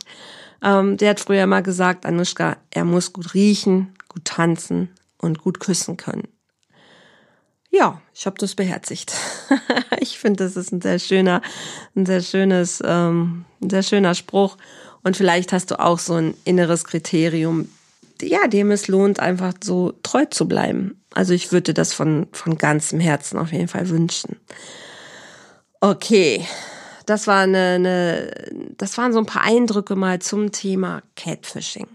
Ähm, 0.64 0.97
der 0.97 1.11
hat 1.11 1.20
früher 1.20 1.45
mal 1.45 1.61
gesagt, 1.61 2.05
Anushka, 2.05 2.57
er 2.72 2.86
muss 2.86 3.14
gut 3.14 3.34
riechen, 3.34 3.93
gut 4.07 4.26
tanzen 4.26 4.89
und 5.18 5.39
gut 5.39 5.59
küssen 5.59 5.97
können. 5.97 6.28
Ja, 7.70 8.01
ich 8.14 8.26
habe 8.26 8.38
das 8.38 8.55
beherzigt. 8.55 9.14
ich 9.99 10.20
finde, 10.20 10.43
das 10.43 10.55
ist 10.55 10.72
ein 10.72 10.82
sehr 10.82 10.99
schöner, 10.99 11.41
ein 11.95 12.05
sehr 12.05 12.22
schönes, 12.22 12.82
ähm, 12.86 13.45
ein 13.61 13.70
sehr 13.70 13.84
schöner 13.84 14.16
Spruch. 14.16 14.57
Und 15.03 15.18
vielleicht 15.18 15.51
hast 15.51 15.72
du 15.72 15.80
auch 15.80 15.99
so 15.99 16.14
ein 16.14 16.36
inneres 16.45 16.86
Kriterium, 16.86 17.68
ja, 18.22 18.47
dem 18.47 18.72
es 18.72 18.88
lohnt, 18.88 19.20
einfach 19.20 19.53
so 19.61 19.93
treu 20.03 20.26
zu 20.26 20.47
bleiben. 20.47 21.03
Also 21.14 21.34
ich 21.34 21.51
würde 21.51 21.74
das 21.74 21.93
von, 21.93 22.28
von 22.32 22.57
ganzem 22.57 22.99
Herzen 22.99 23.38
auf 23.38 23.51
jeden 23.51 23.68
Fall 23.68 23.89
wünschen. 23.89 24.38
Okay, 25.82 26.45
das 27.06 27.28
war 27.28 27.41
eine, 27.41 27.76
eine, 27.76 28.76
das 28.78 28.97
waren 28.97 29.14
so 29.14 29.20
ein 29.20 29.26
paar 29.26 29.43
Eindrücke 29.43 29.95
mal 29.95 30.20
zum 30.20 30.51
Thema 30.51 31.04
Catfishing. 31.16 31.88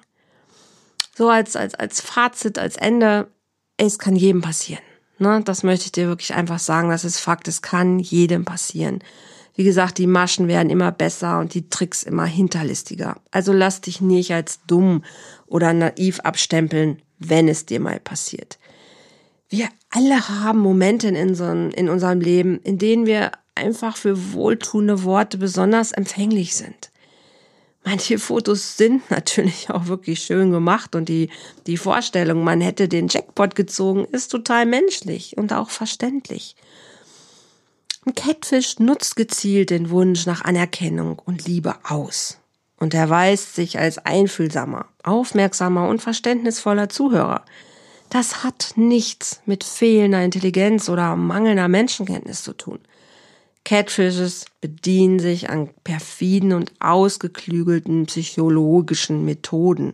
So 1.17 1.29
als, 1.29 1.57
als, 1.57 1.75
als 1.75 2.01
Fazit, 2.01 2.59
als 2.59 2.77
Ende, 2.77 3.29
es 3.77 3.99
kann 3.99 4.17
jedem 4.17 4.41
passieren. 4.41 4.83
Ne? 5.19 5.43
Das 5.45 5.63
möchte 5.63 5.87
ich 5.87 5.93
dir 5.93 6.07
wirklich 6.07 6.35
einfach 6.35 6.59
sagen. 6.59 6.91
Das 6.91 7.05
ist 7.05 7.19
Fakt. 7.19 7.49
Es 7.49 7.63
kann 7.63 7.99
jedem 7.99 8.45
passieren. 8.45 9.01
Wie 9.55 9.65
gesagt, 9.65 9.99
die 9.99 10.07
Maschen 10.07 10.47
werden 10.47 10.71
immer 10.71 10.93
besser 10.93 11.41
und 11.41 11.55
die 11.55 11.69
Tricks 11.69 12.05
immer 12.05 12.25
hinterlistiger. 12.25 13.21
Also 13.33 13.53
lass 13.53 13.81
dich 13.81 14.01
nicht 14.01 14.33
als 14.33 14.61
dumm 14.69 15.03
oder 15.47 15.73
naiv 15.73 16.21
abstempeln, 16.21 17.03
wenn 17.19 17.49
es 17.49 17.67
dir 17.67 17.81
mal 17.81 17.99
passiert. 17.99 18.59
Wir 19.49 19.69
alle 19.91 20.29
haben 20.29 20.61
Momente 20.61 21.09
in, 21.09 21.17
in 21.17 21.89
unserem 21.89 22.21
Leben, 22.21 22.61
in 22.61 22.79
denen 22.79 23.07
wir 23.07 23.33
einfach 23.59 23.97
für 23.97 24.33
wohltuende 24.33 25.05
Worte 25.05 25.37
besonders 25.37 25.93
empfänglich 25.93 26.55
sind. 26.55 26.91
Manche 27.85 28.19
Fotos 28.19 28.77
sind 28.77 29.11
natürlich 29.11 29.71
auch 29.71 29.87
wirklich 29.87 30.21
schön 30.21 30.51
gemacht 30.51 30.95
und 30.95 31.09
die, 31.09 31.31
die 31.67 31.77
Vorstellung, 31.77 32.45
man 32.45 32.61
hätte 32.61 32.89
den 32.89 33.09
Jackpot 33.09 33.55
gezogen, 33.55 34.05
ist 34.07 34.29
total 34.29 34.67
menschlich 34.67 35.37
und 35.37 35.53
auch 35.53 35.71
verständlich. 35.71 36.57
Ein 38.07 38.15
Catfish 38.15 38.79
nutzt 38.79 39.17
gezielt 39.17 39.71
den 39.71 39.91
Wunsch 39.91 40.25
nach 40.25 40.43
Anerkennung 40.43 41.19
und 41.25 41.47
Liebe 41.47 41.75
aus 41.85 42.39
und 42.79 42.95
erweist 42.95 43.55
sich 43.55 43.79
als 43.79 43.99
einfühlsamer, 43.99 44.87
aufmerksamer 45.03 45.89
und 45.89 46.01
verständnisvoller 46.01 46.89
Zuhörer. 46.89 47.45
Das 48.11 48.45
hat 48.45 48.73
nichts 48.77 49.41
mit 49.45 49.65
fehlender 49.65 50.23
Intelligenz 50.23 50.89
oder 50.89 51.17
mangelnder 51.17 51.69
Menschenkenntnis 51.69 52.43
zu 52.43 52.55
tun. 52.55 52.79
Catfishes 53.69 54.47
bedienen 54.63 55.19
sich 55.19 55.51
an 55.51 55.69
perfiden 55.85 56.55
und 56.55 56.73
ausgeklügelten 56.81 58.07
psychologischen 58.07 59.27
Methoden. 59.27 59.93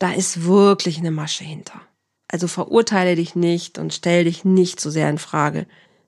Da 0.00 0.10
ist 0.10 0.44
wirklich 0.44 0.98
eine 0.98 1.12
Masche 1.12 1.44
hinter. 1.44 1.80
Also 2.26 2.48
verurteile 2.48 3.14
dich 3.14 3.36
nicht 3.36 3.78
und 3.78 3.94
stell 3.94 4.24
dich 4.24 4.44
nicht 4.44 4.80
so 4.80 4.90
sehr 4.90 5.08
in 5.08 5.18
Frage, 5.18 5.66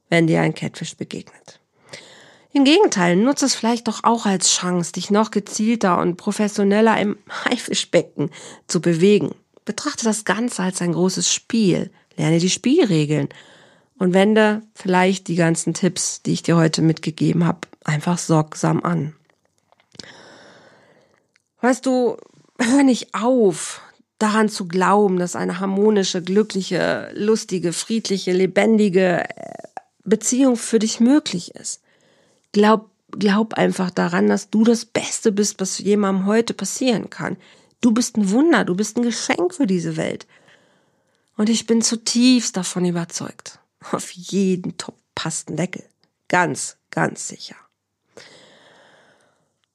wenn 0.09 0.27
dir 0.27 0.41
ein 0.41 0.55
Catfish 0.55 0.97
begegnet. 0.97 1.61
Im 2.53 2.65
Gegenteil, 2.65 3.15
nutze 3.15 3.47
es 3.47 3.55
vielleicht 3.55 3.87
doch 3.87 4.03
auch 4.03 4.27
als 4.27 4.51
Chance, 4.51 4.91
dich 4.91 5.09
noch 5.09 5.31
gezielter 5.31 6.01
und 6.01 6.17
professioneller 6.17 7.01
im 7.01 7.17
Haifischbecken 7.45 8.31
zu 8.67 8.81
bewegen. 8.81 9.37
Betrachte 9.65 10.03
das 10.03 10.25
Ganze 10.25 10.65
als 10.65 10.83
ein 10.83 10.95
großes 10.95 11.33
Spiel. 11.33 11.93
Lerne 12.17 12.41
die 12.41 12.51
Spielregeln 12.51 13.29
und 14.03 14.15
wende 14.15 14.63
vielleicht 14.75 15.29
die 15.29 15.37
ganzen 15.37 15.75
Tipps, 15.75 16.23
die 16.23 16.33
ich 16.33 16.43
dir 16.43 16.57
heute 16.57 16.83
mitgegeben 16.83 17.47
habe, 17.47 17.61
einfach 17.85 18.19
sorgsam 18.19 18.83
an. 18.83 19.15
Weißt 21.61 21.87
du, 21.87 22.17
hör 22.59 22.83
nicht 22.83 23.15
auf, 23.15 23.81
daran 24.19 24.49
zu 24.49 24.67
glauben, 24.67 25.21
dass 25.21 25.37
eine 25.37 25.61
harmonische, 25.61 26.21
glückliche, 26.21 27.13
lustige, 27.15 27.73
friedliche, 27.73 28.33
lebendige 28.33 29.21
äh, 29.21 29.53
Beziehung 30.03 30.57
für 30.57 30.81
dich 30.81 30.99
möglich 30.99 31.55
ist. 31.55 31.81
Glaub, 32.51 32.91
glaub 33.13 33.55
einfach 33.55 33.93
daran, 33.93 34.27
dass 34.27 34.51
du 34.51 34.65
das 34.65 34.85
Beste 34.85 35.31
bist, 35.31 35.61
was 35.61 35.79
jemandem 35.79 36.27
heute 36.27 36.55
passieren 36.55 37.09
kann. 37.09 37.37
Du 37.81 37.93
bist 37.93 38.17
ein 38.17 38.33
Wunder, 38.33 38.65
du 38.65 38.75
bist 38.75 38.97
ein 38.97 39.05
Geschenk 39.05 39.55
für 39.55 39.69
diese 39.69 39.97
Welt. 39.97 40.27
Und 41.37 41.49
ich 41.49 41.67
bin 41.67 41.83
zutiefst 41.83 42.57
davon 42.57 42.85
überzeugt. 42.85 43.61
Auf 43.91 44.11
jeden 44.13 44.77
Top 44.77 44.97
passt 45.15 45.51
ein 45.51 45.57
Deckel. 45.57 45.85
Ganz, 46.29 46.77
ganz 46.91 47.29
sicher. 47.29 47.57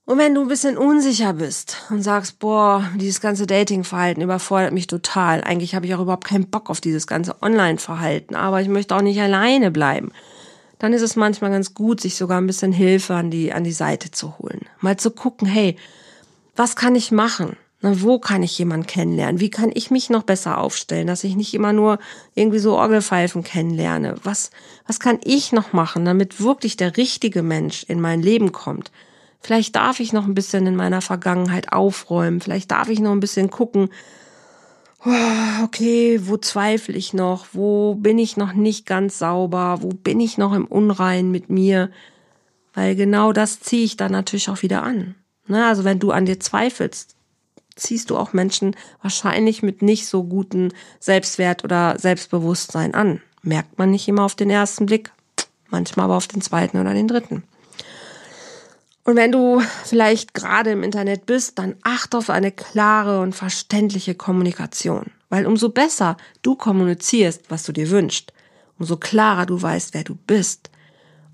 Und 0.06 0.18
wenn 0.20 0.34
du 0.34 0.42
ein 0.44 0.48
bisschen 0.48 0.78
unsicher 0.78 1.34
bist 1.34 1.76
und 1.90 2.02
sagst, 2.02 2.40
boah, 2.40 2.90
dieses 2.96 3.20
ganze 3.20 3.46
Datingverhalten 3.46 4.24
überfordert 4.24 4.72
mich 4.72 4.88
total. 4.88 5.44
Eigentlich 5.44 5.76
habe 5.76 5.86
ich 5.86 5.94
auch 5.94 6.00
überhaupt 6.00 6.24
keinen 6.24 6.50
Bock 6.50 6.70
auf 6.70 6.80
dieses 6.80 7.08
ganze 7.08 7.42
Online-Verhalten, 7.42 8.34
aber 8.34 8.62
ich 8.62 8.70
möchte 8.70 8.96
auch 8.96 9.02
nicht 9.02 9.20
alleine 9.20 9.70
bleiben. 9.70 10.14
Dann 10.80 10.94
ist 10.94 11.02
es 11.02 11.18
manchmal 11.18 11.52
ganz 11.52 11.74
gut, 11.74 12.00
sich 12.00 12.16
sogar 12.16 12.40
ein 12.40 12.48
bisschen 12.48 12.72
Hilfe 12.72 13.16
an 13.16 13.32
die, 13.32 13.52
an 13.52 13.66
die 13.66 13.74
Seite 13.74 14.10
zu 14.10 14.38
holen. 14.38 14.62
Mal 14.80 14.96
zu 14.96 15.12
gucken, 15.12 15.46
hey, 15.46 15.76
was 16.56 16.78
kann 16.78 16.96
ich 16.96 17.12
machen? 17.12 17.58
Na, 17.82 18.02
wo 18.02 18.18
kann 18.18 18.42
ich 18.42 18.58
jemanden 18.58 18.88
kennenlernen? 18.88 19.40
Wie 19.40 19.52
kann 19.52 19.72
ich 19.74 19.92
mich 19.92 20.10
noch 20.10 20.24
besser 20.24 20.58
aufstellen, 20.58 21.06
dass 21.06 21.24
ich 21.24 21.36
nicht 21.36 21.54
immer 21.54 21.74
nur 21.74 22.00
irgendwie 22.34 22.58
so 22.60 22.76
Orgelpfeifen 22.76 23.44
kennenlerne? 23.44 24.16
Was, 24.24 24.50
was 24.88 25.00
kann 25.00 25.20
ich 25.24 25.52
noch 25.52 25.74
machen, 25.74 26.04
damit 26.04 26.42
wirklich 26.42 26.76
der 26.76 26.98
richtige 26.98 27.44
Mensch 27.44 27.84
in 27.84 28.02
mein 28.02 28.22
Leben 28.22 28.52
kommt? 28.52 28.92
Vielleicht 29.42 29.76
darf 29.76 30.00
ich 30.00 30.12
noch 30.12 30.26
ein 30.26 30.34
bisschen 30.34 30.66
in 30.66 30.76
meiner 30.76 31.02
Vergangenheit 31.02 31.72
aufräumen. 31.72 32.42
Vielleicht 32.42 32.72
darf 32.72 32.90
ich 32.90 33.00
noch 33.00 33.12
ein 33.12 33.20
bisschen 33.20 33.52
gucken, 33.52 33.90
oh, 35.06 35.64
okay, 35.64 36.20
wo 36.24 36.38
zweifle 36.38 36.96
ich 36.96 37.14
noch? 37.14 37.48
Wo 37.54 37.94
bin 37.94 38.18
ich 38.18 38.38
noch 38.38 38.54
nicht 38.54 38.88
ganz 38.88 39.20
sauber? 39.20 39.78
Wo 39.82 39.90
bin 39.90 40.20
ich 40.20 40.40
noch 40.40 40.54
im 40.54 40.66
Unrein 40.66 41.30
mit 41.30 41.52
mir? 41.52 41.92
Weil 42.74 42.96
genau 42.96 43.34
das 43.34 43.60
ziehe 43.60 43.86
ich 43.86 43.98
dann 43.98 44.12
natürlich 44.12 44.50
auch 44.50 44.64
wieder 44.64 44.82
an. 44.82 45.16
Ne? 45.48 45.66
Also 45.66 45.84
wenn 45.84 46.00
du 46.00 46.12
an 46.12 46.26
dir 46.26 46.40
zweifelst, 46.40 47.17
ziehst 47.78 48.10
du 48.10 48.18
auch 48.18 48.34
Menschen 48.34 48.76
wahrscheinlich 49.02 49.64
mit 49.64 49.82
nicht 49.82 50.08
so 50.08 50.24
guten 50.24 50.74
Selbstwert 51.00 51.64
oder 51.64 51.98
Selbstbewusstsein 51.98 52.94
an. 52.94 53.22
Merkt 53.42 53.78
man 53.78 53.92
nicht 53.92 54.08
immer 54.08 54.24
auf 54.24 54.36
den 54.36 54.50
ersten 54.50 54.86
Blick, 54.86 55.12
manchmal 55.70 56.06
aber 56.06 56.18
auf 56.18 56.28
den 56.28 56.42
zweiten 56.42 56.80
oder 56.80 56.94
den 56.94 57.08
dritten. 57.08 57.44
Und 59.04 59.16
wenn 59.16 59.32
du 59.32 59.62
vielleicht 59.86 60.34
gerade 60.34 60.72
im 60.72 60.84
Internet 60.84 61.26
bist, 61.26 61.58
dann 61.60 61.76
achte 61.82 62.18
auf 62.18 62.30
eine 62.30 62.52
klare 62.52 63.22
und 63.22 63.34
verständliche 63.34 64.16
Kommunikation. 64.16 65.12
Weil 65.30 65.46
umso 65.46 65.70
besser 65.70 66.18
du 66.42 66.56
kommunizierst, 66.56 67.50
was 67.50 67.64
du 67.64 67.72
dir 67.72 67.90
wünschst, 67.90 68.34
umso 68.78 68.98
klarer 68.98 69.46
du 69.46 69.62
weißt, 69.62 69.94
wer 69.94 70.04
du 70.04 70.16
bist, 70.16 70.70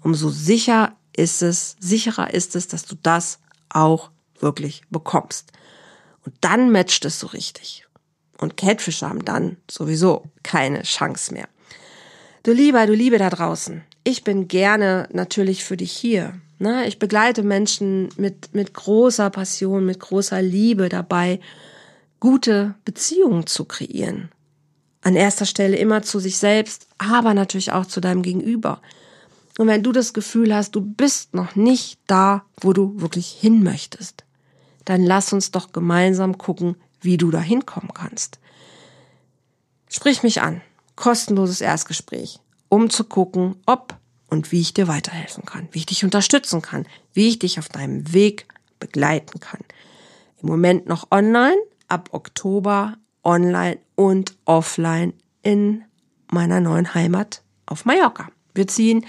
umso 0.04 0.30
sicher 0.30 0.96
ist 1.16 1.42
es, 1.42 1.76
sicherer 1.80 2.32
ist 2.32 2.56
es, 2.56 2.68
dass 2.68 2.86
du 2.86 2.96
das 3.02 3.40
auch 3.70 4.12
wirklich 4.40 4.84
bekommst. 4.92 5.52
Und 6.26 6.36
dann 6.42 6.72
matcht 6.72 7.06
es 7.06 7.20
so 7.20 7.28
richtig. 7.28 7.86
Und 8.38 8.58
Catfischer 8.58 9.10
haben 9.10 9.26
dann 9.26 9.58
sowieso 9.70 10.24
keine 10.44 10.84
Chance 10.84 11.34
mehr. 11.34 11.48
Du 12.44 12.52
Lieber, 12.52 12.86
du 12.86 12.94
Liebe 12.94 13.18
da 13.18 13.30
draußen, 13.30 13.84
ich 14.04 14.24
bin 14.24 14.48
gerne 14.48 15.08
natürlich 15.14 15.64
für 15.64 15.78
dich 15.78 15.94
hier. 15.94 16.34
Ne? 16.60 16.88
Ich 16.88 17.00
begleite 17.00 17.44
Menschen 17.44 18.10
mit, 18.18 18.54
mit 18.54 18.74
großer 18.74 19.30
Passion, 19.30 19.86
mit 19.86 20.00
großer 20.00 20.42
Liebe 20.42 20.90
dabei, 20.90 21.40
gute 22.20 22.76
Beziehungen 22.86 23.48
zu 23.48 23.66
kreieren. 23.66 24.30
An 25.02 25.16
erster 25.16 25.46
Stelle 25.46 25.78
immer 25.78 26.02
zu 26.02 26.20
sich 26.20 26.38
selbst, 26.38 26.88
aber 26.98 27.34
natürlich 27.34 27.72
auch 27.72 27.86
zu 27.86 28.02
deinem 28.02 28.24
Gegenüber. 28.24 28.82
Und 29.58 29.68
wenn 29.68 29.84
du 29.84 29.92
das 29.92 30.14
Gefühl 30.14 30.54
hast, 30.54 30.72
du 30.72 30.82
bist 30.82 31.34
noch 31.34 31.56
nicht 31.56 32.00
da, 32.08 32.44
wo 32.62 32.74
du 32.74 33.00
wirklich 33.00 33.28
hin 33.28 33.64
möchtest, 33.64 34.24
dann 34.86 35.04
lass 35.04 35.34
uns 35.34 35.52
doch 35.52 35.72
gemeinsam 35.72 36.38
gucken, 36.38 36.76
wie 37.02 37.18
du 37.18 37.32
da 37.32 37.40
hinkommen 37.40 37.94
kannst. 37.94 38.40
Sprich 39.90 40.24
mich 40.24 40.42
an. 40.42 40.62
Kostenloses 40.96 41.62
Erstgespräch, 41.62 42.40
um 42.70 42.90
zu 42.90 43.04
gucken, 43.04 43.56
ob 43.66 43.96
und 44.30 44.52
wie 44.52 44.62
ich 44.62 44.74
dir 44.74 44.88
weiterhelfen 44.88 45.46
kann, 45.46 45.68
wie 45.72 45.80
ich 45.80 45.86
dich 45.86 46.04
unterstützen 46.04 46.62
kann, 46.62 46.88
wie 47.14 47.30
ich 47.30 47.40
dich 47.40 47.60
auf 47.60 47.70
deinem 47.70 48.14
Weg 48.14 48.48
begleiten 48.80 49.40
kann. 49.40 49.62
Im 50.42 50.50
Moment 50.50 50.88
noch 50.88 51.12
online, 51.12 51.58
ab 51.88 52.10
Oktober 52.12 52.96
online 53.24 53.78
und 53.96 54.36
offline 54.46 55.14
in 55.42 55.84
meiner 56.32 56.60
neuen 56.60 56.94
Heimat 56.94 57.42
auf 57.66 57.86
Mallorca. 57.86 58.30
Wir 58.54 58.68
ziehen 58.68 59.06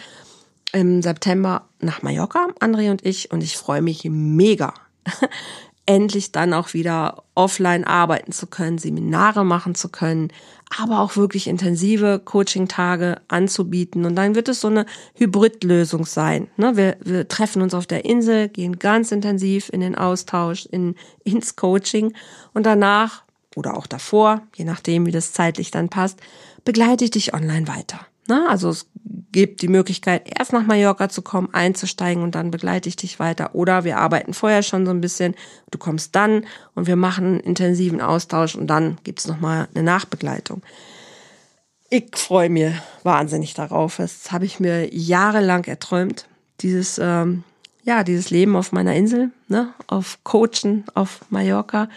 im 0.72 1.02
September 1.02 1.68
nach 1.80 2.02
Mallorca, 2.02 2.48
André 2.60 2.90
und 2.90 3.04
ich, 3.04 3.30
und 3.30 3.42
ich 3.42 3.56
freue 3.56 3.82
mich 3.82 4.04
mega. 4.04 4.74
endlich 5.86 6.32
dann 6.32 6.54
auch 6.54 6.72
wieder 6.72 7.24
offline 7.34 7.84
arbeiten 7.84 8.32
zu 8.32 8.46
können, 8.46 8.78
Seminare 8.78 9.44
machen 9.44 9.74
zu 9.74 9.90
können, 9.90 10.32
aber 10.78 11.00
auch 11.00 11.16
wirklich 11.16 11.46
intensive 11.46 12.20
Coaching-Tage 12.24 13.20
anzubieten. 13.28 14.06
Und 14.06 14.16
dann 14.16 14.34
wird 14.34 14.48
es 14.48 14.60
so 14.60 14.68
eine 14.68 14.86
Hybridlösung 15.14 16.06
sein. 16.06 16.48
Ne? 16.56 16.76
Wir, 16.76 16.96
wir 17.04 17.28
treffen 17.28 17.62
uns 17.62 17.74
auf 17.74 17.86
der 17.86 18.04
Insel, 18.04 18.48
gehen 18.48 18.78
ganz 18.78 19.12
intensiv 19.12 19.68
in 19.72 19.80
den 19.80 19.94
Austausch, 19.94 20.66
in, 20.66 20.94
ins 21.24 21.56
Coaching 21.56 22.14
und 22.54 22.64
danach 22.64 23.22
oder 23.56 23.76
auch 23.76 23.86
davor, 23.86 24.42
je 24.56 24.64
nachdem, 24.64 25.06
wie 25.06 25.12
das 25.12 25.32
zeitlich 25.32 25.70
dann 25.70 25.88
passt, 25.88 26.18
begleite 26.64 27.04
ich 27.04 27.10
dich 27.10 27.34
online 27.34 27.68
weiter. 27.68 28.00
Na, 28.26 28.48
also 28.48 28.70
es 28.70 28.86
gibt 29.32 29.60
die 29.60 29.68
Möglichkeit, 29.68 30.30
erst 30.38 30.52
nach 30.52 30.64
Mallorca 30.64 31.08
zu 31.08 31.20
kommen, 31.20 31.52
einzusteigen 31.52 32.22
und 32.22 32.34
dann 32.34 32.50
begleite 32.50 32.88
ich 32.88 32.96
dich 32.96 33.18
weiter. 33.18 33.54
Oder 33.54 33.84
wir 33.84 33.98
arbeiten 33.98 34.32
vorher 34.32 34.62
schon 34.62 34.86
so 34.86 34.92
ein 34.92 35.00
bisschen, 35.00 35.34
du 35.70 35.78
kommst 35.78 36.14
dann 36.14 36.46
und 36.74 36.86
wir 36.86 36.96
machen 36.96 37.26
einen 37.26 37.40
intensiven 37.40 38.00
Austausch 38.00 38.54
und 38.54 38.68
dann 38.68 38.96
gibt's 39.04 39.26
nochmal 39.26 39.68
eine 39.74 39.82
Nachbegleitung. 39.82 40.62
Ich 41.90 42.16
freue 42.16 42.48
mich 42.48 42.72
wahnsinnig 43.02 43.54
darauf. 43.54 43.98
Das 43.98 44.32
habe 44.32 44.46
ich 44.46 44.58
mir 44.58 44.92
jahrelang 44.94 45.64
erträumt. 45.64 46.26
Dieses, 46.60 46.98
ähm, 46.98 47.44
ja, 47.82 48.04
dieses 48.04 48.30
Leben 48.30 48.56
auf 48.56 48.72
meiner 48.72 48.94
Insel, 48.94 49.30
ne, 49.48 49.74
auf 49.86 50.18
Coachen, 50.24 50.84
auf 50.94 51.20
Mallorca. 51.28 51.88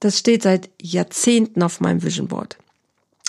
Das 0.00 0.18
steht 0.18 0.44
seit 0.44 0.70
Jahrzehnten 0.80 1.62
auf 1.62 1.80
meinem 1.80 2.02
Vision 2.02 2.28
Board. 2.28 2.56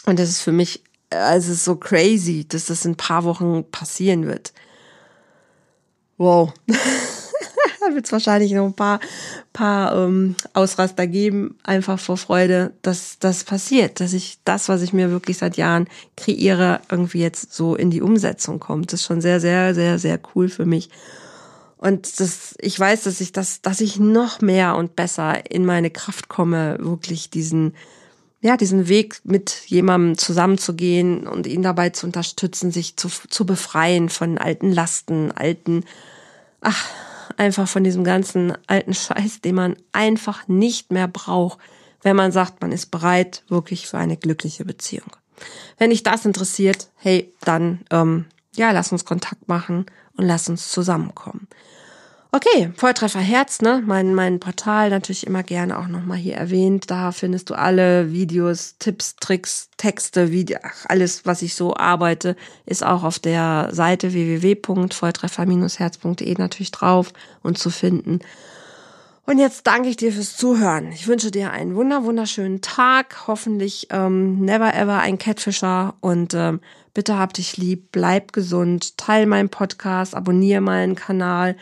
Und 0.06 0.20
das 0.20 0.30
ist 0.30 0.42
für 0.42 0.52
mich 0.52 0.84
also 1.10 1.54
so 1.54 1.76
crazy, 1.76 2.48
dass 2.48 2.66
das 2.66 2.86
in 2.86 2.92
ein 2.92 2.98
paar 2.98 3.24
Wochen 3.24 3.64
passieren 3.70 4.28
wird. 4.28 4.54
Wow. 6.18 6.54
da 7.82 7.94
wird 7.94 8.06
es 8.06 8.12
wahrscheinlich 8.12 8.52
noch 8.52 8.66
ein 8.66 8.74
paar, 8.74 9.00
paar 9.54 9.96
ähm, 9.96 10.36
Ausraster 10.54 11.08
geben, 11.08 11.58
einfach 11.64 12.00
vor 12.00 12.18
Freude, 12.18 12.74
dass 12.82 13.20
das 13.20 13.44
passiert, 13.44 14.00
dass 14.00 14.14
ich 14.14 14.40
das, 14.46 14.70
was 14.70 14.82
ich 14.82 14.94
mir 14.94 15.12
wirklich 15.12 15.38
seit 15.38 15.58
Jahren 15.58 15.88
kreiere, 16.16 16.82
irgendwie 16.90 17.22
jetzt 17.22 17.54
so 17.54 17.76
in 17.76 17.92
die 17.92 18.02
Umsetzung 18.02 18.60
kommt. 18.60 18.94
Das 18.94 19.02
ist 19.02 19.08
schon 19.08 19.22
sehr, 19.22 19.40
sehr, 19.40 19.74
sehr, 19.74 20.00
sehr 20.00 20.20
cool 20.36 20.50
für 20.50 20.66
mich. 20.66 20.90
Und 21.78 22.20
das, 22.20 22.56
ich 22.60 22.80
weiß, 22.80 23.04
dass 23.04 23.22
ich 23.22 23.32
das, 23.32 23.62
dass 23.62 23.82
ich 23.82 24.00
noch 24.00 24.42
mehr 24.42 24.76
und 24.76 24.96
besser 24.96 25.52
in 25.52 25.66
meine 25.66 25.90
Kraft 25.90 26.30
komme, 26.30 26.78
wirklich 26.80 27.32
diesen 27.32 27.74
ja, 28.42 28.58
diesen 28.58 28.88
Weg 28.88 29.22
mit 29.24 29.66
jemandem 29.68 30.18
zusammenzugehen 30.18 31.28
und 31.28 31.46
ihn 31.46 31.62
dabei 31.62 31.92
zu 31.92 32.08
unterstützen, 32.08 32.72
sich 32.72 32.98
zu, 32.98 33.08
zu 33.08 33.46
befreien 33.46 34.10
von 34.10 34.40
alten 34.40 34.72
Lasten, 34.72 35.32
alten, 35.32 35.86
ach, 36.60 36.90
einfach 37.38 37.68
von 37.68 37.84
diesem 37.84 38.04
ganzen 38.04 38.54
alten 38.68 38.94
Scheiß, 38.94 39.42
den 39.42 39.56
man 39.56 39.76
einfach 39.92 40.48
nicht 40.48 40.92
mehr 40.92 41.08
braucht, 41.08 41.60
wenn 42.02 42.16
man 42.16 42.32
sagt, 42.32 42.62
man 42.62 42.72
ist 42.72 42.88
bereit 42.88 43.44
wirklich 43.48 43.88
für 43.88 44.00
eine 44.00 44.18
glückliche 44.18 44.66
Beziehung. 44.66 45.16
Wenn 45.78 45.92
dich 45.92 46.02
das 46.02 46.26
interessiert, 46.26 46.90
hey, 46.96 47.32
dann 47.42 47.82
ähm, 47.92 48.26
ja, 48.56 48.72
lass 48.72 48.92
uns 48.92 49.06
Kontakt 49.06 49.48
machen 49.48 49.86
und 50.18 50.26
lass 50.26 50.50
uns 50.50 50.70
zusammenkommen. 50.70 51.48
Okay, 52.34 52.72
Volltreffer 52.78 53.20
Herz, 53.20 53.60
ne? 53.60 53.84
Mein, 53.86 54.16
mein 54.16 54.40
Portal 54.40 54.90
natürlich 54.90 55.28
immer 55.28 55.44
gerne 55.44 55.78
auch 55.78 55.90
nochmal 55.90 56.18
hier 56.18 56.36
erwähnt. 56.36 56.90
Da 56.90 57.12
findest 57.12 57.50
du 57.50 57.56
alle 57.56 58.14
Videos, 58.14 58.78
Tipps, 58.80 59.18
Tricks, 59.18 59.70
Texte, 59.76 60.32
Video, 60.32 60.58
ach, 60.64 60.86
alles, 60.88 61.26
was 61.26 61.42
ich 61.42 61.56
so 61.56 61.76
arbeite, 61.76 62.38
ist 62.66 62.86
auch 62.86 63.04
auf 63.04 63.20
der 63.20 63.68
Seite 63.74 64.14
www.volltreffer-herz.de 64.14 66.36
natürlich 66.38 66.72
drauf 66.72 67.12
und 67.44 67.58
zu 67.58 67.70
finden. 67.70 68.22
Und 69.26 69.38
jetzt 69.38 69.68
danke 69.68 69.90
ich 69.90 69.98
dir 69.98 70.14
fürs 70.14 70.38
Zuhören. 70.38 70.94
Ich 70.94 71.10
wünsche 71.10 71.32
dir 71.32 71.52
einen 71.52 71.76
wunder 71.76 72.06
wunderschönen 72.06 72.62
Tag. 72.62 73.28
Hoffentlich 73.28 73.90
ähm, 73.92 74.40
never 74.40 74.74
ever 74.74 75.00
ein 75.00 75.18
Catfisher 75.18 75.96
und 76.00 76.34
ähm, 76.34 76.62
bitte 76.94 77.20
hab 77.20 77.34
dich 77.34 77.58
lieb, 77.58 77.90
bleib 77.92 78.32
gesund, 78.32 78.98
teil 78.98 79.26
meinen 79.26 79.50
Podcast, 79.50 80.16
abonniere 80.16 80.62
meinen 80.62 80.96
Kanal 80.96 81.58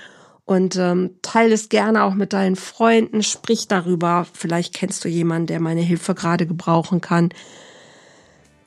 und 0.50 0.78
ähm, 0.78 1.12
teile 1.22 1.54
es 1.54 1.70
gerne 1.70 2.04
auch 2.04 2.16
mit 2.16 2.34
deinen 2.34 2.56
Freunden, 2.56 3.22
sprich 3.22 3.68
darüber. 3.68 4.26
Vielleicht 4.34 4.74
kennst 4.74 5.06
du 5.06 5.08
jemanden, 5.08 5.46
der 5.46 5.60
meine 5.60 5.82
Hilfe 5.82 6.16
gerade 6.16 6.48
gebrauchen 6.48 7.02
kann. 7.02 7.30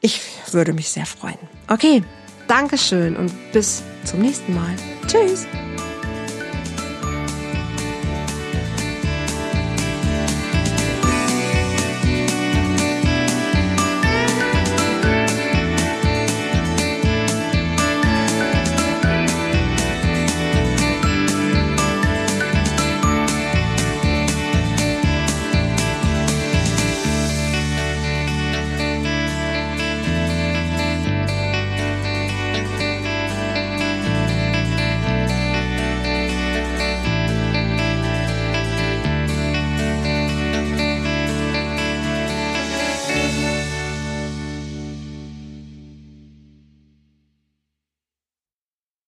Ich 0.00 0.20
würde 0.52 0.74
mich 0.74 0.90
sehr 0.90 1.06
freuen. 1.06 1.38
Okay, 1.66 2.04
Dankeschön 2.46 3.16
und 3.16 3.32
bis 3.52 3.82
zum 4.04 4.20
nächsten 4.20 4.54
Mal. 4.54 4.76
Tschüss. 5.08 5.44